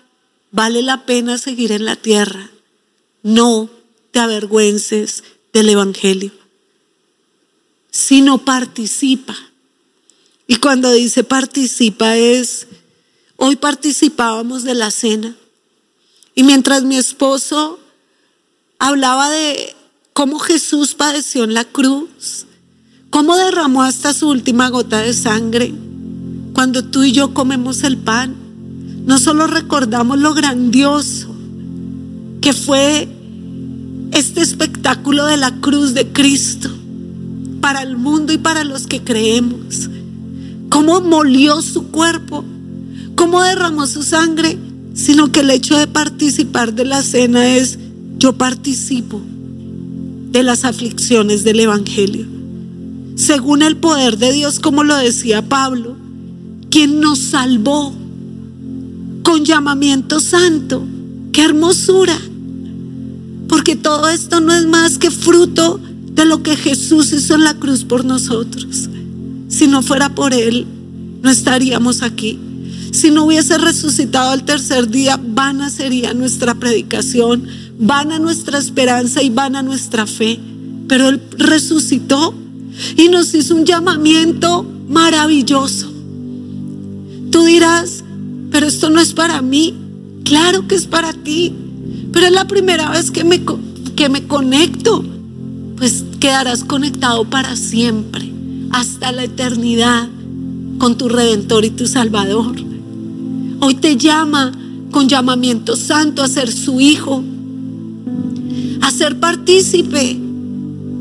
vale 0.50 0.82
la 0.82 1.06
pena 1.06 1.38
seguir 1.38 1.72
en 1.72 1.84
la 1.84 1.96
tierra. 1.96 2.50
No 3.22 3.70
te 4.10 4.20
avergüences 4.20 5.24
del 5.52 5.70
Evangelio, 5.70 6.32
sino 7.90 8.44
participa. 8.44 9.36
Y 10.46 10.56
cuando 10.56 10.92
dice 10.92 11.24
participa 11.24 12.16
es, 12.16 12.66
hoy 13.36 13.56
participábamos 13.56 14.64
de 14.64 14.74
la 14.74 14.90
cena. 14.90 15.36
Y 16.34 16.42
mientras 16.42 16.82
mi 16.82 16.96
esposo 16.96 17.78
hablaba 18.84 19.30
de 19.30 19.74
cómo 20.12 20.38
Jesús 20.38 20.94
padeció 20.94 21.44
en 21.44 21.54
la 21.54 21.64
cruz, 21.64 22.44
cómo 23.08 23.34
derramó 23.34 23.82
hasta 23.82 24.12
su 24.12 24.28
última 24.28 24.68
gota 24.68 24.98
de 24.98 25.14
sangre, 25.14 25.72
cuando 26.52 26.84
tú 26.84 27.02
y 27.02 27.12
yo 27.12 27.32
comemos 27.32 27.82
el 27.82 27.96
pan, 27.96 28.36
no 29.06 29.18
solo 29.18 29.46
recordamos 29.46 30.18
lo 30.18 30.34
grandioso 30.34 31.34
que 32.42 32.52
fue 32.52 33.08
este 34.12 34.42
espectáculo 34.42 35.24
de 35.24 35.38
la 35.38 35.62
cruz 35.62 35.94
de 35.94 36.12
Cristo 36.12 36.68
para 37.62 37.80
el 37.80 37.96
mundo 37.96 38.34
y 38.34 38.38
para 38.38 38.64
los 38.64 38.86
que 38.86 39.02
creemos, 39.02 39.88
cómo 40.68 41.00
molió 41.00 41.62
su 41.62 41.86
cuerpo, 41.86 42.44
cómo 43.14 43.42
derramó 43.42 43.86
su 43.86 44.02
sangre, 44.02 44.58
sino 44.92 45.32
que 45.32 45.40
el 45.40 45.48
hecho 45.48 45.78
de 45.78 45.86
participar 45.86 46.74
de 46.74 46.84
la 46.84 47.02
cena 47.02 47.48
es, 47.56 47.78
yo 48.18 48.32
participo 48.34 49.20
de 50.30 50.42
las 50.42 50.64
aflicciones 50.64 51.44
del 51.44 51.60
Evangelio, 51.60 52.26
según 53.16 53.62
el 53.62 53.76
poder 53.76 54.18
de 54.18 54.32
Dios, 54.32 54.58
como 54.58 54.82
lo 54.82 54.96
decía 54.96 55.48
Pablo, 55.48 55.96
quien 56.70 57.00
nos 57.00 57.18
salvó 57.18 57.94
con 59.22 59.44
llamamiento 59.44 60.20
santo. 60.20 60.86
¡Qué 61.32 61.42
hermosura! 61.42 62.18
Porque 63.48 63.76
todo 63.76 64.08
esto 64.08 64.40
no 64.40 64.54
es 64.54 64.66
más 64.66 64.98
que 64.98 65.10
fruto 65.10 65.80
de 66.12 66.24
lo 66.24 66.42
que 66.42 66.56
Jesús 66.56 67.12
hizo 67.12 67.34
en 67.34 67.44
la 67.44 67.54
cruz 67.54 67.84
por 67.84 68.04
nosotros. 68.04 68.88
Si 69.48 69.66
no 69.66 69.82
fuera 69.82 70.14
por 70.14 70.32
Él, 70.34 70.66
no 71.22 71.30
estaríamos 71.30 72.02
aquí. 72.02 72.38
Si 72.92 73.10
no 73.10 73.24
hubiese 73.24 73.58
resucitado 73.58 74.30
al 74.30 74.44
tercer 74.44 74.88
día, 74.88 75.18
vana 75.20 75.70
sería 75.70 76.14
nuestra 76.14 76.54
predicación, 76.54 77.44
vana 77.78 78.18
nuestra 78.18 78.58
esperanza 78.58 79.22
y 79.22 79.30
vana 79.30 79.62
nuestra 79.62 80.06
fe. 80.06 80.38
Pero 80.88 81.08
Él 81.08 81.22
resucitó 81.38 82.34
y 82.96 83.08
nos 83.08 83.34
hizo 83.34 83.54
un 83.54 83.64
llamamiento 83.64 84.66
maravilloso. 84.88 85.90
Tú 87.30 87.44
dirás, 87.44 88.04
pero 88.50 88.66
esto 88.66 88.90
no 88.90 89.00
es 89.00 89.12
para 89.12 89.42
mí. 89.42 89.74
Claro 90.24 90.66
que 90.66 90.74
es 90.74 90.86
para 90.86 91.12
ti, 91.12 91.52
pero 92.12 92.26
es 92.26 92.32
la 92.32 92.46
primera 92.46 92.90
vez 92.90 93.10
que 93.10 93.24
me, 93.24 93.42
que 93.96 94.08
me 94.08 94.26
conecto. 94.26 95.04
Pues 95.76 96.04
quedarás 96.20 96.64
conectado 96.64 97.24
para 97.24 97.56
siempre, 97.56 98.32
hasta 98.70 99.12
la 99.12 99.24
eternidad, 99.24 100.08
con 100.78 100.96
tu 100.96 101.08
Redentor 101.08 101.64
y 101.64 101.70
tu 101.70 101.86
Salvador. 101.86 102.54
Hoy 103.60 103.74
te 103.74 103.96
llama 103.96 104.52
con 104.90 105.08
llamamiento 105.08 105.76
santo 105.76 106.22
a 106.22 106.28
ser 106.28 106.52
su 106.52 106.80
hijo, 106.80 107.24
a 108.84 108.90
ser 108.90 109.18
partícipe 109.18 110.18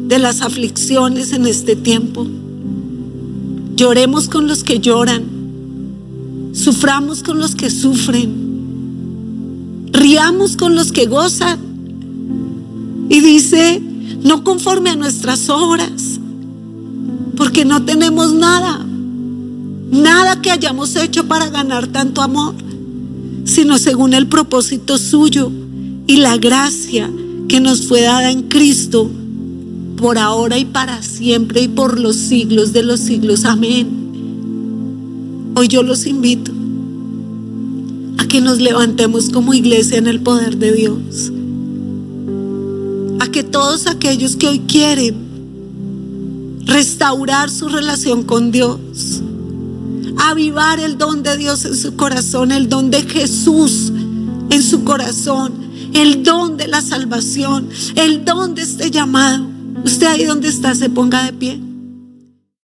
de 0.07 0.17
las 0.17 0.41
aflicciones 0.41 1.33
en 1.33 1.45
este 1.45 1.75
tiempo. 1.75 2.25
Lloremos 3.75 4.29
con 4.29 4.47
los 4.47 4.63
que 4.63 4.79
lloran, 4.79 5.33
Suframos 6.53 7.23
con 7.23 7.39
los 7.39 7.55
que 7.55 7.71
sufren. 7.71 8.31
Riamos 9.91 10.55
con 10.55 10.75
los 10.75 10.91
que 10.91 11.07
gozan. 11.07 11.59
Y 13.09 13.19
dice, 13.19 13.81
no 14.23 14.43
conforme 14.43 14.91
a 14.91 14.95
nuestras 14.95 15.49
obras, 15.49 16.19
porque 17.35 17.65
no 17.65 17.83
tenemos 17.83 18.33
nada, 18.33 18.79
nada 19.91 20.41
que 20.41 20.51
hayamos 20.51 20.95
hecho 20.95 21.27
para 21.27 21.49
ganar 21.49 21.87
tanto 21.87 22.21
amor, 22.21 22.53
sino 23.45 23.77
según 23.77 24.13
el 24.13 24.27
propósito 24.27 24.97
suyo 24.97 25.51
y 26.07 26.17
la 26.17 26.37
gracia 26.37 27.09
que 27.47 27.59
nos 27.59 27.87
fue 27.87 28.01
dada 28.01 28.31
en 28.31 28.43
Cristo 28.43 29.09
por 29.97 30.17
ahora 30.17 30.57
y 30.57 30.65
para 30.65 31.01
siempre 31.01 31.61
y 31.61 31.67
por 31.67 31.99
los 31.99 32.15
siglos 32.15 32.73
de 32.73 32.83
los 32.83 32.99
siglos. 32.99 33.45
Amén. 33.45 34.03
Hoy 35.55 35.67
yo 35.67 35.83
los 35.83 36.05
invito 36.05 36.51
a 38.17 38.27
que 38.27 38.41
nos 38.41 38.59
levantemos 38.59 39.29
como 39.29 39.53
iglesia 39.53 39.97
en 39.97 40.07
el 40.07 40.19
poder 40.21 40.57
de 40.57 40.71
Dios. 40.73 41.31
A 43.19 43.31
que 43.31 43.43
todos 43.43 43.87
aquellos 43.87 44.35
que 44.35 44.47
hoy 44.47 44.59
quieren 44.59 45.15
restaurar 46.65 47.49
su 47.49 47.69
relación 47.69 48.23
con 48.23 48.51
Dios, 48.51 49.21
avivar 50.17 50.79
el 50.79 50.97
don 50.97 51.23
de 51.23 51.37
Dios 51.37 51.65
en 51.65 51.75
su 51.75 51.95
corazón, 51.95 52.51
el 52.51 52.67
don 52.67 52.89
de 52.89 53.03
Jesús 53.03 53.91
en 54.49 54.61
su 54.61 54.83
corazón, 54.83 55.62
el 55.93 56.23
don 56.23 56.57
de 56.57 56.67
la 56.67 56.81
salvación, 56.81 57.69
el 57.95 58.25
don 58.25 58.55
de 58.55 58.63
este 58.63 58.91
llamado. 58.91 59.47
Usted 59.83 60.07
ahí 60.07 60.25
donde 60.25 60.47
está 60.47 60.75
se 60.75 60.89
ponga 60.89 61.23
de 61.23 61.33
pie. 61.33 61.59